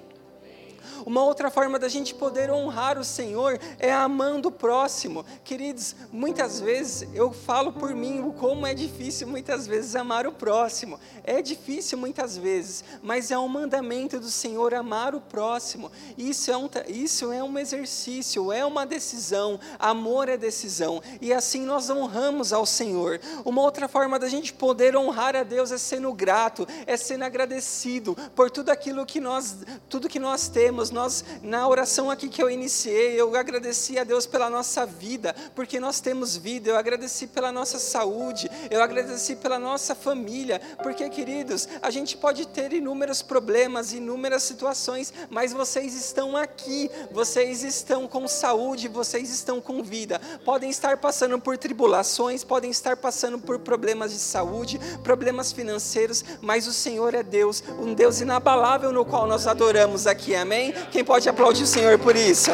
Uma 1.09 1.23
outra 1.23 1.49
forma 1.49 1.79
da 1.79 1.89
gente 1.89 2.13
poder 2.13 2.51
honrar 2.51 2.99
o 2.99 3.03
Senhor 3.03 3.59
é 3.79 3.91
amando 3.91 4.49
o 4.49 4.51
próximo. 4.51 5.25
Queridos, 5.43 5.95
muitas 6.11 6.61
vezes 6.61 7.09
eu 7.15 7.33
falo 7.33 7.73
por 7.73 7.95
mim 7.95 8.19
o 8.19 8.31
como 8.31 8.67
é 8.67 8.75
difícil 8.75 9.25
muitas 9.25 9.65
vezes 9.65 9.95
amar 9.95 10.27
o 10.27 10.31
próximo. 10.31 10.99
É 11.23 11.41
difícil 11.41 11.97
muitas 11.97 12.37
vezes, 12.37 12.83
mas 13.01 13.31
é 13.31 13.39
um 13.39 13.47
mandamento 13.47 14.19
do 14.19 14.29
Senhor 14.29 14.71
amar 14.75 15.15
o 15.15 15.19
próximo. 15.19 15.91
Isso 16.15 16.51
é 16.51 16.57
um, 16.57 16.69
isso 16.87 17.31
é 17.31 17.43
um 17.43 17.57
exercício, 17.57 18.51
é 18.51 18.63
uma 18.63 18.85
decisão. 18.85 19.59
Amor 19.79 20.29
é 20.29 20.37
decisão. 20.37 21.01
E 21.19 21.33
assim 21.33 21.61
nós 21.61 21.89
honramos 21.89 22.53
ao 22.53 22.67
Senhor. 22.67 23.19
Uma 23.43 23.63
outra 23.63 23.87
forma 23.87 24.19
da 24.19 24.29
gente 24.29 24.53
poder 24.53 24.95
honrar 24.95 25.35
a 25.35 25.41
Deus 25.41 25.71
é 25.71 25.77
sendo 25.79 26.13
grato, 26.13 26.67
é 26.85 26.95
sendo 26.95 27.23
agradecido 27.23 28.15
por 28.35 28.51
tudo 28.51 28.69
aquilo 28.69 29.07
que 29.07 29.19
nós, 29.19 29.57
tudo 29.89 30.07
que 30.07 30.19
nós 30.19 30.47
temos 30.47 30.91
nós, 30.99 31.23
na 31.41 31.65
oração 31.65 32.11
aqui 32.11 32.27
que 32.27 32.43
eu 32.43 32.49
iniciei, 32.49 33.13
eu 33.19 33.33
agradeci 33.33 33.97
a 33.97 34.03
Deus 34.03 34.25
pela 34.25 34.49
nossa 34.49 34.85
vida, 34.85 35.33
porque 35.55 35.79
nós 35.79 36.01
temos 36.01 36.35
vida, 36.35 36.71
eu 36.71 36.75
agradeci 36.75 37.25
pela 37.25 37.53
nossa 37.53 37.79
saúde, 37.79 38.51
eu 38.69 38.83
agradeci 38.83 39.37
pela 39.37 39.57
nossa 39.57 39.95
família, 39.95 40.59
porque, 40.83 41.09
queridos, 41.09 41.69
a 41.81 41.89
gente 41.89 42.17
pode 42.17 42.45
ter 42.49 42.73
inúmeros 42.73 43.21
problemas, 43.21 43.93
inúmeras 43.93 44.43
situações, 44.43 45.13
mas 45.29 45.53
vocês 45.53 45.93
estão 45.93 46.35
aqui, 46.35 46.91
vocês 47.11 47.63
estão 47.63 48.05
com 48.05 48.27
saúde, 48.27 48.89
vocês 48.89 49.29
estão 49.29 49.61
com 49.61 49.81
vida, 49.81 50.19
podem 50.43 50.69
estar 50.69 50.97
passando 50.97 51.39
por 51.39 51.57
tribulações, 51.57 52.43
podem 52.43 52.71
estar 52.71 52.97
passando 52.97 53.39
por 53.39 53.59
problemas 53.59 54.11
de 54.11 54.19
saúde, 54.19 54.77
problemas 55.01 55.53
financeiros, 55.53 56.25
mas 56.41 56.67
o 56.67 56.73
Senhor 56.73 57.13
é 57.13 57.23
Deus, 57.23 57.63
um 57.79 57.93
Deus 57.93 58.19
inabalável 58.19 58.91
no 58.91 59.05
qual 59.05 59.25
nós 59.25 59.47
adoramos 59.47 60.05
aqui, 60.05 60.35
amém? 60.35 60.73
Quem 60.91 61.03
pode 61.03 61.27
aplaudir 61.29 61.63
o 61.63 61.67
Senhor 61.67 61.97
por 61.99 62.15
isso? 62.15 62.51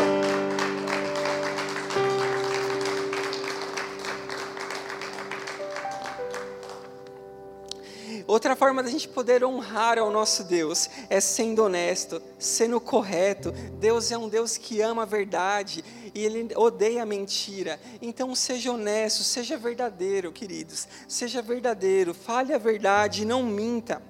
Outra 8.28 8.56
forma 8.56 8.82
da 8.82 8.90
gente 8.90 9.08
poder 9.08 9.44
honrar 9.44 10.00
ao 10.00 10.12
nosso 10.12 10.44
Deus 10.44 10.90
é 11.10 11.22
sendo 11.22 11.64
honesto, 11.64 12.22
sendo 12.40 12.82
correto. 12.82 13.52
Deus 13.80 14.12
é 14.12 14.18
um 14.18 14.28
Deus 14.28 14.58
que 14.58 14.82
ama 14.82 15.04
a 15.04 15.06
verdade 15.06 15.86
e 16.14 16.26
Ele 16.26 16.50
odeia 16.56 17.04
a 17.04 17.06
mentira. 17.06 17.80
Então 18.02 18.34
seja 18.34 18.72
honesto, 18.72 19.24
seja 19.24 19.58
verdadeiro, 19.58 20.32
queridos. 20.32 20.88
Seja 21.08 21.42
verdadeiro, 21.42 22.14
fale 22.14 22.54
a 22.54 22.58
verdade, 22.58 23.24
não 23.24 23.44
minta. 23.44 24.02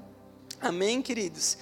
Amém, 0.61 1.01
queridos? 1.01 1.57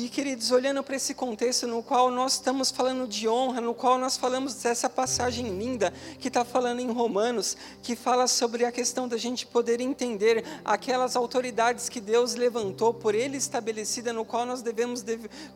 E 0.00 0.08
queridos, 0.08 0.52
olhando 0.52 0.80
para 0.80 0.94
esse 0.94 1.12
contexto 1.12 1.66
no 1.66 1.82
qual 1.82 2.08
nós 2.08 2.34
estamos 2.34 2.70
falando 2.70 3.04
de 3.08 3.28
honra, 3.28 3.60
no 3.60 3.74
qual 3.74 3.98
nós 3.98 4.16
falamos 4.16 4.54
dessa 4.54 4.88
passagem 4.88 5.48
linda 5.58 5.92
que 6.20 6.28
está 6.28 6.44
falando 6.44 6.78
em 6.78 6.88
Romanos, 6.88 7.56
que 7.82 7.96
fala 7.96 8.28
sobre 8.28 8.64
a 8.64 8.70
questão 8.70 9.08
da 9.08 9.16
gente 9.16 9.44
poder 9.44 9.80
entender 9.80 10.44
aquelas 10.64 11.16
autoridades 11.16 11.88
que 11.88 12.00
Deus 12.00 12.36
levantou, 12.36 12.94
por 12.94 13.12
Ele 13.12 13.36
estabelecida, 13.38 14.12
no 14.12 14.24
qual 14.24 14.46
nós 14.46 14.62
devemos 14.62 15.02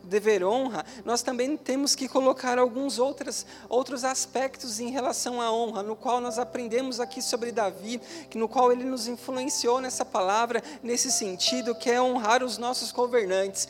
dever 0.03 0.43
honra, 0.43 0.85
nós 1.05 1.23
também 1.23 1.57
temos 1.57 1.95
que 1.95 2.09
colocar 2.09 2.59
alguns 2.59 2.99
outros, 2.99 3.47
outros 3.69 4.03
aspectos 4.03 4.81
em 4.81 4.91
relação 4.91 5.41
à 5.41 5.53
honra, 5.53 5.85
no 5.85 5.95
qual 5.95 6.21
nós 6.21 6.37
aprendemos 6.37 6.99
aqui 6.99 7.23
sobre 7.23 7.53
Davi, 7.53 8.01
no 8.35 8.49
qual 8.49 8.73
ele 8.73 8.83
nos 8.83 9.07
influenciou 9.07 9.81
nessa 9.81 10.05
palavra, 10.05 10.61
nesse 10.83 11.13
sentido, 11.13 11.77
que 11.77 11.89
é 11.89 12.03
honrar 12.03 12.43
os 12.43 12.59
nossos 12.59 12.91
governantes 12.91 13.69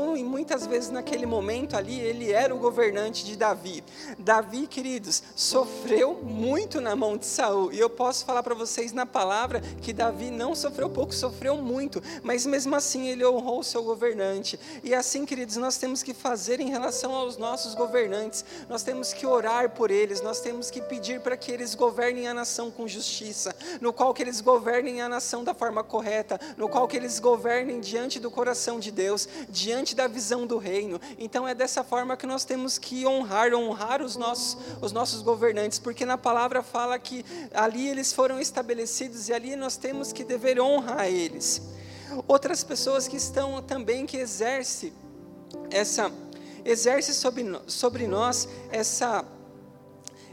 Saul, 0.00 0.16
e 0.16 0.24
muitas 0.24 0.66
vezes 0.66 0.90
naquele 0.90 1.26
momento 1.26 1.76
ali, 1.76 2.00
ele 2.00 2.32
era 2.32 2.54
o 2.54 2.58
governante 2.58 3.24
de 3.24 3.36
Davi. 3.36 3.84
Davi, 4.18 4.66
queridos, 4.66 5.22
sofreu 5.36 6.14
muito 6.22 6.80
na 6.80 6.96
mão 6.96 7.18
de 7.18 7.26
Saul. 7.26 7.70
E 7.72 7.78
eu 7.78 7.90
posso 7.90 8.24
falar 8.24 8.42
para 8.42 8.54
vocês 8.54 8.92
na 8.92 9.04
palavra 9.04 9.60
que 9.82 9.92
Davi 9.92 10.30
não 10.30 10.54
sofreu 10.54 10.88
pouco, 10.88 11.14
sofreu 11.14 11.56
muito, 11.56 12.02
mas 12.22 12.46
mesmo 12.46 12.74
assim 12.74 13.08
ele 13.08 13.26
honrou 13.26 13.60
o 13.60 13.64
seu 13.64 13.82
governante. 13.82 14.58
E 14.82 14.94
assim, 14.94 15.26
queridos, 15.26 15.56
nós 15.56 15.76
temos 15.76 16.02
que 16.02 16.14
fazer 16.14 16.60
em 16.60 16.70
relação 16.70 17.14
aos 17.14 17.36
nossos 17.36 17.74
governantes. 17.74 18.44
Nós 18.68 18.82
temos 18.82 19.12
que 19.12 19.26
orar 19.26 19.70
por 19.70 19.90
eles, 19.90 20.22
nós 20.22 20.40
temos 20.40 20.70
que 20.70 20.80
pedir 20.80 21.20
para 21.20 21.36
que 21.36 21.52
eles 21.52 21.74
governem 21.74 22.26
a 22.26 22.34
nação 22.34 22.70
com 22.70 22.88
justiça, 22.88 23.54
no 23.80 23.92
qual 23.92 24.14
que 24.14 24.22
eles 24.22 24.40
governem 24.40 25.02
a 25.02 25.08
nação 25.08 25.44
da 25.44 25.52
forma 25.52 25.84
correta, 25.84 26.40
no 26.56 26.68
qual 26.68 26.88
que 26.88 26.96
eles 26.96 27.18
governem 27.18 27.80
diante 27.80 28.18
do 28.18 28.30
coração 28.30 28.80
de 28.80 28.90
Deus, 28.90 29.28
diante 29.48 29.89
da 29.94 30.06
visão 30.06 30.46
do 30.46 30.58
reino. 30.58 31.00
Então 31.18 31.46
é 31.46 31.54
dessa 31.54 31.84
forma 31.84 32.16
que 32.16 32.26
nós 32.26 32.44
temos 32.44 32.78
que 32.78 33.06
honrar, 33.06 33.54
honrar 33.54 34.02
os 34.02 34.16
nossos, 34.16 34.56
os 34.80 34.92
nossos 34.92 35.22
governantes, 35.22 35.78
porque 35.78 36.04
na 36.04 36.18
palavra 36.18 36.62
fala 36.62 36.98
que 36.98 37.24
ali 37.52 37.88
eles 37.88 38.12
foram 38.12 38.40
estabelecidos 38.40 39.28
e 39.28 39.32
ali 39.32 39.56
nós 39.56 39.76
temos 39.76 40.12
que 40.12 40.24
dever 40.24 40.60
honrar 40.60 41.06
eles. 41.06 41.62
Outras 42.26 42.64
pessoas 42.64 43.06
que 43.06 43.16
estão 43.16 43.62
também 43.62 44.06
que 44.06 44.16
exerce 44.16 44.92
essa 45.70 46.12
exerce 46.64 47.14
sobre, 47.14 47.44
sobre 47.66 48.06
nós 48.06 48.48
essa 48.70 49.24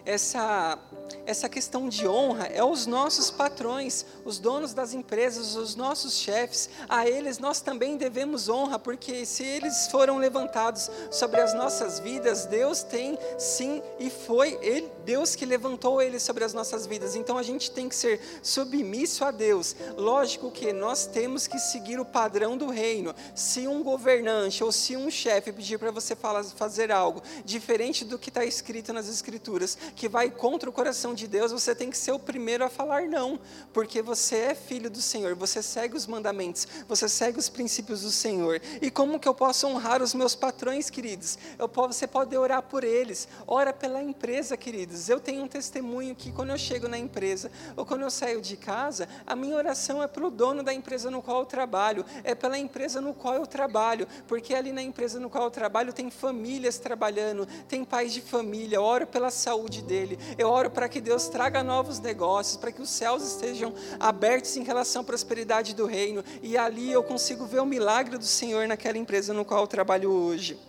essa 0.05 0.79
essa 1.27 1.49
questão 1.49 1.89
de 1.89 2.07
honra 2.07 2.45
é 2.45 2.63
os 2.63 2.87
nossos 2.87 3.29
patrões, 3.29 4.05
os 4.23 4.39
donos 4.39 4.73
das 4.73 4.93
empresas, 4.93 5.57
os 5.57 5.75
nossos 5.75 6.17
chefes. 6.17 6.69
A 6.87 7.05
eles 7.05 7.37
nós 7.37 7.59
também 7.59 7.97
devemos 7.97 8.47
honra, 8.47 8.79
porque 8.79 9.25
se 9.25 9.43
eles 9.43 9.87
foram 9.91 10.17
levantados 10.17 10.89
sobre 11.11 11.41
as 11.41 11.53
nossas 11.53 11.99
vidas, 11.99 12.45
Deus 12.45 12.81
tem 12.81 13.19
sim 13.37 13.83
e 13.99 14.09
foi 14.09 14.57
ele, 14.61 14.89
Deus 15.03 15.35
que 15.35 15.45
levantou 15.45 16.01
eles 16.01 16.23
sobre 16.23 16.45
as 16.45 16.53
nossas 16.53 16.85
vidas. 16.85 17.13
Então 17.13 17.37
a 17.37 17.43
gente 17.43 17.71
tem 17.71 17.89
que 17.89 17.95
ser 17.95 18.21
submisso 18.41 19.25
a 19.25 19.31
Deus. 19.31 19.75
Lógico 19.97 20.49
que 20.49 20.71
nós 20.71 21.07
temos 21.07 21.45
que 21.45 21.59
seguir 21.59 21.99
o 21.99 22.05
padrão 22.05 22.55
do 22.55 22.69
reino. 22.69 23.13
Se 23.35 23.67
um 23.67 23.83
governante 23.83 24.63
ou 24.63 24.71
se 24.71 24.95
um 24.95 25.11
chefe 25.11 25.51
pedir 25.51 25.77
para 25.77 25.91
você 25.91 26.15
fazer 26.55 26.89
algo 26.89 27.21
diferente 27.43 28.05
do 28.05 28.17
que 28.17 28.29
está 28.29 28.45
escrito 28.45 28.93
nas 28.93 29.09
escrituras, 29.09 29.77
que 29.93 30.07
vai 30.07 30.31
contra 30.31 30.69
o 30.69 30.73
coração 30.73 31.16
de 31.17 31.27
Deus, 31.27 31.51
você 31.51 31.75
tem 31.75 31.89
que 31.89 31.97
ser 31.97 32.11
o 32.11 32.19
primeiro 32.19 32.63
a 32.63 32.69
falar 32.69 33.07
não, 33.07 33.39
porque 33.73 34.01
você 34.01 34.35
é 34.37 34.55
filho 34.55 34.89
do 34.89 35.01
Senhor, 35.01 35.35
você 35.35 35.61
segue 35.61 35.97
os 35.97 36.05
mandamentos, 36.05 36.67
você 36.87 37.09
segue 37.09 37.39
os 37.39 37.49
princípios 37.49 38.01
do 38.01 38.11
Senhor. 38.11 38.61
E 38.81 38.91
como 38.91 39.19
que 39.19 39.27
eu 39.27 39.33
posso 39.33 39.67
honrar 39.67 40.01
os 40.01 40.13
meus 40.13 40.35
patrões, 40.35 40.89
queridos? 40.89 41.37
Eu, 41.57 41.67
você 41.67 42.05
pode 42.05 42.37
orar 42.37 42.61
por 42.61 42.83
eles, 42.83 43.27
ora 43.47 43.73
pela 43.73 44.01
empresa, 44.01 44.55
queridos. 44.55 45.09
Eu 45.09 45.19
tenho 45.19 45.43
um 45.43 45.47
testemunho 45.47 46.15
que 46.15 46.31
quando 46.31 46.51
eu 46.51 46.57
chego 46.57 46.87
na 46.87 46.97
empresa 46.97 47.51
ou 47.75 47.85
quando 47.85 48.03
eu 48.03 48.11
saio 48.11 48.41
de 48.41 48.55
casa, 48.55 49.09
a 49.25 49.35
minha 49.35 49.55
oração 49.55 50.03
é 50.03 50.07
pelo 50.07 50.29
dono 50.29 50.61
da 50.61 50.73
empresa 50.73 51.09
no 51.09 51.21
qual 51.21 51.39
eu 51.39 51.45
trabalho, 51.45 52.05
é 52.23 52.35
pela 52.35 52.57
empresa 52.57 53.01
no 53.01 53.13
qual 53.13 53.33
eu 53.33 53.47
trabalho, 53.47 54.07
porque 54.27 54.53
ali 54.53 54.71
na 54.71 54.81
empresa 54.81 55.19
no 55.19 55.29
qual 55.29 55.45
eu 55.45 55.51
trabalho 55.51 55.91
tem 55.91 56.11
famílias 56.11 56.77
trabalhando, 56.77 57.47
tem 57.67 57.83
pais 57.83 58.13
de 58.13 58.21
família, 58.21 58.75
eu 58.75 58.83
oro 58.83 59.07
pela 59.07 59.31
saúde 59.31 59.81
dele, 59.81 60.19
eu 60.37 60.49
oro 60.49 60.69
para 60.69 60.87
que 60.87 61.01
Deus 61.07 61.29
traga 61.29 61.63
novos 61.63 61.99
negócios, 61.99 62.57
para 62.57 62.69
que 62.69 62.81
os 62.81 62.89
céus 62.89 63.23
estejam 63.23 63.73
abertos 63.97 64.57
em 64.57 64.63
relação 64.63 65.03
à 65.03 65.05
prosperidade 65.05 65.73
do 65.73 65.85
reino, 65.85 66.21
e 66.43 66.57
ali 66.57 66.91
eu 66.91 67.01
consigo 67.01 67.45
ver 67.45 67.61
o 67.61 67.65
milagre 67.65 68.17
do 68.17 68.25
Senhor 68.25 68.67
naquela 68.67 68.97
empresa 68.97 69.33
no 69.33 69.45
qual 69.45 69.61
eu 69.61 69.67
trabalho 69.67 70.11
hoje. 70.11 70.59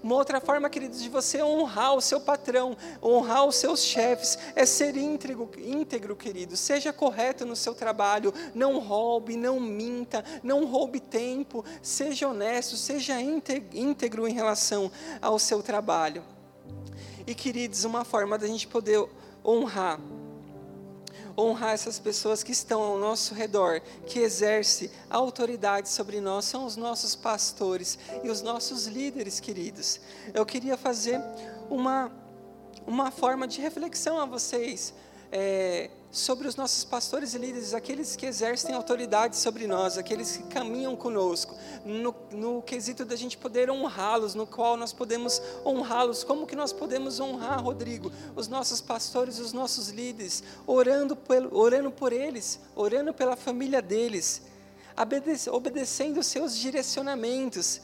Uma 0.00 0.14
outra 0.14 0.40
forma, 0.40 0.70
queridos, 0.70 1.02
de 1.02 1.08
você 1.08 1.42
honrar 1.42 1.96
o 1.96 2.00
seu 2.00 2.20
patrão, 2.20 2.76
honrar 3.02 3.44
os 3.44 3.56
seus 3.56 3.82
chefes, 3.82 4.38
é 4.54 4.64
ser 4.64 4.96
íntegro, 4.96 5.50
íntegro, 5.58 6.14
querido. 6.14 6.56
Seja 6.56 6.92
correto 6.92 7.44
no 7.44 7.56
seu 7.56 7.74
trabalho, 7.74 8.32
não 8.54 8.78
roube, 8.78 9.36
não 9.36 9.58
minta, 9.58 10.24
não 10.40 10.66
roube 10.66 11.00
tempo, 11.00 11.64
seja 11.82 12.28
honesto, 12.28 12.76
seja 12.76 13.20
íntegro 13.20 14.28
em 14.28 14.32
relação 14.32 14.88
ao 15.20 15.36
seu 15.36 15.60
trabalho. 15.60 16.22
E, 17.26 17.34
queridos, 17.34 17.82
uma 17.84 18.04
forma 18.04 18.38
da 18.38 18.46
gente 18.46 18.68
poder 18.68 19.04
honrar. 19.44 20.00
Honrar 21.36 21.72
essas 21.72 21.98
pessoas 21.98 22.42
que 22.42 22.52
estão 22.52 22.82
ao 22.82 22.98
nosso 22.98 23.34
redor, 23.34 23.80
que 24.06 24.18
exercem 24.18 24.90
autoridade 25.08 25.88
sobre 25.88 26.20
nós, 26.20 26.44
são 26.44 26.66
os 26.66 26.76
nossos 26.76 27.14
pastores 27.14 27.98
e 28.22 28.28
os 28.28 28.42
nossos 28.42 28.86
líderes 28.86 29.40
queridos. 29.40 30.00
Eu 30.34 30.44
queria 30.44 30.76
fazer 30.76 31.20
uma, 31.70 32.12
uma 32.86 33.10
forma 33.10 33.46
de 33.46 33.60
reflexão 33.60 34.20
a 34.20 34.24
vocês. 34.24 34.92
É, 35.32 35.90
sobre 36.10 36.48
os 36.48 36.56
nossos 36.56 36.82
pastores 36.84 37.34
e 37.34 37.38
líderes, 37.38 37.72
aqueles 37.72 38.16
que 38.16 38.26
exercem 38.26 38.74
autoridade 38.74 39.36
sobre 39.36 39.66
nós, 39.66 39.96
aqueles 39.96 40.36
que 40.36 40.42
caminham 40.44 40.96
conosco, 40.96 41.56
no, 41.84 42.14
no 42.32 42.62
quesito 42.62 43.04
da 43.04 43.14
gente 43.14 43.38
poder 43.38 43.70
honrá-los, 43.70 44.34
no 44.34 44.46
qual 44.46 44.76
nós 44.76 44.92
podemos 44.92 45.40
honrá-los. 45.64 46.24
Como 46.24 46.46
que 46.46 46.56
nós 46.56 46.72
podemos 46.72 47.20
honrar, 47.20 47.62
Rodrigo, 47.62 48.10
os 48.34 48.48
nossos 48.48 48.80
pastores, 48.80 49.38
os 49.38 49.52
nossos 49.52 49.90
líderes, 49.90 50.42
orando, 50.66 51.14
pelo, 51.14 51.56
orando 51.56 51.90
por 51.90 52.12
eles, 52.12 52.58
orando 52.74 53.14
pela 53.14 53.36
família 53.36 53.80
deles, 53.80 54.42
obedecendo 55.50 56.18
os 56.18 56.26
seus 56.26 56.56
direcionamentos, 56.56 57.80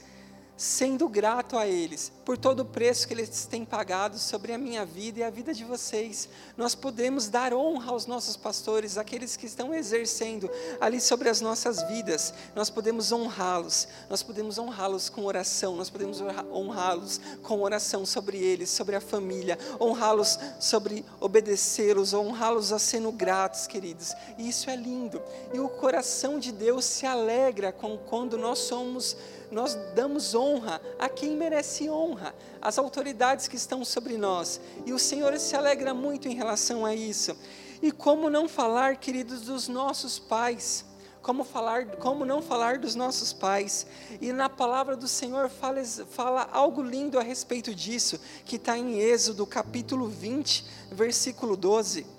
sendo 0.57 1.09
grato 1.09 1.59
a 1.59 1.67
eles 1.67 2.11
por 2.25 2.39
todo 2.39 2.61
o 2.61 2.65
preço 2.65 3.07
que 3.07 3.15
eles 3.15 3.47
têm 3.47 3.65
pagado 3.65 4.19
sobre 4.19 4.53
a 4.53 4.59
minha 4.59 4.85
vida 4.85 5.21
e 5.21 5.23
a 5.23 5.31
vida 5.31 5.53
de 5.53 5.65
vocês. 5.65 6.29
Nós 6.57 6.75
podemos 6.75 7.29
dar 7.29 7.53
honra 7.53 7.93
aos 7.93 8.07
nossos 8.07 8.37
pastores, 8.37 8.99
aqueles 8.99 9.37
que 9.37 9.47
estão 9.47 9.75
exercendo 9.75 10.51
ali 10.81 11.01
sobre 11.01 11.29
as 11.29 11.41
nossas 11.41 11.83
vidas. 11.85 12.35
Nós 12.55 12.71
podemos 12.71 13.13
honrá-los. 13.13 13.87
Nós 14.09 14.23
podemos 14.23 14.59
honrá-los 14.59 15.09
com 15.09 15.25
oração. 15.25 15.77
Nós 15.77 15.91
podemos 15.91 16.21
honrá-los 16.21 17.21
com 17.43 17.61
oração 17.63 18.07
sobre 18.07 18.39
eles, 18.39 18.71
sobre 18.71 18.97
a 18.97 19.01
família. 19.01 19.59
Honrá-los 19.81 20.39
sobre 20.59 21.05
obedecê-los, 21.21 22.13
honrá-los 22.13 22.73
a 22.73 22.79
sendo 22.79 23.13
gratos, 23.13 23.67
queridos. 23.67 24.15
E 24.39 24.49
isso 24.49 24.69
é 24.71 24.75
lindo. 24.75 25.23
E 25.53 25.61
o 25.61 25.69
coração 25.69 26.39
de 26.41 26.51
Deus 26.51 26.85
se 26.85 27.07
alegra 27.07 27.71
com 27.71 27.97
quando 27.99 28.39
nós 28.39 28.59
somos 28.61 29.17
nós 29.51 29.77
damos 29.95 30.35
honra 30.35 30.81
a 30.99 31.09
quem 31.09 31.37
merece 31.37 31.89
honra, 31.89 32.35
as 32.61 32.79
autoridades 32.79 33.49
que 33.49 33.57
estão 33.57 33.85
sobre 33.85 34.17
nós. 34.17 34.61
E 34.85 34.93
o 34.93 34.99
Senhor 34.99 35.37
se 35.39 35.57
alegra 35.57 35.95
muito 35.95 36.29
em 36.29 36.35
relação 36.35 36.85
a 36.85 36.95
isso. 36.95 37.37
E 37.83 37.93
como 37.93 38.31
não 38.31 38.49
falar, 38.49 38.97
queridos, 38.97 39.43
dos 39.43 39.69
nossos 39.69 40.19
pais? 40.19 40.85
Como, 41.23 41.43
falar, 41.43 41.87
como 41.97 42.25
não 42.25 42.41
falar 42.41 42.79
dos 42.79 42.95
nossos 42.95 43.33
pais? 43.33 43.87
E 44.21 44.33
na 44.33 44.49
palavra 44.49 44.97
do 44.97 45.09
Senhor 45.09 45.49
fala, 45.49 45.83
fala 45.85 46.49
algo 46.53 46.83
lindo 46.83 47.19
a 47.19 47.23
respeito 47.23 47.75
disso, 47.75 48.21
que 48.45 48.57
está 48.57 48.79
em 48.79 48.99
Êxodo 49.01 49.45
capítulo 49.45 50.09
20, 50.09 50.65
versículo 50.93 51.57
12. 51.57 52.16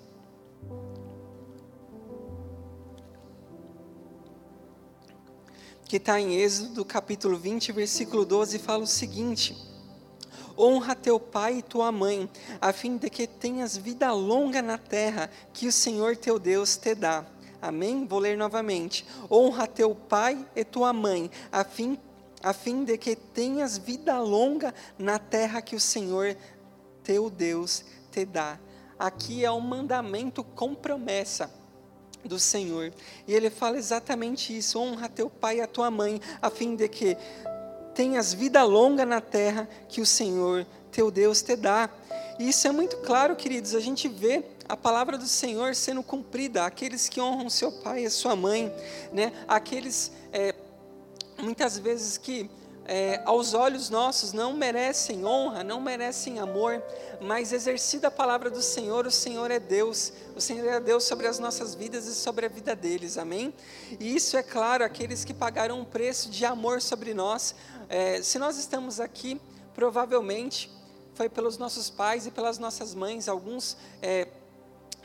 Que 5.88 5.96
está 5.96 6.20
em 6.20 6.34
Êxodo 6.34 6.84
capítulo 6.84 7.38
20, 7.38 7.72
versículo 7.72 8.22
12, 8.26 8.58
fala 8.58 8.84
o 8.84 8.86
seguinte: 8.86 9.56
Honra 10.56 10.94
teu 10.94 11.18
pai 11.18 11.58
e 11.58 11.62
tua 11.62 11.90
mãe, 11.90 12.28
a 12.60 12.74
fim 12.74 12.98
de 12.98 13.08
que 13.08 13.26
tenhas 13.26 13.74
vida 13.74 14.12
longa 14.12 14.60
na 14.60 14.76
terra 14.76 15.30
que 15.50 15.66
o 15.66 15.72
Senhor 15.72 16.14
teu 16.14 16.38
Deus 16.38 16.76
te 16.76 16.94
dá. 16.94 17.24
Amém? 17.60 18.06
Vou 18.06 18.18
ler 18.18 18.36
novamente. 18.36 19.06
Honra 19.30 19.66
teu 19.66 19.94
pai 19.94 20.46
e 20.54 20.62
tua 20.62 20.92
mãe, 20.92 21.30
a 21.50 21.64
fim, 21.64 21.98
a 22.42 22.52
fim 22.52 22.84
de 22.84 22.98
que 22.98 23.16
tenhas 23.16 23.78
vida 23.78 24.20
longa 24.20 24.74
na 24.98 25.18
terra 25.18 25.62
que 25.62 25.74
o 25.74 25.80
Senhor 25.80 26.36
teu 27.02 27.30
Deus 27.30 27.82
te 28.12 28.26
dá. 28.26 28.60
Aqui 28.98 29.42
é 29.42 29.50
um 29.50 29.60
mandamento 29.60 30.44
com 30.44 30.74
promessa 30.74 31.50
do 32.24 32.38
Senhor. 32.38 32.92
E 33.26 33.34
ele 33.34 33.50
fala 33.50 33.78
exatamente 33.78 34.56
isso: 34.56 34.78
honra 34.78 35.08
teu 35.08 35.28
pai 35.28 35.58
e 35.58 35.60
a 35.60 35.66
tua 35.66 35.90
mãe, 35.90 36.20
a 36.40 36.50
fim 36.50 36.76
de 36.76 36.88
que 36.88 37.16
tenhas 37.94 38.32
vida 38.32 38.62
longa 38.62 39.04
na 39.04 39.20
terra 39.20 39.68
que 39.88 40.00
o 40.00 40.06
Senhor 40.06 40.66
teu 40.90 41.10
Deus 41.10 41.42
te 41.42 41.56
dá. 41.56 41.88
E 42.38 42.48
isso 42.48 42.66
é 42.66 42.72
muito 42.72 42.96
claro, 42.98 43.36
queridos, 43.36 43.74
a 43.74 43.80
gente 43.80 44.08
vê 44.08 44.44
a 44.68 44.76
palavra 44.76 45.16
do 45.16 45.26
Senhor 45.26 45.74
sendo 45.74 46.02
cumprida, 46.02 46.64
aqueles 46.64 47.08
que 47.08 47.20
honram 47.20 47.48
seu 47.48 47.72
pai 47.72 48.04
e 48.04 48.10
sua 48.10 48.36
mãe, 48.36 48.72
né? 49.12 49.32
aqueles, 49.46 50.12
é, 50.32 50.54
muitas 51.40 51.78
vezes 51.78 52.18
que 52.18 52.50
é, 52.88 53.20
aos 53.26 53.52
olhos 53.52 53.90
nossos 53.90 54.32
não 54.32 54.54
merecem 54.54 55.24
honra, 55.26 55.62
não 55.62 55.78
merecem 55.78 56.40
amor, 56.40 56.82
mas 57.20 57.52
exercida 57.52 58.08
a 58.08 58.10
palavra 58.10 58.50
do 58.50 58.62
Senhor, 58.62 59.06
o 59.06 59.10
Senhor 59.10 59.50
é 59.50 59.60
Deus, 59.60 60.10
o 60.34 60.40
Senhor 60.40 60.66
é 60.66 60.80
Deus 60.80 61.04
sobre 61.04 61.26
as 61.26 61.38
nossas 61.38 61.74
vidas 61.74 62.06
e 62.06 62.14
sobre 62.14 62.46
a 62.46 62.48
vida 62.48 62.74
deles, 62.74 63.18
amém? 63.18 63.52
E 64.00 64.16
isso 64.16 64.38
é 64.38 64.42
claro, 64.42 64.82
aqueles 64.82 65.22
que 65.22 65.34
pagaram 65.34 65.78
um 65.78 65.84
preço 65.84 66.30
de 66.30 66.46
amor 66.46 66.80
sobre 66.80 67.12
nós, 67.12 67.54
é, 67.90 68.22
se 68.22 68.38
nós 68.38 68.56
estamos 68.56 69.00
aqui, 69.00 69.38
provavelmente 69.74 70.70
foi 71.12 71.28
pelos 71.28 71.58
nossos 71.58 71.90
pais 71.90 72.26
e 72.26 72.30
pelas 72.30 72.58
nossas 72.58 72.94
mães, 72.94 73.28
alguns 73.28 73.76
é, 74.00 74.28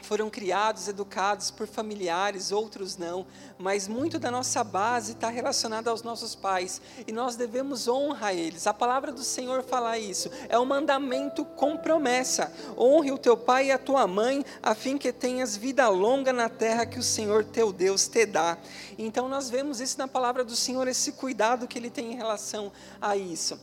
foram 0.04 0.30
criados, 0.30 0.88
educados 0.88 1.50
por 1.50 1.66
familiares, 1.66 2.52
outros 2.52 2.98
não, 2.98 3.26
mas 3.58 3.88
muito 3.88 4.20
da 4.20 4.30
nossa 4.30 4.64
base 4.64 5.14
está 5.14 5.30
relacionada 5.30 5.90
aos 5.90 6.04
nossos 6.04 6.36
pais 6.36 6.82
e 7.08 7.12
nós 7.12 7.36
devemos 7.36 7.88
honrar 7.88 8.36
eles. 8.36 8.68
A 8.68 8.74
palavra 8.74 9.12
do 9.12 9.24
Senhor 9.24 9.64
fala 9.64 9.98
isso, 9.98 10.30
é 10.50 10.60
um 10.60 10.66
mandamento 10.66 11.46
com 11.46 11.78
promessa: 11.78 12.52
honre 12.78 13.12
o 13.12 13.18
teu 13.18 13.38
pai 13.38 13.68
e 13.68 13.72
a 13.72 13.78
tua 13.78 14.06
mãe, 14.06 14.46
a 14.62 14.76
fim 14.76 14.98
que 14.98 15.12
tenhas 15.12 15.56
vida 15.56 15.88
longa 15.88 16.34
na 16.34 16.50
terra 16.50 16.86
que 16.86 17.00
o 17.00 17.04
Senhor 17.04 17.46
teu 17.46 17.72
Deus 17.72 18.08
te 18.08 18.26
dá. 18.26 18.58
Então 18.98 19.30
nós 19.30 19.50
vemos 19.50 19.80
isso 19.80 19.98
na 19.98 20.08
palavra 20.08 20.44
do 20.44 20.56
Senhor, 20.56 20.88
esse 20.88 21.14
cuidado 21.14 21.68
que 21.68 21.80
ele 21.80 21.90
tem 21.90 22.12
em 22.12 22.16
relação 22.16 22.72
a 23.02 23.16
isso. 23.16 23.58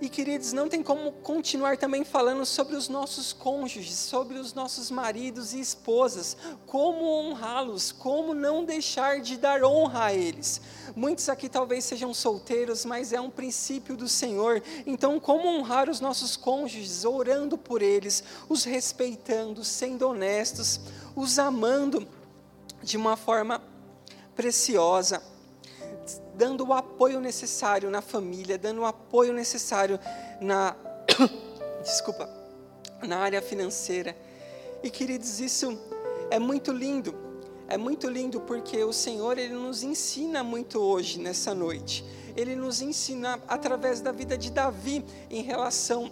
E 0.00 0.08
queridos, 0.08 0.52
não 0.52 0.68
tem 0.68 0.80
como 0.80 1.10
continuar 1.10 1.76
também 1.76 2.04
falando 2.04 2.46
sobre 2.46 2.76
os 2.76 2.88
nossos 2.88 3.32
cônjuges, 3.32 3.96
sobre 3.96 4.38
os 4.38 4.54
nossos 4.54 4.92
maridos 4.92 5.52
e 5.52 5.58
esposas, 5.58 6.36
como 6.66 7.04
honrá-los, 7.04 7.90
como 7.90 8.32
não 8.32 8.64
deixar 8.64 9.20
de 9.20 9.36
dar 9.36 9.64
honra 9.64 10.04
a 10.04 10.14
eles. 10.14 10.60
Muitos 10.94 11.28
aqui 11.28 11.48
talvez 11.48 11.84
sejam 11.84 12.14
solteiros, 12.14 12.84
mas 12.84 13.12
é 13.12 13.20
um 13.20 13.28
princípio 13.28 13.96
do 13.96 14.08
Senhor. 14.08 14.62
Então, 14.86 15.18
como 15.18 15.48
honrar 15.48 15.90
os 15.90 16.00
nossos 16.00 16.36
cônjuges, 16.36 17.04
orando 17.04 17.58
por 17.58 17.82
eles, 17.82 18.22
os 18.48 18.62
respeitando, 18.62 19.64
sendo 19.64 20.06
honestos, 20.06 20.80
os 21.16 21.40
amando 21.40 22.06
de 22.84 22.96
uma 22.96 23.16
forma 23.16 23.60
preciosa 24.36 25.20
dando 26.38 26.68
o 26.68 26.72
apoio 26.72 27.18
necessário 27.18 27.90
na 27.90 28.00
família, 28.00 28.56
dando 28.56 28.82
o 28.82 28.86
apoio 28.86 29.32
necessário 29.32 29.98
na 30.40 30.76
desculpa, 31.82 32.30
na 33.02 33.18
área 33.18 33.42
financeira. 33.42 34.16
E 34.80 34.88
queridos, 34.88 35.40
isso 35.40 35.76
é 36.30 36.38
muito 36.38 36.70
lindo. 36.70 37.12
É 37.66 37.76
muito 37.76 38.08
lindo 38.08 38.40
porque 38.40 38.82
o 38.84 38.92
Senhor 38.92 39.36
ele 39.36 39.52
nos 39.52 39.82
ensina 39.82 40.44
muito 40.44 40.78
hoje 40.78 41.18
nessa 41.18 41.52
noite. 41.52 42.04
Ele 42.36 42.54
nos 42.54 42.80
ensina 42.80 43.40
através 43.48 44.00
da 44.00 44.12
vida 44.12 44.38
de 44.38 44.52
Davi 44.52 45.04
em 45.28 45.42
relação 45.42 46.08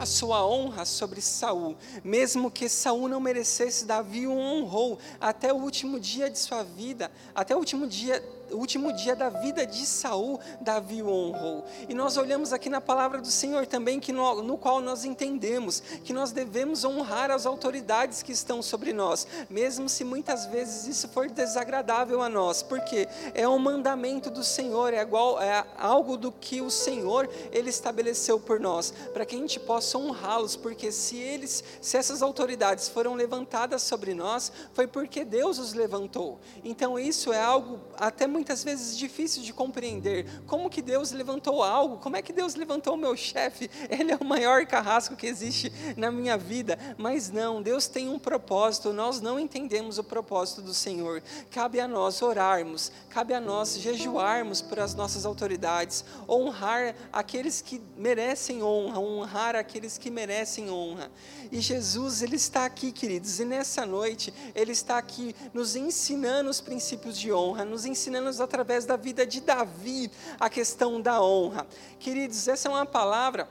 a 0.00 0.06
sua 0.06 0.46
honra 0.46 0.86
sobre 0.86 1.20
Saul, 1.20 1.76
mesmo 2.02 2.50
que 2.50 2.70
Saul 2.70 3.06
não 3.06 3.20
merecesse, 3.20 3.84
Davi 3.84 4.26
o 4.26 4.32
honrou 4.32 4.98
até 5.20 5.52
o 5.52 5.56
último 5.56 6.00
dia 6.00 6.30
de 6.30 6.38
sua 6.38 6.62
vida, 6.62 7.12
até 7.34 7.54
o 7.54 7.58
último 7.58 7.86
dia 7.86 8.22
o 8.52 8.56
último 8.56 8.92
dia 8.92 9.14
da 9.14 9.28
vida 9.28 9.66
de 9.66 9.86
Saul, 9.86 10.40
Davi 10.60 11.02
o 11.02 11.08
honrou. 11.08 11.64
E 11.88 11.94
nós 11.94 12.16
olhamos 12.16 12.52
aqui 12.52 12.68
na 12.68 12.80
palavra 12.80 13.20
do 13.20 13.30
Senhor 13.30 13.66
também, 13.66 14.00
que 14.00 14.12
no, 14.12 14.42
no 14.42 14.58
qual 14.58 14.80
nós 14.80 15.04
entendemos 15.04 15.80
que 16.04 16.12
nós 16.12 16.32
devemos 16.32 16.84
honrar 16.84 17.30
as 17.30 17.46
autoridades 17.46 18.22
que 18.22 18.32
estão 18.32 18.62
sobre 18.62 18.92
nós, 18.92 19.26
mesmo 19.48 19.88
se 19.88 20.04
muitas 20.04 20.46
vezes 20.46 20.86
isso 20.86 21.08
for 21.08 21.30
desagradável 21.30 22.22
a 22.22 22.28
nós, 22.28 22.62
porque 22.62 23.08
é 23.34 23.48
um 23.48 23.58
mandamento 23.58 24.30
do 24.30 24.42
Senhor, 24.42 24.92
é, 24.92 25.00
igual, 25.00 25.40
é 25.40 25.64
algo 25.78 26.16
do 26.16 26.32
que 26.32 26.60
o 26.60 26.70
Senhor 26.70 27.28
ele 27.52 27.70
estabeleceu 27.70 28.38
por 28.38 28.58
nós, 28.58 28.92
para 29.12 29.24
que 29.24 29.36
a 29.36 29.38
gente 29.38 29.60
possa 29.60 29.89
honrá-los, 29.98 30.56
porque 30.56 30.92
se 30.92 31.16
eles, 31.16 31.62
se 31.80 31.96
essas 31.96 32.22
autoridades 32.22 32.88
foram 32.88 33.14
levantadas 33.14 33.82
sobre 33.82 34.14
nós, 34.14 34.52
foi 34.72 34.86
porque 34.86 35.24
Deus 35.24 35.58
os 35.58 35.72
levantou. 35.72 36.40
Então 36.64 36.98
isso 36.98 37.32
é 37.32 37.40
algo 37.40 37.80
até 37.96 38.26
muitas 38.26 38.64
vezes 38.64 38.96
difícil 38.96 39.42
de 39.42 39.52
compreender. 39.52 40.26
Como 40.46 40.70
que 40.70 40.82
Deus 40.82 41.12
levantou 41.12 41.62
algo? 41.62 41.98
Como 41.98 42.16
é 42.16 42.22
que 42.22 42.32
Deus 42.32 42.54
levantou 42.54 42.94
o 42.94 42.96
meu 42.96 43.16
chefe? 43.16 43.70
Ele 43.90 44.12
é 44.12 44.16
o 44.16 44.24
maior 44.24 44.64
carrasco 44.66 45.16
que 45.16 45.26
existe 45.26 45.72
na 45.96 46.10
minha 46.10 46.36
vida. 46.36 46.78
Mas 46.96 47.30
não, 47.30 47.62
Deus 47.62 47.86
tem 47.86 48.08
um 48.08 48.18
propósito. 48.18 48.92
Nós 48.92 49.20
não 49.20 49.38
entendemos 49.38 49.98
o 49.98 50.04
propósito 50.04 50.62
do 50.62 50.74
Senhor. 50.74 51.22
Cabe 51.50 51.80
a 51.80 51.88
nós 51.88 52.22
orarmos, 52.22 52.92
cabe 53.08 53.34
a 53.34 53.40
nós 53.40 53.76
jejuarmos 53.78 54.60
por 54.62 54.78
as 54.78 54.94
nossas 54.94 55.24
autoridades, 55.24 56.04
honrar 56.28 56.94
aqueles 57.12 57.60
que 57.60 57.80
merecem 57.96 58.62
honra, 58.62 58.98
honrar 58.98 59.56
aqueles 59.56 59.79
que 59.98 60.10
merecem 60.10 60.70
honra. 60.70 61.10
E 61.50 61.60
Jesus, 61.60 62.22
ele 62.22 62.36
está 62.36 62.64
aqui, 62.64 62.92
queridos, 62.92 63.40
e 63.40 63.44
nessa 63.44 63.86
noite 63.86 64.32
ele 64.54 64.72
está 64.72 64.98
aqui 64.98 65.34
nos 65.52 65.76
ensinando 65.76 66.50
os 66.50 66.60
princípios 66.60 67.18
de 67.18 67.32
honra, 67.32 67.64
nos 67.64 67.84
ensinando 67.84 68.42
através 68.42 68.84
da 68.84 68.96
vida 68.96 69.26
de 69.26 69.40
Davi 69.40 70.10
a 70.38 70.48
questão 70.48 71.00
da 71.00 71.22
honra. 71.22 71.66
Queridos, 71.98 72.48
essa 72.48 72.68
é 72.68 72.70
uma 72.70 72.86
palavra 72.86 73.48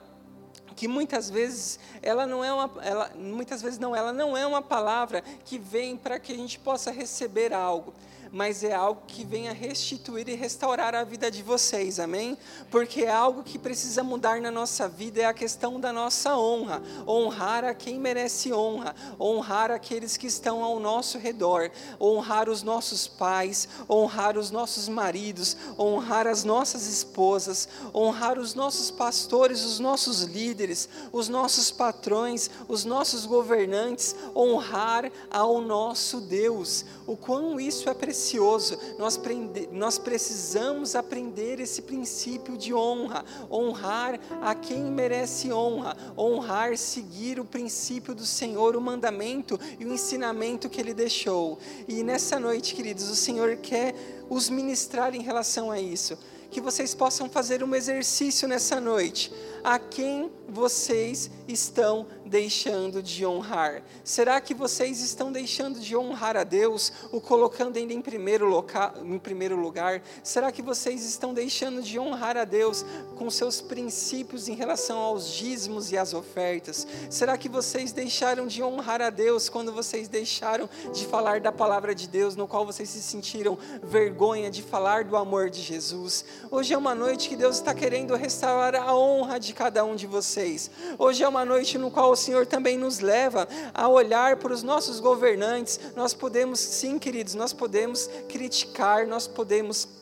que 0.75 0.87
muitas 0.87 1.29
vezes 1.29 1.77
ela 2.01 2.25
não 2.25 2.43
é 2.43 2.53
uma 2.53 2.71
ela, 2.81 3.11
muitas 3.15 3.61
vezes 3.61 3.77
não 3.77 3.93
ela 3.93 4.13
não 4.13 4.37
é 4.37 4.47
uma 4.47 4.61
palavra 4.61 5.21
que 5.43 5.59
vem 5.59 5.97
para 5.97 6.17
que 6.17 6.31
a 6.31 6.37
gente 6.37 6.57
possa 6.57 6.89
receber 6.89 7.51
algo 7.53 7.93
mas 8.31 8.63
é 8.63 8.73
algo 8.73 9.01
que 9.07 9.23
venha 9.23 9.53
restituir 9.53 10.29
e 10.29 10.35
restaurar 10.35 10.93
a 10.93 11.03
vida 11.03 11.31
de 11.31 11.41
vocês, 11.41 11.99
amém? 11.99 12.37
Porque 12.69 13.03
é 13.03 13.11
algo 13.11 13.43
que 13.43 13.57
precisa 13.57 14.03
mudar 14.03 14.39
na 14.39 14.51
nossa 14.51 14.87
vida, 14.87 15.21
é 15.21 15.25
a 15.25 15.33
questão 15.33 15.79
da 15.79 15.91
nossa 15.91 16.37
honra, 16.37 16.81
honrar 17.07 17.63
a 17.63 17.73
quem 17.73 17.99
merece 17.99 18.53
honra, 18.53 18.95
honrar 19.19 19.71
aqueles 19.71 20.15
que 20.17 20.27
estão 20.27 20.63
ao 20.63 20.79
nosso 20.79 21.17
redor, 21.17 21.71
honrar 21.99 22.49
os 22.49 22.61
nossos 22.61 23.07
pais, 23.07 23.67
honrar 23.89 24.37
os 24.37 24.51
nossos 24.51 24.87
maridos, 24.87 25.57
honrar 25.77 26.27
as 26.27 26.43
nossas 26.43 26.85
esposas, 26.85 27.67
honrar 27.93 28.37
os 28.37 28.53
nossos 28.53 28.91
pastores, 28.91 29.63
os 29.63 29.79
nossos 29.79 30.21
líderes, 30.21 30.87
os 31.11 31.27
nossos 31.27 31.71
patrões, 31.71 32.49
os 32.67 32.85
nossos 32.85 33.25
governantes, 33.25 34.15
honrar 34.35 35.11
ao 35.31 35.61
nosso 35.61 36.21
Deus. 36.21 36.85
O 37.07 37.17
quão 37.17 37.59
isso 37.59 37.89
é 37.89 37.93
preciso 37.93 38.18
precioso. 38.19 38.77
Nós, 38.97 39.15
prende, 39.15 39.69
nós 39.71 39.97
precisamos 39.97 40.93
aprender 40.93 41.59
esse 41.61 41.81
princípio 41.81 42.57
de 42.57 42.73
honra, 42.73 43.23
honrar 43.49 44.19
a 44.41 44.53
quem 44.53 44.83
merece 44.83 45.53
honra, 45.53 45.95
honrar, 46.17 46.77
seguir 46.77 47.39
o 47.39 47.45
princípio 47.45 48.13
do 48.13 48.25
Senhor, 48.25 48.75
o 48.75 48.81
mandamento 48.81 49.57
e 49.79 49.85
o 49.85 49.93
ensinamento 49.93 50.69
que 50.69 50.81
Ele 50.81 50.93
deixou. 50.93 51.57
E 51.87 52.03
nessa 52.03 52.37
noite, 52.37 52.75
queridos, 52.75 53.09
o 53.09 53.15
Senhor 53.15 53.55
quer 53.57 53.95
os 54.29 54.49
ministrar 54.49 55.15
em 55.15 55.21
relação 55.21 55.71
a 55.71 55.79
isso. 55.79 56.17
Que 56.51 56.59
vocês 56.59 56.95
possam 56.95 57.29
fazer 57.29 57.63
um 57.63 57.75
exercício 57.75 58.47
nessa 58.47 58.81
noite. 58.81 59.31
A 59.63 59.77
quem 59.77 60.31
vocês 60.47 61.29
estão 61.47 62.07
deixando 62.29 63.01
de 63.01 63.25
honrar? 63.25 63.81
Será 64.03 64.39
que 64.39 64.53
vocês 64.53 65.01
estão 65.01 65.31
deixando 65.31 65.79
de 65.79 65.97
honrar 65.97 66.37
a 66.37 66.43
Deus, 66.43 66.93
o 67.11 67.19
colocando 67.19 67.77
Ele 67.77 67.93
em 67.93 68.01
primeiro, 68.01 68.45
local, 68.45 68.93
em 69.03 69.17
primeiro 69.17 69.55
lugar? 69.55 70.01
Será 70.23 70.51
que 70.51 70.61
vocês 70.61 71.03
estão 71.03 71.33
deixando 71.33 71.81
de 71.81 71.99
honrar 71.99 72.37
a 72.37 72.45
Deus 72.45 72.85
com 73.17 73.29
seus 73.29 73.59
princípios 73.59 74.47
em 74.47 74.53
relação 74.53 74.99
aos 74.99 75.33
dízimos 75.33 75.91
e 75.91 75.97
às 75.97 76.13
ofertas? 76.13 76.85
Será 77.09 77.37
que 77.37 77.49
vocês 77.49 77.91
deixaram 77.91 78.45
de 78.45 78.61
honrar 78.61 79.01
a 79.01 79.09
Deus 79.09 79.49
quando 79.49 79.73
vocês 79.73 80.07
deixaram 80.07 80.69
de 80.93 81.05
falar 81.07 81.41
da 81.41 81.51
palavra 81.51 81.95
de 81.95 82.07
Deus, 82.07 82.35
no 82.35 82.47
qual 82.47 82.65
vocês 82.65 82.87
se 82.89 83.01
sentiram 83.01 83.57
vergonha 83.81 84.51
de 84.51 84.61
falar 84.61 85.03
do 85.03 85.17
amor 85.17 85.49
de 85.49 85.61
Jesus? 85.61 86.23
Hoje 86.51 86.73
é 86.73 86.77
uma 86.77 86.93
noite 86.93 87.27
que 87.27 87.35
Deus 87.35 87.55
está 87.55 87.73
querendo 87.73 88.15
restaurar 88.15 88.75
a 88.75 88.95
honra 88.95 89.39
de 89.39 89.51
cada 89.53 89.83
um 89.83 89.95
de 89.95 90.05
vocês. 90.05 90.69
Hoje 90.99 91.23
é 91.23 91.27
uma 91.27 91.43
noite 91.43 91.77
no 91.77 91.89
qual 91.89 92.18
Senhor 92.19 92.45
também 92.45 92.77
nos 92.77 92.99
leva 92.99 93.47
a 93.73 93.87
olhar 93.87 94.37
para 94.37 94.53
os 94.53 94.63
nossos 94.63 94.99
governantes. 94.99 95.79
Nós 95.95 96.13
podemos, 96.13 96.59
sim, 96.59 96.99
queridos, 96.99 97.35
nós 97.35 97.53
podemos 97.53 98.09
criticar, 98.27 99.07
nós 99.07 99.27
podemos 99.27 99.98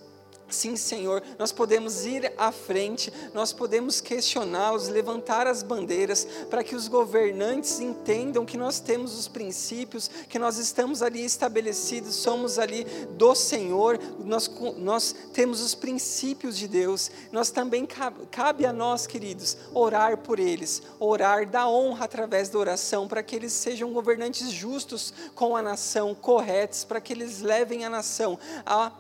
Sim, 0.50 0.78
Senhor, 0.78 1.22
nós 1.38 1.52
podemos 1.52 2.06
ir 2.06 2.32
à 2.38 2.54
frente, 2.54 3.12
nós 3.34 3.52
podemos 3.52 4.00
questioná-los, 4.00 4.88
levantar 4.88 5.46
as 5.46 5.62
bandeiras, 5.62 6.26
para 6.50 6.64
que 6.64 6.74
os 6.74 6.88
governantes 6.88 7.82
entendam 7.82 8.46
que 8.46 8.58
nós 8.58 8.80
temos 8.80 9.18
os 9.18 9.28
princípios, 9.28 10.10
que 10.30 10.40
nós 10.40 10.58
estamos 10.58 11.02
ali 11.02 11.26
estabelecidos, 11.26 12.16
somos 12.16 12.58
ali 12.58 12.86
do 13.18 13.36
Senhor, 13.36 14.00
nós, 14.24 14.50
nós 14.78 15.14
temos 15.34 15.60
os 15.62 15.76
princípios 15.76 16.58
de 16.58 16.68
Deus, 16.68 17.12
nós 17.30 17.52
também 17.52 17.86
cabe, 17.86 18.26
cabe 18.32 18.66
a 18.66 18.72
nós, 18.72 19.06
queridos, 19.06 19.58
orar 19.74 20.18
por 20.18 20.40
eles, 20.40 20.82
orar 20.98 21.46
da 21.46 21.68
honra 21.68 22.06
através 22.06 22.48
da 22.48 22.58
oração, 22.58 23.06
para 23.06 23.22
que 23.22 23.36
eles 23.36 23.52
sejam 23.52 23.92
governantes 23.92 24.50
justos 24.50 25.14
com 25.36 25.58
a 25.58 25.62
nação, 25.62 26.16
corretos, 26.16 26.86
para 26.86 27.02
que 27.02 27.12
eles 27.12 27.42
levem 27.42 27.84
a 27.84 27.90
nação 27.90 28.40
a 28.66 28.94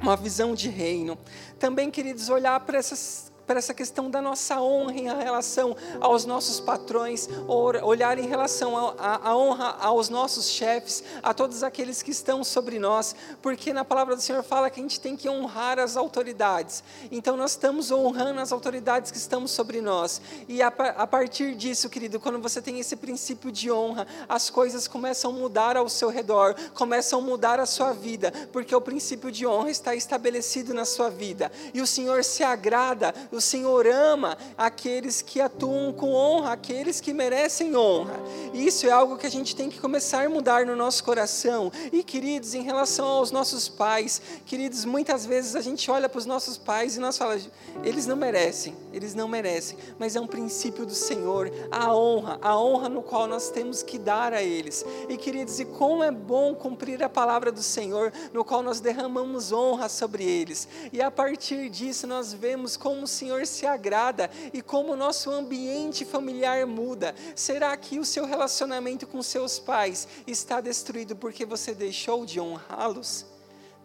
uma 0.00 0.16
visão 0.16 0.54
de 0.54 0.68
reino. 0.68 1.18
Também, 1.58 1.90
queridos, 1.90 2.28
olhar 2.28 2.60
para 2.60 2.78
essas 2.78 3.32
para 3.46 3.58
essa 3.58 3.72
questão 3.72 4.10
da 4.10 4.20
nossa 4.20 4.60
honra 4.60 4.92
em 4.92 5.04
relação 5.04 5.76
aos 6.00 6.24
nossos 6.24 6.60
patrões, 6.60 7.28
olhar 7.46 8.18
em 8.18 8.26
relação 8.26 8.76
à 8.98 9.36
honra 9.36 9.76
aos 9.80 10.08
nossos 10.08 10.50
chefes, 10.50 11.02
a 11.22 11.32
todos 11.32 11.62
aqueles 11.62 12.02
que 12.02 12.10
estão 12.10 12.42
sobre 12.42 12.78
nós, 12.78 13.14
porque 13.40 13.72
na 13.72 13.84
palavra 13.84 14.16
do 14.16 14.22
Senhor 14.22 14.42
fala 14.42 14.68
que 14.68 14.80
a 14.80 14.82
gente 14.82 15.00
tem 15.00 15.16
que 15.16 15.28
honrar 15.28 15.78
as 15.78 15.96
autoridades. 15.96 16.82
Então 17.10 17.36
nós 17.36 17.52
estamos 17.52 17.90
honrando 17.90 18.40
as 18.40 18.52
autoridades 18.52 19.10
que 19.10 19.18
estão 19.18 19.46
sobre 19.46 19.80
nós. 19.80 20.20
E 20.48 20.60
a, 20.62 20.68
a 20.68 21.06
partir 21.06 21.54
disso, 21.54 21.88
querido, 21.88 22.18
quando 22.18 22.40
você 22.40 22.60
tem 22.60 22.80
esse 22.80 22.96
princípio 22.96 23.52
de 23.52 23.70
honra, 23.70 24.06
as 24.28 24.50
coisas 24.50 24.88
começam 24.88 25.30
a 25.30 25.34
mudar 25.34 25.76
ao 25.76 25.88
seu 25.88 26.08
redor, 26.08 26.54
começam 26.74 27.20
a 27.20 27.22
mudar 27.22 27.60
a 27.60 27.66
sua 27.66 27.92
vida, 27.92 28.32
porque 28.52 28.74
o 28.74 28.80
princípio 28.80 29.30
de 29.30 29.46
honra 29.46 29.70
está 29.70 29.94
estabelecido 29.94 30.74
na 30.74 30.84
sua 30.84 31.10
vida. 31.10 31.50
E 31.72 31.80
o 31.80 31.86
Senhor 31.86 32.24
se 32.24 32.42
agrada, 32.42 33.14
o 33.36 33.40
Senhor 33.40 33.86
ama 33.86 34.36
aqueles 34.56 35.22
que 35.22 35.40
atuam 35.40 35.92
com 35.92 36.12
honra, 36.12 36.52
aqueles 36.52 37.00
que 37.00 37.12
merecem 37.12 37.76
honra. 37.76 38.18
Isso 38.54 38.86
é 38.86 38.90
algo 38.90 39.16
que 39.16 39.26
a 39.26 39.30
gente 39.30 39.54
tem 39.54 39.68
que 39.68 39.78
começar 39.78 40.26
a 40.26 40.28
mudar 40.28 40.64
no 40.64 40.74
nosso 40.74 41.04
coração. 41.04 41.70
E 41.92 42.02
queridos, 42.02 42.54
em 42.54 42.62
relação 42.62 43.06
aos 43.06 43.30
nossos 43.30 43.68
pais, 43.68 44.20
queridos, 44.46 44.84
muitas 44.84 45.26
vezes 45.26 45.54
a 45.54 45.60
gente 45.60 45.90
olha 45.90 46.08
para 46.08 46.18
os 46.18 46.26
nossos 46.26 46.56
pais 46.56 46.96
e 46.96 47.00
nós 47.00 47.18
falamos, 47.18 47.48
eles 47.84 48.06
não 48.06 48.16
merecem, 48.16 48.74
eles 48.92 49.14
não 49.14 49.28
merecem, 49.28 49.78
mas 49.98 50.16
é 50.16 50.20
um 50.20 50.26
princípio 50.26 50.86
do 50.86 50.94
Senhor, 50.94 51.50
a 51.70 51.94
honra, 51.94 52.38
a 52.40 52.58
honra 52.58 52.88
no 52.88 53.02
qual 53.02 53.26
nós 53.26 53.50
temos 53.50 53.82
que 53.82 53.98
dar 53.98 54.32
a 54.32 54.42
eles. 54.42 54.84
E 55.08 55.16
queridos, 55.16 55.60
e 55.60 55.64
como 55.64 56.02
é 56.02 56.10
bom 56.10 56.54
cumprir 56.54 57.02
a 57.02 57.08
palavra 57.08 57.52
do 57.52 57.62
Senhor, 57.62 58.12
no 58.32 58.44
qual 58.44 58.62
nós 58.62 58.80
derramamos 58.80 59.52
honra 59.52 59.88
sobre 59.88 60.24
eles. 60.24 60.66
E 60.92 61.02
a 61.02 61.10
partir 61.10 61.68
disso 61.68 62.06
nós 62.06 62.32
vemos 62.32 62.76
como 62.76 63.02
o 63.02 63.06
Senhor 63.06 63.25
Senhor 63.26 63.44
se 63.44 63.66
agrada 63.66 64.30
e 64.52 64.62
como 64.62 64.92
o 64.92 64.96
nosso 64.96 65.32
ambiente 65.32 66.04
familiar 66.04 66.64
muda. 66.64 67.12
Será 67.34 67.76
que 67.76 67.98
o 67.98 68.04
seu 68.04 68.24
relacionamento 68.24 69.04
com 69.04 69.20
seus 69.20 69.58
pais 69.58 70.06
está 70.28 70.60
destruído 70.60 71.16
porque 71.16 71.44
você 71.44 71.74
deixou 71.74 72.24
de 72.24 72.38
honrá-los? 72.38 73.35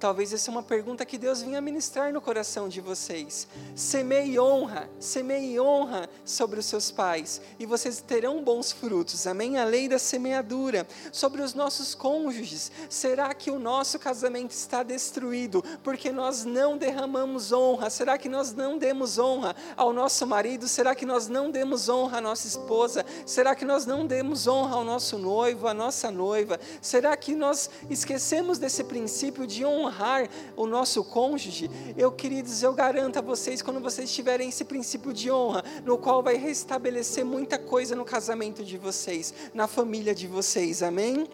Talvez 0.01 0.33
essa 0.33 0.49
é 0.49 0.51
uma 0.51 0.63
pergunta 0.63 1.05
que 1.05 1.15
Deus 1.15 1.43
vinha 1.43 1.61
ministrar 1.61 2.11
no 2.11 2.19
coração 2.19 2.67
de 2.67 2.81
vocês. 2.81 3.47
Semeie 3.75 4.39
honra, 4.39 4.89
semeie 4.99 5.59
honra 5.59 6.09
sobre 6.25 6.59
os 6.59 6.65
seus 6.65 6.89
pais, 6.89 7.39
e 7.59 7.67
vocês 7.67 8.01
terão 8.01 8.43
bons 8.43 8.71
frutos. 8.71 9.27
Amém? 9.27 9.59
A 9.59 9.63
lei 9.63 9.87
da 9.87 9.99
semeadura. 9.99 10.87
Sobre 11.11 11.43
os 11.43 11.53
nossos 11.53 11.93
cônjuges, 11.93 12.71
será 12.89 13.31
que 13.35 13.51
o 13.51 13.59
nosso 13.59 13.99
casamento 13.99 14.49
está 14.49 14.81
destruído 14.81 15.63
porque 15.83 16.11
nós 16.11 16.45
não 16.45 16.79
derramamos 16.79 17.51
honra? 17.51 17.91
Será 17.91 18.17
que 18.17 18.27
nós 18.27 18.55
não 18.55 18.79
demos 18.79 19.19
honra 19.19 19.55
ao 19.77 19.93
nosso 19.93 20.25
marido? 20.25 20.67
Será 20.67 20.95
que 20.95 21.05
nós 21.05 21.27
não 21.27 21.51
demos 21.51 21.89
honra 21.89 22.17
à 22.17 22.21
nossa 22.21 22.47
esposa? 22.47 23.05
Será 23.23 23.53
que 23.53 23.65
nós 23.65 23.85
não 23.85 24.07
demos 24.07 24.47
honra 24.47 24.77
ao 24.77 24.83
nosso 24.83 25.19
noivo, 25.19 25.67
à 25.67 25.75
nossa 25.75 26.09
noiva? 26.09 26.59
Será 26.81 27.15
que 27.15 27.35
nós 27.35 27.69
esquecemos 27.87 28.57
desse 28.57 28.83
princípio 28.83 29.45
de 29.45 29.63
honra? 29.63 29.90
Honrar 29.91 30.29
o 30.55 30.65
nosso 30.65 31.03
cônjuge, 31.03 31.69
eu, 31.97 32.11
queridos, 32.11 32.63
eu 32.63 32.73
garanto 32.73 33.19
a 33.19 33.21
vocês, 33.21 33.61
quando 33.61 33.81
vocês 33.81 34.11
tiverem 34.13 34.47
esse 34.47 34.63
princípio 34.63 35.13
de 35.13 35.29
honra, 35.29 35.63
no 35.83 35.97
qual 35.97 36.23
vai 36.23 36.37
restabelecer 36.37 37.25
muita 37.25 37.59
coisa 37.59 37.95
no 37.95 38.05
casamento 38.05 38.63
de 38.63 38.77
vocês, 38.77 39.33
na 39.53 39.67
família 39.67 40.15
de 40.15 40.27
vocês, 40.27 40.81
amém? 40.81 41.27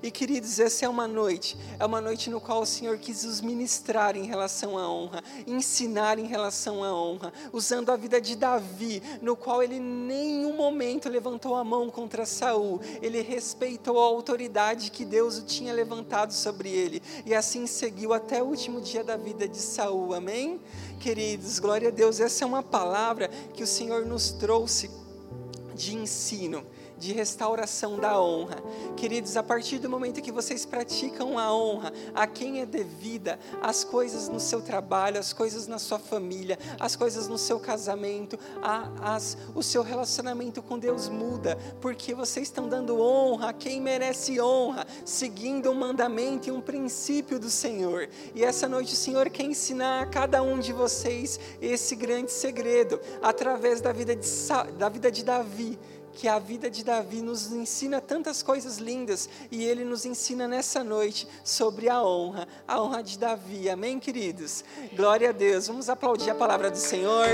E 0.00 0.10
queridos, 0.10 0.60
essa 0.60 0.84
é 0.84 0.88
uma 0.88 1.08
noite, 1.08 1.56
é 1.78 1.84
uma 1.84 2.00
noite 2.00 2.30
no 2.30 2.40
qual 2.40 2.62
o 2.62 2.66
Senhor 2.66 2.96
quis 2.98 3.24
nos 3.24 3.40
ministrar 3.40 4.16
em 4.16 4.24
relação 4.24 4.78
à 4.78 4.88
honra, 4.88 5.22
ensinar 5.46 6.18
em 6.18 6.26
relação 6.26 6.84
à 6.84 6.94
honra, 6.94 7.32
usando 7.52 7.90
a 7.90 7.96
vida 7.96 8.20
de 8.20 8.36
Davi, 8.36 9.02
no 9.20 9.34
qual 9.34 9.62
ele 9.62 9.80
nenhum 9.80 10.54
momento 10.54 11.08
levantou 11.08 11.54
a 11.56 11.64
mão 11.64 11.90
contra 11.90 12.24
Saul, 12.24 12.80
ele 13.00 13.20
respeitou 13.22 13.98
a 13.98 14.04
autoridade 14.04 14.90
que 14.90 15.04
Deus 15.04 15.38
o 15.38 15.42
tinha 15.42 15.72
levantado 15.72 16.32
sobre 16.32 16.70
ele, 16.70 17.02
e 17.26 17.34
assim 17.34 17.66
seguiu 17.66 18.12
até 18.12 18.42
o 18.42 18.46
último 18.46 18.80
dia 18.80 19.02
da 19.02 19.16
vida 19.16 19.48
de 19.48 19.58
Saul, 19.58 20.14
amém? 20.14 20.60
Queridos, 21.00 21.58
glória 21.58 21.88
a 21.88 21.90
Deus, 21.90 22.20
essa 22.20 22.44
é 22.44 22.46
uma 22.46 22.62
palavra 22.62 23.28
que 23.54 23.62
o 23.62 23.66
Senhor 23.66 24.06
nos 24.06 24.30
trouxe 24.30 24.90
de 25.74 25.96
ensino 25.96 26.64
de 27.02 27.12
restauração 27.12 27.98
da 27.98 28.20
honra. 28.20 28.62
Queridos, 28.96 29.36
a 29.36 29.42
partir 29.42 29.78
do 29.80 29.90
momento 29.90 30.22
que 30.22 30.30
vocês 30.30 30.64
praticam 30.64 31.36
a 31.36 31.52
honra 31.52 31.92
a 32.14 32.28
quem 32.28 32.60
é 32.60 32.66
devida, 32.66 33.40
as 33.60 33.82
coisas 33.82 34.28
no 34.28 34.38
seu 34.38 34.62
trabalho, 34.62 35.18
as 35.18 35.32
coisas 35.32 35.66
na 35.66 35.80
sua 35.80 35.98
família, 35.98 36.56
as 36.78 36.94
coisas 36.94 37.26
no 37.26 37.36
seu 37.36 37.58
casamento, 37.58 38.38
a, 38.62 39.14
as, 39.14 39.36
o 39.52 39.64
seu 39.64 39.82
relacionamento 39.82 40.62
com 40.62 40.78
Deus 40.78 41.08
muda, 41.08 41.58
porque 41.80 42.14
vocês 42.14 42.46
estão 42.46 42.68
dando 42.68 43.00
honra 43.00 43.48
a 43.48 43.52
quem 43.52 43.80
merece 43.80 44.40
honra, 44.40 44.86
seguindo 45.04 45.72
um 45.72 45.74
mandamento 45.74 46.48
e 46.48 46.52
um 46.52 46.60
princípio 46.60 47.36
do 47.36 47.50
Senhor. 47.50 48.08
E 48.32 48.44
essa 48.44 48.68
noite 48.68 48.92
o 48.92 48.96
Senhor 48.96 49.28
quer 49.28 49.44
ensinar 49.44 50.02
a 50.02 50.06
cada 50.06 50.40
um 50.40 50.60
de 50.60 50.72
vocês 50.72 51.40
esse 51.60 51.96
grande 51.96 52.30
segredo, 52.30 53.00
através 53.20 53.80
da 53.80 53.92
vida 53.92 54.14
de, 54.14 54.28
da 54.78 54.88
vida 54.88 55.10
de 55.10 55.24
Davi 55.24 55.76
que 56.14 56.28
a 56.28 56.38
vida 56.38 56.70
de 56.70 56.84
Davi 56.84 57.22
nos 57.22 57.50
ensina 57.52 58.00
tantas 58.00 58.42
coisas 58.42 58.78
lindas 58.78 59.28
e 59.50 59.64
ele 59.64 59.84
nos 59.84 60.04
ensina 60.04 60.46
nessa 60.46 60.84
noite 60.84 61.26
sobre 61.42 61.88
a 61.88 62.02
honra, 62.02 62.46
a 62.66 62.80
honra 62.80 63.02
de 63.02 63.18
Davi. 63.18 63.68
Amém, 63.68 63.98
queridos? 63.98 64.64
Glória 64.94 65.30
a 65.30 65.32
Deus. 65.32 65.66
Vamos 65.66 65.88
aplaudir 65.88 66.30
a 66.30 66.34
palavra 66.34 66.70
do 66.70 66.78
Senhor. 66.78 67.28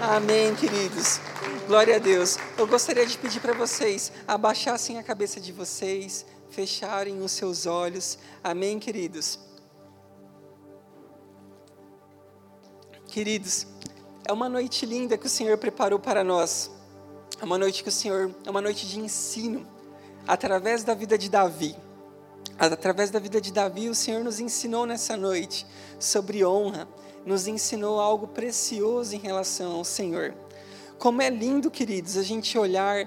Amém, 0.00 0.54
queridos. 0.54 1.20
Glória 1.66 1.96
a 1.96 1.98
Deus. 1.98 2.38
Eu 2.58 2.66
gostaria 2.66 3.06
de 3.06 3.16
pedir 3.18 3.40
para 3.40 3.52
vocês 3.52 4.12
abaixassem 4.26 4.98
a 4.98 5.02
cabeça 5.02 5.40
de 5.40 5.52
vocês, 5.52 6.26
fecharem 6.50 7.22
os 7.22 7.32
seus 7.32 7.66
olhos. 7.66 8.18
Amém, 8.42 8.78
queridos. 8.78 9.38
Queridos, 13.08 13.66
é 14.28 14.32
uma 14.32 14.48
noite 14.48 14.84
linda 14.84 15.16
que 15.16 15.26
o 15.26 15.30
Senhor 15.30 15.56
preparou 15.56 15.98
para 15.98 16.22
nós. 16.22 16.75
É 17.38 17.44
uma 17.44 17.58
noite 17.58 17.82
que 17.82 17.90
o 17.90 17.92
Senhor, 17.92 18.34
é 18.46 18.50
uma 18.50 18.62
noite 18.62 18.88
de 18.88 18.98
ensino, 18.98 19.66
através 20.26 20.82
da 20.82 20.94
vida 20.94 21.18
de 21.18 21.28
Davi. 21.28 21.76
Através 22.58 23.10
da 23.10 23.18
vida 23.18 23.42
de 23.42 23.52
Davi, 23.52 23.90
o 23.90 23.94
Senhor 23.94 24.24
nos 24.24 24.40
ensinou 24.40 24.86
nessa 24.86 25.18
noite 25.18 25.66
sobre 26.00 26.42
honra, 26.46 26.88
nos 27.26 27.46
ensinou 27.46 28.00
algo 28.00 28.26
precioso 28.28 29.14
em 29.14 29.18
relação 29.18 29.72
ao 29.72 29.84
Senhor. 29.84 30.34
Como 30.98 31.20
é 31.20 31.28
lindo, 31.28 31.70
queridos, 31.70 32.16
a 32.16 32.22
gente 32.22 32.56
olhar 32.56 33.06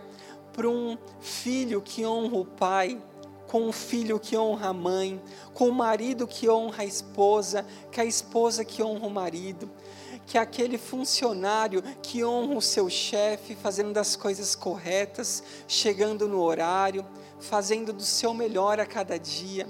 para 0.53 0.69
um 0.69 0.95
filho 1.19 1.81
que 1.81 2.05
honra 2.05 2.37
o 2.37 2.45
pai, 2.45 3.01
com 3.47 3.63
um 3.63 3.71
filho 3.71 4.19
que 4.19 4.37
honra 4.37 4.67
a 4.67 4.73
mãe, 4.73 5.19
com 5.55 5.69
um 5.69 5.73
marido 5.73 6.27
que 6.27 6.47
honra 6.47 6.83
a 6.83 6.85
esposa, 6.85 7.65
que 7.91 7.99
a 7.99 8.05
esposa 8.05 8.63
que 8.63 8.83
honra 8.83 9.07
o 9.07 9.09
marido 9.09 9.71
que 10.29 10.37
é 10.37 10.41
aquele 10.41 10.77
funcionário 10.77 11.81
que 12.03 12.23
honra 12.23 12.53
o 12.53 12.61
seu 12.61 12.87
chefe, 12.87 13.55
fazendo 13.55 13.97
as 13.97 14.15
coisas 14.15 14.53
corretas, 14.53 15.41
chegando 15.67 16.27
no 16.27 16.39
horário, 16.39 17.03
fazendo 17.39 17.91
do 17.91 18.03
seu 18.03 18.31
melhor 18.31 18.79
a 18.79 18.85
cada 18.85 19.17
dia. 19.17 19.67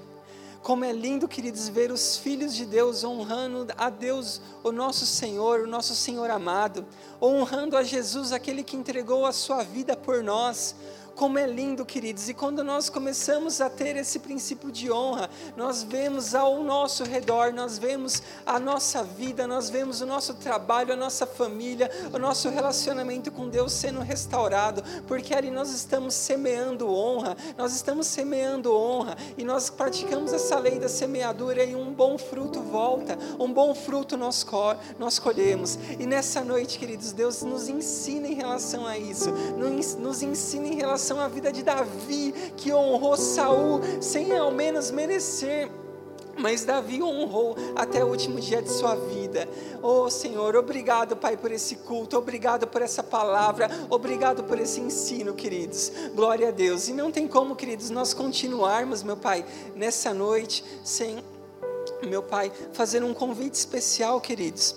Como 0.62 0.84
é 0.84 0.92
lindo, 0.92 1.30
queridos, 1.30 1.70
ver 1.70 1.94
os 1.94 2.18
filhos 2.18 2.54
de 2.54 2.66
Deus 2.66 3.06
honrando 3.06 3.68
a 3.78 3.90
Deus, 3.90 4.42
o 4.62 4.74
nosso 4.74 5.06
Senhor, 5.06 5.62
o 5.62 5.68
nosso 5.68 5.96
Senhor 5.96 6.30
amado, 6.30 6.86
honrando 7.22 7.78
a 7.78 7.82
Jesus, 7.82 8.34
aquele 8.34 8.62
que 8.62 8.76
entregou 8.76 9.26
a 9.26 9.32
sua 9.32 9.64
vida 9.64 9.96
por 9.96 10.22
nós, 10.22 10.76
como 11.20 11.38
é 11.38 11.46
lindo, 11.46 11.86
queridos, 11.86 12.30
e 12.30 12.34
quando 12.34 12.64
nós 12.64 12.90
começamos 12.90 13.60
a 13.60 13.70
ter 13.70 13.98
esse 13.98 14.20
princípio 14.20 14.72
de 14.72 14.90
honra, 14.90 15.30
nós 15.58 15.84
vemos 15.84 16.34
ao 16.34 16.64
nosso 16.64 17.04
redor, 17.04 17.52
nós 17.52 17.78
vemos 17.78 18.24
a 18.46 18.58
nossa 18.58 19.04
vida, 19.04 19.46
nós 19.46 19.70
vemos 19.70 20.00
o 20.00 20.06
nosso 20.06 20.36
trabalho, 20.36 20.94
a 20.94 20.96
nossa 20.96 21.28
família, 21.28 21.92
o 22.14 22.18
nosso 22.18 22.48
relacionamento 22.48 23.34
com 23.34 23.50
Deus 23.50 23.74
sendo 23.74 24.00
restaurado, 24.00 24.82
porque 25.10 25.34
ali 25.36 25.52
nós 25.52 25.72
estamos 25.72 26.14
semeando 26.14 26.90
honra, 26.90 27.36
nós 27.58 27.76
estamos 27.76 28.08
semeando 28.08 28.74
honra, 28.74 29.18
e 29.38 29.44
nós 29.44 29.70
praticamos 29.70 30.32
essa 30.32 30.58
lei 30.58 30.80
da 30.80 30.88
semeadura 30.88 31.66
e 31.66 31.76
um 31.76 31.92
bom 31.92 32.18
fruto 32.18 32.62
volta, 32.62 33.20
um 33.38 33.52
bom 33.52 33.76
fruto 33.76 34.16
nós, 34.16 34.46
nós 34.98 35.20
colhemos. 35.20 35.78
E 36.00 36.06
nessa 36.06 36.46
noite, 36.46 36.80
queridos, 36.80 37.12
Deus 37.12 37.42
nos 37.42 37.68
ensina 37.68 38.26
em 38.26 38.36
relação 38.36 38.88
a 38.88 38.98
isso, 38.98 39.30
nos, 39.58 39.96
nos 39.96 40.24
ensina 40.24 40.68
em 40.68 40.76
relação 40.76 41.09
relação 41.10 41.20
à 41.20 41.28
vida 41.28 41.52
de 41.52 41.64
Davi, 41.64 42.34
que 42.56 42.72
honrou 42.72 43.18
Saul 43.18 43.82
sem 44.00 44.38
ao 44.38 44.52
menos 44.52 44.92
merecer. 44.92 45.70
Mas 46.38 46.64
Davi 46.64 47.04
honrou 47.04 47.58
até 47.76 48.04
o 48.04 48.08
último 48.08 48.40
dia 48.40 48.62
de 48.62 48.70
sua 48.70 48.96
vida. 48.96 49.50
Oh 49.82 50.10
Senhor, 50.10 50.56
obrigado, 50.56 51.18
Pai, 51.18 51.36
por 51.36 51.52
esse 51.52 51.78
culto, 51.78 52.18
obrigado 52.18 52.66
por 52.66 52.82
essa 52.82 53.04
palavra, 53.04 53.70
obrigado 53.90 54.44
por 54.44 54.58
esse 54.58 54.80
ensino, 54.80 55.34
queridos. 55.34 55.92
Glória 56.16 56.48
a 56.50 56.52
Deus. 56.52 56.88
E 56.88 56.94
não 56.94 57.12
tem 57.12 57.28
como, 57.28 57.56
queridos, 57.56 57.90
nós 57.90 58.14
continuarmos, 58.14 59.04
meu 59.04 59.18
Pai, 59.18 59.44
nessa 59.76 60.14
noite 60.14 60.64
sem 60.84 61.18
meu 62.08 62.24
Pai, 62.24 62.52
fazer 62.72 63.04
um 63.04 63.14
convite 63.14 63.56
especial, 63.56 64.22
queridos 64.22 64.74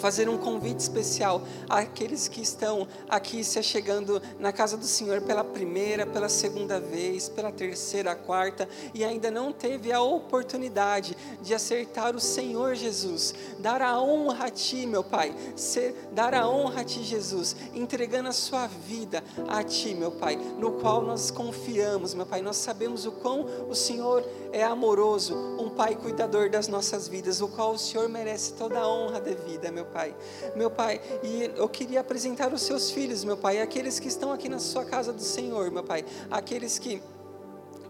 fazer 0.00 0.28
um 0.28 0.38
convite 0.38 0.80
especial 0.80 1.42
àqueles 1.68 2.26
que 2.26 2.40
estão 2.40 2.88
aqui 3.08 3.44
se 3.44 3.62
chegando 3.62 4.20
na 4.38 4.52
casa 4.52 4.76
do 4.76 4.86
Senhor 4.86 5.20
pela 5.20 5.44
primeira, 5.44 6.06
pela 6.06 6.28
segunda 6.28 6.80
vez, 6.80 7.28
pela 7.28 7.52
terceira, 7.52 8.14
quarta 8.14 8.68
e 8.94 9.04
ainda 9.04 9.30
não 9.30 9.52
teve 9.52 9.92
a 9.92 10.00
oportunidade 10.00 11.16
de 11.42 11.54
acertar 11.54 12.16
o 12.16 12.20
Senhor 12.20 12.74
Jesus, 12.74 13.34
dar 13.58 13.82
a 13.82 14.00
honra 14.00 14.46
a 14.46 14.50
Ti, 14.50 14.86
meu 14.86 15.04
Pai, 15.04 15.34
ser, 15.54 15.94
dar 16.12 16.34
a 16.34 16.48
honra 16.48 16.80
a 16.80 16.84
Ti, 16.84 17.02
Jesus, 17.04 17.54
entregando 17.74 18.28
a 18.28 18.32
sua 18.32 18.66
vida 18.66 19.22
a 19.48 19.62
Ti, 19.62 19.94
meu 19.94 20.10
Pai, 20.10 20.36
no 20.36 20.72
qual 20.72 21.02
nós 21.02 21.30
confiamos, 21.30 22.14
meu 22.14 22.26
Pai, 22.26 22.40
nós 22.40 22.56
sabemos 22.56 23.04
o 23.04 23.12
quão 23.12 23.46
o 23.68 23.74
Senhor 23.74 24.24
é 24.52 24.64
amoroso, 24.64 25.34
um 25.58 25.68
Pai 25.68 25.94
cuidador 25.94 26.50
das 26.50 26.68
nossas 26.68 27.06
vidas, 27.06 27.40
o 27.40 27.48
qual 27.48 27.72
o 27.72 27.78
Senhor 27.78 28.08
merece 28.08 28.54
toda 28.54 28.80
a 28.80 28.88
honra 28.88 29.20
devida, 29.20 29.70
meu 29.70 29.84
Pai. 29.92 30.14
Meu 30.56 30.70
Pai, 30.70 31.00
e 31.22 31.50
eu 31.56 31.68
queria 31.68 32.00
apresentar 32.00 32.52
os 32.52 32.62
seus 32.62 32.90
filhos, 32.90 33.24
meu 33.24 33.36
Pai, 33.36 33.60
aqueles 33.60 33.98
que 33.98 34.08
estão 34.08 34.32
aqui 34.32 34.48
na 34.48 34.58
sua 34.58 34.84
casa 34.84 35.12
do 35.12 35.22
Senhor, 35.22 35.70
meu 35.70 35.82
Pai, 35.82 36.04
aqueles 36.30 36.78
que 36.78 37.02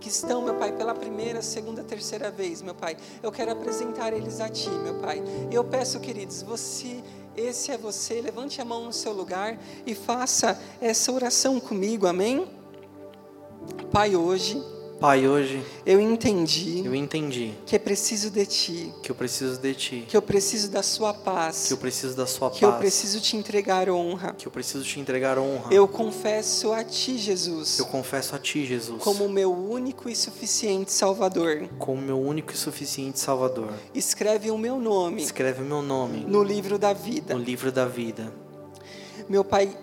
que 0.01 0.09
estão, 0.09 0.40
meu 0.40 0.55
Pai, 0.55 0.72
pela 0.72 0.94
primeira, 0.94 1.42
segunda, 1.42 1.84
terceira 1.84 2.30
vez, 2.30 2.62
meu 2.62 2.74
Pai. 2.74 2.96
Eu 3.22 3.30
quero 3.30 3.53
apresentar 3.53 4.14
eles 4.14 4.40
a 4.40 4.48
Ti, 4.48 4.70
meu 4.70 4.94
Pai. 4.94 5.22
Eu 5.53 5.62
peço, 5.62 6.01
queridos, 6.01 6.40
você, 6.40 7.05
esse 7.36 7.70
é 7.70 7.76
você, 7.76 8.18
levante 8.22 8.62
a 8.62 8.64
mão 8.64 8.86
no 8.86 8.94
seu 8.94 9.12
lugar 9.12 9.59
e 9.84 9.94
faça 9.94 10.59
essa 10.80 11.12
oração 11.12 11.61
comigo, 11.61 12.07
amém? 12.07 12.51
Pai, 13.92 14.16
hoje 14.16 14.64
Pai, 15.01 15.26
hoje 15.26 15.64
eu 15.86 15.98
entendi, 15.98 16.82
eu 16.84 16.94
entendi 16.94 17.55
que 17.64 17.74
é 17.74 17.78
preciso 17.78 18.30
de 18.30 18.44
ti, 18.44 18.92
que 19.03 19.11
eu 19.11 19.14
preciso 19.14 19.59
de 19.59 19.74
ti, 19.74 20.05
que 20.07 20.14
eu 20.14 20.20
preciso 20.20 20.70
da 20.70 20.82
sua 20.82 21.14
paz, 21.14 21.68
que 21.68 21.72
eu 21.72 21.78
preciso 21.78 22.14
da 22.14 22.26
sua 22.26 22.51
que 22.51 22.61
paz, 22.61 22.74
eu 22.74 22.78
preciso 22.78 23.18
te 23.18 23.34
entregar 23.34 23.88
honra. 23.88 24.34
que 24.36 24.46
eu 24.46 24.53
preciso 24.53 24.84
te 24.84 25.01
entregar 25.01 25.38
honra. 25.38 25.72
Eu 25.72 25.88
confesso 25.88 26.70
a 26.72 26.84
ti, 26.84 27.16
Jesus, 27.16 27.78
Eu 27.78 27.86
confesso 27.86 28.36
a 28.36 28.38
ti, 28.38 28.66
Jesus, 28.66 29.03
como 29.03 29.26
meu 29.26 29.51
único 29.51 30.07
e 30.07 30.14
suficiente 30.14 30.92
Salvador. 30.92 31.66
como 31.78 32.03
meu 32.03 32.20
único 32.20 32.53
e 32.53 32.57
suficiente 32.57 33.18
Salvador. 33.18 33.72
Escreve 33.94 34.51
o 34.51 34.59
meu 34.59 34.78
nome 34.78 35.22
Escreve 35.22 35.62
o 35.62 35.64
meu 35.64 35.80
nome 35.80 36.26
no 36.28 36.42
livro 36.42 36.78
da 36.78 36.92
vida. 36.92 37.34
no 37.34 37.40
livro 37.40 37.72
da 37.72 37.86
vida. 37.86 38.30
Meu 39.30 39.42
Pai, 39.44 39.74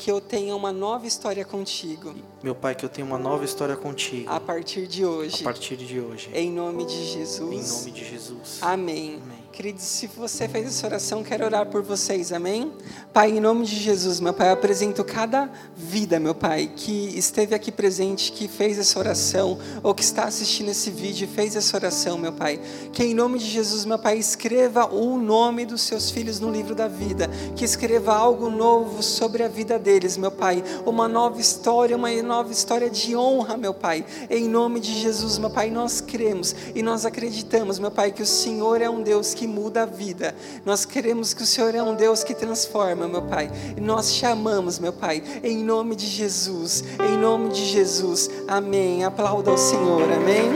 que 0.00 0.10
eu 0.10 0.18
tenha 0.18 0.56
uma 0.56 0.72
nova 0.72 1.06
história 1.06 1.44
contigo 1.44 2.14
Meu 2.42 2.54
Pai, 2.54 2.74
que 2.74 2.84
eu 2.84 2.88
tenha 2.88 3.06
uma 3.06 3.18
nova 3.18 3.44
história 3.44 3.76
contigo 3.76 4.30
a 4.30 4.40
partir 4.40 4.86
de 4.86 5.04
a 5.04 5.08
hoje. 5.08 5.42
partir 5.44 5.76
de 5.76 6.00
hoje. 6.00 6.30
Em 6.32 6.50
nome 6.50 6.86
de 6.86 7.04
Jesus. 7.04 7.52
Em 7.52 7.78
nome 7.78 7.90
de 7.90 8.04
Jesus. 8.06 8.58
Amém. 8.62 9.20
Amém. 9.22 9.39
Queridos, 9.52 9.82
se 9.82 10.06
você 10.06 10.46
fez 10.46 10.68
essa 10.68 10.86
oração, 10.86 11.24
quero 11.24 11.44
orar 11.44 11.66
por 11.66 11.82
vocês, 11.82 12.32
amém? 12.32 12.72
Pai, 13.12 13.32
em 13.32 13.40
nome 13.40 13.66
de 13.66 13.74
Jesus, 13.74 14.20
meu 14.20 14.32
Pai, 14.32 14.48
eu 14.48 14.52
apresento 14.52 15.02
cada 15.02 15.50
vida, 15.76 16.20
meu 16.20 16.34
Pai, 16.36 16.70
que 16.74 17.18
esteve 17.18 17.52
aqui 17.52 17.72
presente, 17.72 18.30
que 18.30 18.46
fez 18.46 18.78
essa 18.78 18.96
oração, 18.98 19.58
ou 19.82 19.92
que 19.92 20.04
está 20.04 20.24
assistindo 20.24 20.70
esse 20.70 20.88
vídeo 20.90 21.24
e 21.24 21.34
fez 21.34 21.56
essa 21.56 21.76
oração, 21.76 22.16
meu 22.16 22.32
Pai. 22.32 22.60
Que 22.92 23.02
em 23.02 23.12
nome 23.12 23.40
de 23.40 23.46
Jesus, 23.46 23.84
meu 23.84 23.98
Pai, 23.98 24.18
escreva 24.18 24.86
o 24.86 25.18
nome 25.18 25.66
dos 25.66 25.82
seus 25.82 26.10
filhos 26.12 26.38
no 26.38 26.50
livro 26.50 26.74
da 26.74 26.86
vida, 26.86 27.28
que 27.56 27.64
escreva 27.64 28.14
algo 28.14 28.48
novo 28.48 29.02
sobre 29.02 29.42
a 29.42 29.48
vida 29.48 29.80
deles, 29.80 30.16
meu 30.16 30.30
Pai. 30.30 30.62
Uma 30.86 31.08
nova 31.08 31.40
história, 31.40 31.96
uma 31.96 32.10
nova 32.22 32.52
história 32.52 32.88
de 32.88 33.16
honra, 33.16 33.56
meu 33.56 33.74
Pai. 33.74 34.06
Em 34.30 34.48
nome 34.48 34.78
de 34.78 34.94
Jesus, 34.94 35.38
meu 35.38 35.50
Pai, 35.50 35.70
nós 35.70 36.00
cremos 36.00 36.54
e 36.72 36.82
nós 36.82 37.04
acreditamos, 37.04 37.80
meu 37.80 37.90
Pai, 37.90 38.12
que 38.12 38.22
o 38.22 38.26
Senhor 38.26 38.80
é 38.80 38.88
um 38.88 39.02
Deus 39.02 39.34
que 39.34 39.39
muda 39.46 39.82
a 39.82 39.86
vida. 39.86 40.34
Nós 40.64 40.84
queremos 40.84 41.34
que 41.34 41.42
o 41.42 41.46
Senhor 41.46 41.74
é 41.74 41.82
um 41.82 41.94
Deus 41.94 42.22
que 42.24 42.34
transforma, 42.34 43.06
meu 43.06 43.22
Pai. 43.22 43.50
E 43.76 43.80
nós 43.80 44.14
chamamos, 44.14 44.78
meu 44.78 44.92
Pai, 44.92 45.22
em 45.42 45.58
nome 45.58 45.96
de 45.96 46.06
Jesus, 46.06 46.84
em 47.02 47.16
nome 47.16 47.50
de 47.50 47.64
Jesus. 47.64 48.30
Amém. 48.46 49.04
Aplauda 49.04 49.50
ao 49.50 49.58
Senhor. 49.58 50.02
Amém. 50.02 50.50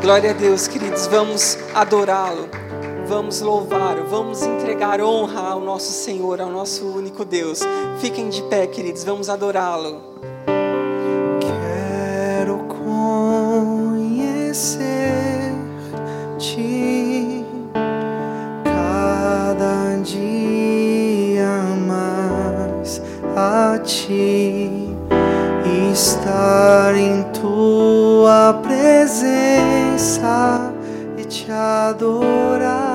Glória 0.00 0.30
a 0.30 0.34
Deus, 0.34 0.68
queridos. 0.68 1.06
Vamos 1.06 1.56
adorá-lo. 1.74 2.48
Vamos 3.06 3.42
louvá-lo, 3.42 4.06
vamos 4.08 4.42
entregar 4.42 4.98
honra 5.00 5.40
ao 5.50 5.60
nosso 5.60 5.92
Senhor, 5.92 6.40
ao 6.40 6.50
nosso 6.50 6.86
único 6.86 7.22
Deus. 7.22 7.60
Fiquem 8.00 8.30
de 8.30 8.42
pé, 8.44 8.66
queridos, 8.66 9.04
vamos 9.04 9.28
adorá-lo. 9.28 10.13
Conhecer-te 14.54 14.94
cada 18.62 19.96
dia 20.04 21.58
mais 21.84 23.02
a 23.36 23.78
ti, 23.82 24.94
estar 25.92 26.94
em 26.94 27.24
tua 27.32 28.54
presença 28.62 29.42
e 31.18 31.24
te 31.24 31.50
adorar. 31.50 32.93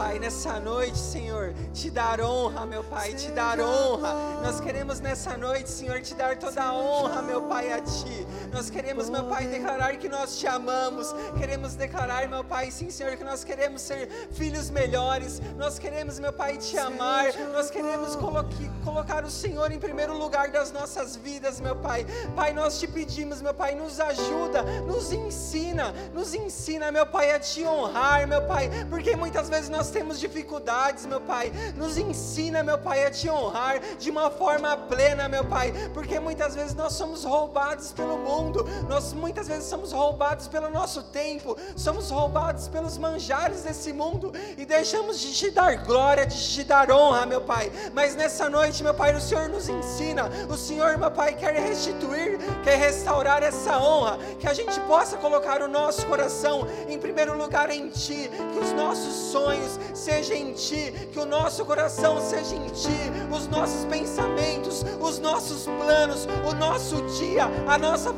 Pai, 0.00 0.18
nessa 0.18 0.58
noite, 0.58 0.96
Senhor, 0.96 1.52
te 1.74 1.90
dar 1.90 2.22
honra, 2.22 2.64
meu 2.64 2.82
Pai, 2.82 3.12
te 3.12 3.30
dar 3.32 3.60
honra. 3.60 4.29
Nós 4.42 4.58
queremos 4.60 5.00
nessa 5.00 5.36
noite, 5.36 5.68
Senhor, 5.70 6.00
te 6.00 6.14
dar 6.14 6.36
toda 6.36 6.62
a 6.62 6.72
honra, 6.72 7.22
meu 7.22 7.42
Pai, 7.42 7.72
a 7.72 7.80
Ti. 7.80 8.26
Nós 8.52 8.68
queremos, 8.70 9.08
meu 9.08 9.24
Pai, 9.24 9.46
declarar 9.46 9.96
que 9.96 10.08
nós 10.08 10.38
te 10.38 10.46
amamos. 10.46 11.14
Queremos 11.38 11.74
declarar, 11.74 12.26
meu 12.28 12.42
Pai, 12.42 12.70
sim, 12.70 12.90
Senhor, 12.90 13.16
que 13.16 13.22
nós 13.22 13.44
queremos 13.44 13.82
ser 13.82 14.08
filhos 14.32 14.70
melhores. 14.70 15.40
Nós 15.56 15.78
queremos, 15.78 16.18
meu 16.18 16.32
Pai, 16.32 16.56
te 16.56 16.76
amar. 16.78 17.32
Nós 17.52 17.70
queremos 17.70 18.16
coloque- 18.16 18.70
colocar 18.82 19.24
o 19.24 19.30
Senhor 19.30 19.70
em 19.70 19.78
primeiro 19.78 20.16
lugar 20.16 20.48
das 20.50 20.72
nossas 20.72 21.14
vidas, 21.16 21.60
meu 21.60 21.76
Pai. 21.76 22.06
Pai, 22.34 22.52
nós 22.52 22.78
te 22.80 22.88
pedimos, 22.88 23.40
meu 23.42 23.54
Pai, 23.54 23.74
nos 23.74 24.00
ajuda, 24.00 24.62
nos 24.86 25.12
ensina, 25.12 25.92
nos 26.14 26.34
ensina, 26.34 26.90
meu 26.90 27.06
Pai, 27.06 27.32
a 27.32 27.38
te 27.38 27.64
honrar, 27.64 28.26
meu 28.26 28.42
Pai, 28.46 28.70
porque 28.88 29.14
muitas 29.14 29.48
vezes 29.48 29.68
nós 29.68 29.90
temos 29.90 30.18
dificuldades, 30.18 31.06
meu 31.06 31.20
Pai. 31.20 31.52
Nos 31.76 31.96
ensina, 31.98 32.62
meu 32.62 32.78
Pai, 32.78 33.04
a 33.06 33.10
te 33.10 33.28
honrar 33.28 33.78
de 33.98 34.10
uma 34.10 34.29
forma 34.30 34.76
plena, 34.76 35.28
meu 35.28 35.44
Pai, 35.44 35.72
porque 35.92 36.18
muitas 36.20 36.54
vezes 36.54 36.74
nós 36.74 36.92
somos 36.92 37.24
roubados 37.24 37.92
pelo 37.92 38.18
mundo, 38.18 38.66
nós 38.88 39.12
muitas 39.12 39.48
vezes 39.48 39.68
somos 39.68 39.92
roubados 39.92 40.48
pelo 40.48 40.70
nosso 40.70 41.02
tempo, 41.04 41.56
somos 41.76 42.10
roubados 42.10 42.68
pelos 42.68 42.96
manjares 42.98 43.62
desse 43.62 43.92
mundo 43.92 44.32
e 44.56 44.64
deixamos 44.64 45.18
de 45.20 45.32
te 45.32 45.50
dar 45.50 45.84
glória, 45.84 46.26
de 46.26 46.36
te 46.36 46.64
dar 46.64 46.90
honra, 46.90 47.26
meu 47.26 47.40
Pai. 47.40 47.72
Mas 47.92 48.14
nessa 48.14 48.48
noite, 48.48 48.82
meu 48.82 48.94
Pai, 48.94 49.14
o 49.14 49.20
Senhor 49.20 49.48
nos 49.48 49.68
ensina, 49.68 50.30
o 50.48 50.56
Senhor, 50.56 50.96
meu 50.98 51.10
Pai, 51.10 51.34
quer 51.34 51.54
restituir, 51.54 52.38
quer 52.62 52.76
restaurar 52.76 53.42
essa 53.42 53.78
honra, 53.78 54.18
que 54.38 54.46
a 54.46 54.54
gente 54.54 54.78
possa 54.80 55.16
colocar 55.16 55.62
o 55.62 55.68
nosso 55.68 56.06
coração 56.06 56.66
em 56.88 56.98
primeiro 56.98 57.36
lugar 57.36 57.70
em 57.70 57.88
Ti, 57.88 58.30
que 58.52 58.58
os 58.58 58.72
nossos 58.72 59.14
sonhos 59.32 59.78
sejam 60.10 60.36
em 60.36 60.52
Ti, 60.52 60.92
que 61.12 61.18
o 61.20 61.24
nosso 61.24 61.64
coração 61.64 62.20
seja 62.20 62.56
em 62.56 62.66
Ti, 62.70 63.12
os 63.30 63.46
nossos 63.46 63.84
pensamentos, 63.84 64.84
os 65.00 65.20
nossos 65.20 65.66
planos, 65.66 66.26
o 66.44 66.54
nosso 66.54 66.96
dia, 67.18 67.44
a 67.66 67.78
nossa, 67.78 68.12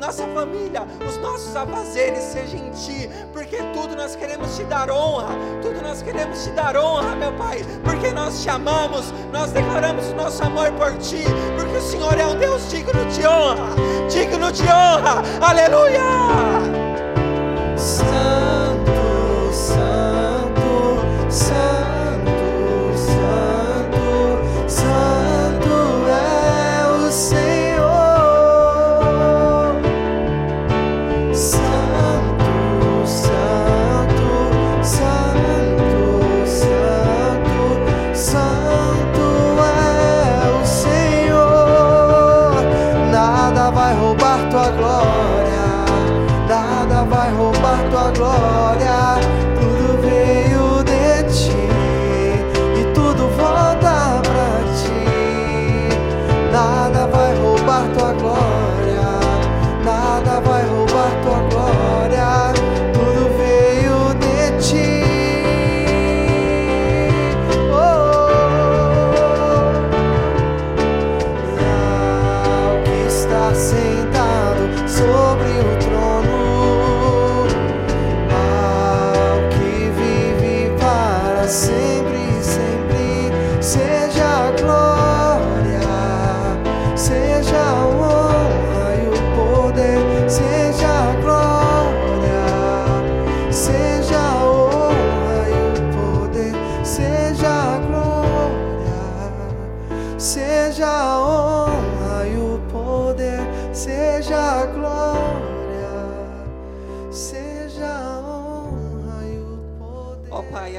nossa 0.00 0.26
família, 0.26 0.82
os 1.06 1.16
nossos 1.18 1.54
afazeres 1.54 2.18
sejam 2.18 2.58
em 2.58 2.70
Ti, 2.70 3.08
porque 3.32 3.58
tudo 3.72 3.94
nós 3.94 4.16
queremos 4.16 4.56
Te 4.56 4.64
dar 4.64 4.90
honra, 4.90 5.34
tudo 5.62 5.80
nós 5.82 6.02
queremos 6.02 6.42
Te 6.42 6.50
dar 6.50 6.76
honra, 6.76 7.14
meu 7.14 7.32
Pai, 7.34 7.64
porque 7.84 8.10
nós 8.10 8.42
te 8.42 8.50
amamos, 8.50 9.12
nós 9.32 9.52
declaramos 9.52 10.06
o 10.08 10.14
nosso 10.14 10.42
amor 10.42 10.72
por 10.72 10.98
Ti, 10.98 11.22
porque 11.56 11.76
o 11.76 11.82
Senhor 11.82 12.18
é 12.18 12.26
um 12.26 12.36
Deus 12.36 12.68
digno 12.68 13.04
de 13.06 13.24
honra, 13.24 13.68
digno 14.10 14.50
de 14.50 14.64
honra, 14.64 15.22
aleluia! 15.40 16.96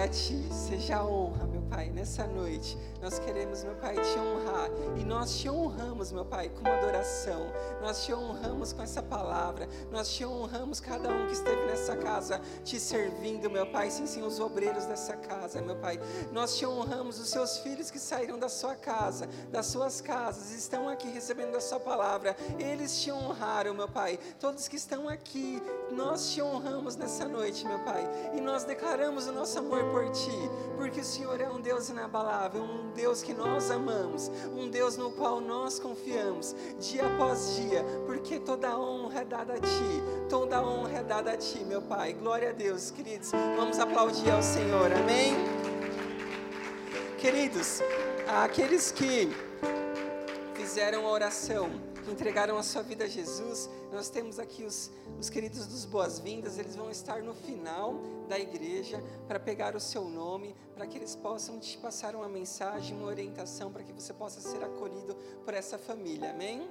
Ti 0.09 0.47
seja 0.53 0.97
a 0.97 1.03
honra, 1.03 1.45
meu 1.45 1.56
Pai, 1.78 1.91
nessa 1.91 2.25
noite. 2.25 2.75
Nós 2.99 3.19
queremos, 3.19 3.63
meu 3.63 3.75
Pai, 3.75 3.93
te 3.93 4.17
honrar. 4.17 4.67
E 4.97 5.03
nós 5.03 5.38
te 5.38 5.47
honramos, 5.47 6.11
meu 6.11 6.25
Pai, 6.25 6.49
com 6.49 6.67
adoração. 6.67 7.51
Nós 7.80 8.03
te 8.03 8.11
honramos 8.11 8.73
com 8.73 8.82
essa 8.82 9.03
palavra. 9.03 9.69
Nós 9.91 10.09
te 10.09 10.25
honramos, 10.25 10.80
cada 10.80 11.07
um 11.07 11.28
que 11.28 11.34
esteve 11.34 11.67
nessa 11.67 11.95
casa, 11.95 12.41
te 12.63 12.80
servindo, 12.80 13.47
meu 13.47 13.67
Pai. 13.67 13.91
Sim, 13.91 14.07
sim, 14.07 14.23
os 14.23 14.39
obreiros 14.39 14.86
dessa 14.86 15.15
casa, 15.17 15.61
meu 15.61 15.75
Pai. 15.75 15.99
Nós 16.32 16.57
te 16.57 16.65
honramos, 16.65 17.19
os 17.19 17.30
seus 17.30 17.59
filhos 17.59 17.91
que 17.91 17.99
saíram 17.99 18.39
da 18.39 18.49
sua 18.49 18.73
casa, 18.73 19.30
das 19.51 19.67
suas 19.67 20.01
casas, 20.01 20.51
estão 20.51 20.89
aqui 20.89 21.07
recebendo 21.09 21.55
a 21.55 21.61
sua 21.61 21.80
palavra. 21.80 22.36
Eles 22.57 22.99
te 23.03 23.11
honraram, 23.11 23.75
meu 23.75 23.88
Pai. 23.88 24.17
Todos 24.39 24.67
que 24.67 24.78
estão 24.78 25.07
aqui, 25.07 25.61
nós 25.91 26.32
te 26.32 26.41
honramos 26.41 26.95
nessa 26.95 27.28
noite, 27.28 27.67
meu 27.67 27.78
Pai. 27.82 28.03
E 28.36 28.41
nós 28.41 28.63
declaramos 28.63 29.28
o 29.28 29.32
nosso 29.32 29.59
amor 29.59 29.84
por 29.91 30.09
Ti, 30.09 30.49
porque 30.75 31.01
o 31.01 31.05
Senhor 31.05 31.39
é 31.39 31.47
um 31.47 31.66
Deus 31.68 31.89
inabalável, 31.89 32.63
um 32.63 32.91
Deus 32.91 33.22
que 33.22 33.34
nós 33.34 33.70
amamos, 33.70 34.32
um 34.55 34.70
Deus 34.70 34.95
no 34.95 35.11
qual 35.11 35.41
nós 35.41 35.78
confiamos, 35.78 36.55
dia 36.80 37.05
após 37.05 37.57
dia, 37.57 37.84
porque 38.05 38.39
toda 38.39 38.80
honra 38.80 39.20
é 39.20 39.26
dada 39.26 39.53
a 39.55 39.59
Ti, 39.59 40.03
toda 40.30 40.63
honra 40.63 40.99
é 40.99 41.03
dada 41.03 41.32
a 41.34 41.38
Ti, 41.38 41.59
meu 41.65 41.82
Pai. 41.82 42.13
Glória 42.13 42.51
a 42.51 42.53
Deus, 42.53 42.89
queridos. 42.89 43.32
Vamos 43.57 43.80
aplaudir 43.80 44.32
ao 44.32 44.41
Senhor, 44.41 44.89
amém? 44.93 45.36
Queridos, 47.18 47.82
aqueles 48.26 48.89
que 48.89 49.30
fizeram 50.53 51.05
a 51.05 51.11
oração, 51.11 51.70
que 52.07 52.11
entregaram 52.13 52.57
a 52.57 52.63
sua 52.63 52.81
vida 52.81 53.03
a 53.03 53.07
Jesus, 53.07 53.69
nós 53.91 54.09
temos 54.09 54.39
aqui 54.39 54.63
os, 54.63 54.89
os 55.19 55.29
queridos 55.29 55.67
dos 55.67 55.83
boas-vindas, 55.83 56.57
eles 56.57 56.73
vão 56.73 56.89
estar 56.89 57.21
no 57.21 57.33
final 57.33 57.95
da 58.29 58.39
igreja 58.39 59.03
para 59.27 59.37
pegar 59.37 59.75
o 59.75 59.79
seu 59.79 60.05
nome, 60.05 60.55
para 60.73 60.87
que 60.87 60.97
eles 60.97 61.17
possam 61.17 61.59
te 61.59 61.77
passar 61.77 62.15
uma 62.15 62.29
mensagem, 62.29 62.95
uma 62.95 63.07
orientação, 63.07 63.73
para 63.73 63.83
que 63.83 63.91
você 63.91 64.13
possa 64.13 64.39
ser 64.39 64.63
acolhido 64.63 65.15
por 65.43 65.53
essa 65.53 65.77
família, 65.77 66.31
amém? 66.31 66.69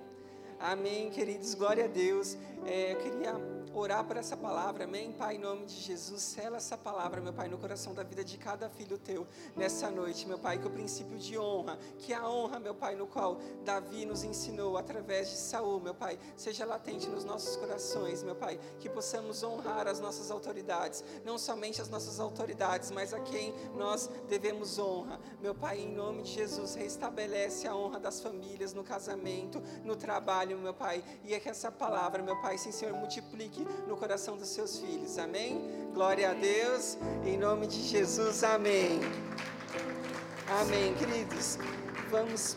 Amém, 0.58 1.10
queridos, 1.10 1.52
glória 1.52 1.84
a 1.84 1.88
Deus. 1.88 2.34
É, 2.66 2.94
eu 2.94 2.96
queria 2.96 3.56
orar 3.72 4.04
por 4.04 4.16
essa 4.16 4.36
palavra, 4.36 4.84
amém? 4.84 5.12
Pai, 5.12 5.36
em 5.36 5.38
nome 5.38 5.66
de 5.66 5.74
Jesus, 5.74 6.22
sela 6.22 6.56
essa 6.56 6.76
palavra, 6.76 7.20
meu 7.20 7.32
Pai, 7.32 7.46
no 7.46 7.58
coração 7.58 7.94
da 7.94 8.02
vida 8.02 8.24
de 8.24 8.38
cada 8.38 8.68
filho 8.70 8.98
teu 8.98 9.26
nessa 9.54 9.90
noite, 9.90 10.26
meu 10.26 10.38
Pai, 10.38 10.58
que 10.58 10.66
o 10.66 10.70
princípio 10.70 11.16
de 11.18 11.38
honra, 11.38 11.78
que 11.98 12.12
a 12.12 12.28
honra, 12.28 12.58
meu 12.58 12.74
Pai, 12.74 12.96
no 12.96 13.06
qual 13.06 13.38
Davi 13.64 14.04
nos 14.04 14.24
ensinou 14.24 14.76
através 14.76 15.30
de 15.30 15.36
Saul, 15.36 15.78
meu 15.78 15.94
Pai, 15.94 16.18
seja 16.36 16.64
latente 16.64 17.06
nos 17.08 17.24
nossos 17.24 17.56
corações, 17.56 18.22
meu 18.22 18.34
Pai, 18.34 18.58
que 18.80 18.88
possamos 18.88 19.42
honrar 19.42 19.86
as 19.86 20.00
nossas 20.00 20.30
autoridades, 20.30 21.04
não 21.24 21.38
somente 21.38 21.80
as 21.80 21.88
nossas 21.88 22.18
autoridades, 22.18 22.90
mas 22.90 23.12
a 23.12 23.20
quem 23.20 23.54
nós 23.76 24.10
devemos 24.28 24.78
honra, 24.78 25.20
meu 25.40 25.54
Pai, 25.54 25.80
em 25.80 25.92
nome 25.92 26.22
de 26.22 26.32
Jesus, 26.32 26.74
restabelece 26.74 27.68
a 27.68 27.76
honra 27.76 28.00
das 28.00 28.20
famílias 28.20 28.72
no 28.72 28.82
casamento, 28.82 29.62
no 29.84 29.94
trabalho, 29.94 30.58
meu 30.58 30.74
Pai, 30.74 31.04
e 31.22 31.34
é 31.34 31.38
que 31.38 31.48
essa 31.48 31.70
palavra, 31.70 32.22
meu 32.22 32.40
Pai, 32.40 32.55
sim, 32.56 32.72
Senhor, 32.72 32.94
multiplique 32.94 33.66
no 33.86 33.96
coração 33.96 34.36
dos 34.36 34.48
seus 34.48 34.78
filhos. 34.78 35.18
Amém? 35.18 35.60
Glória 35.92 36.30
a 36.30 36.34
Deus. 36.34 36.96
Em 37.24 37.36
nome 37.36 37.66
de 37.66 37.82
Jesus. 37.82 38.42
Amém. 38.44 39.00
Amém, 40.60 40.94
queridos. 40.94 41.58
Vamos 42.10 42.56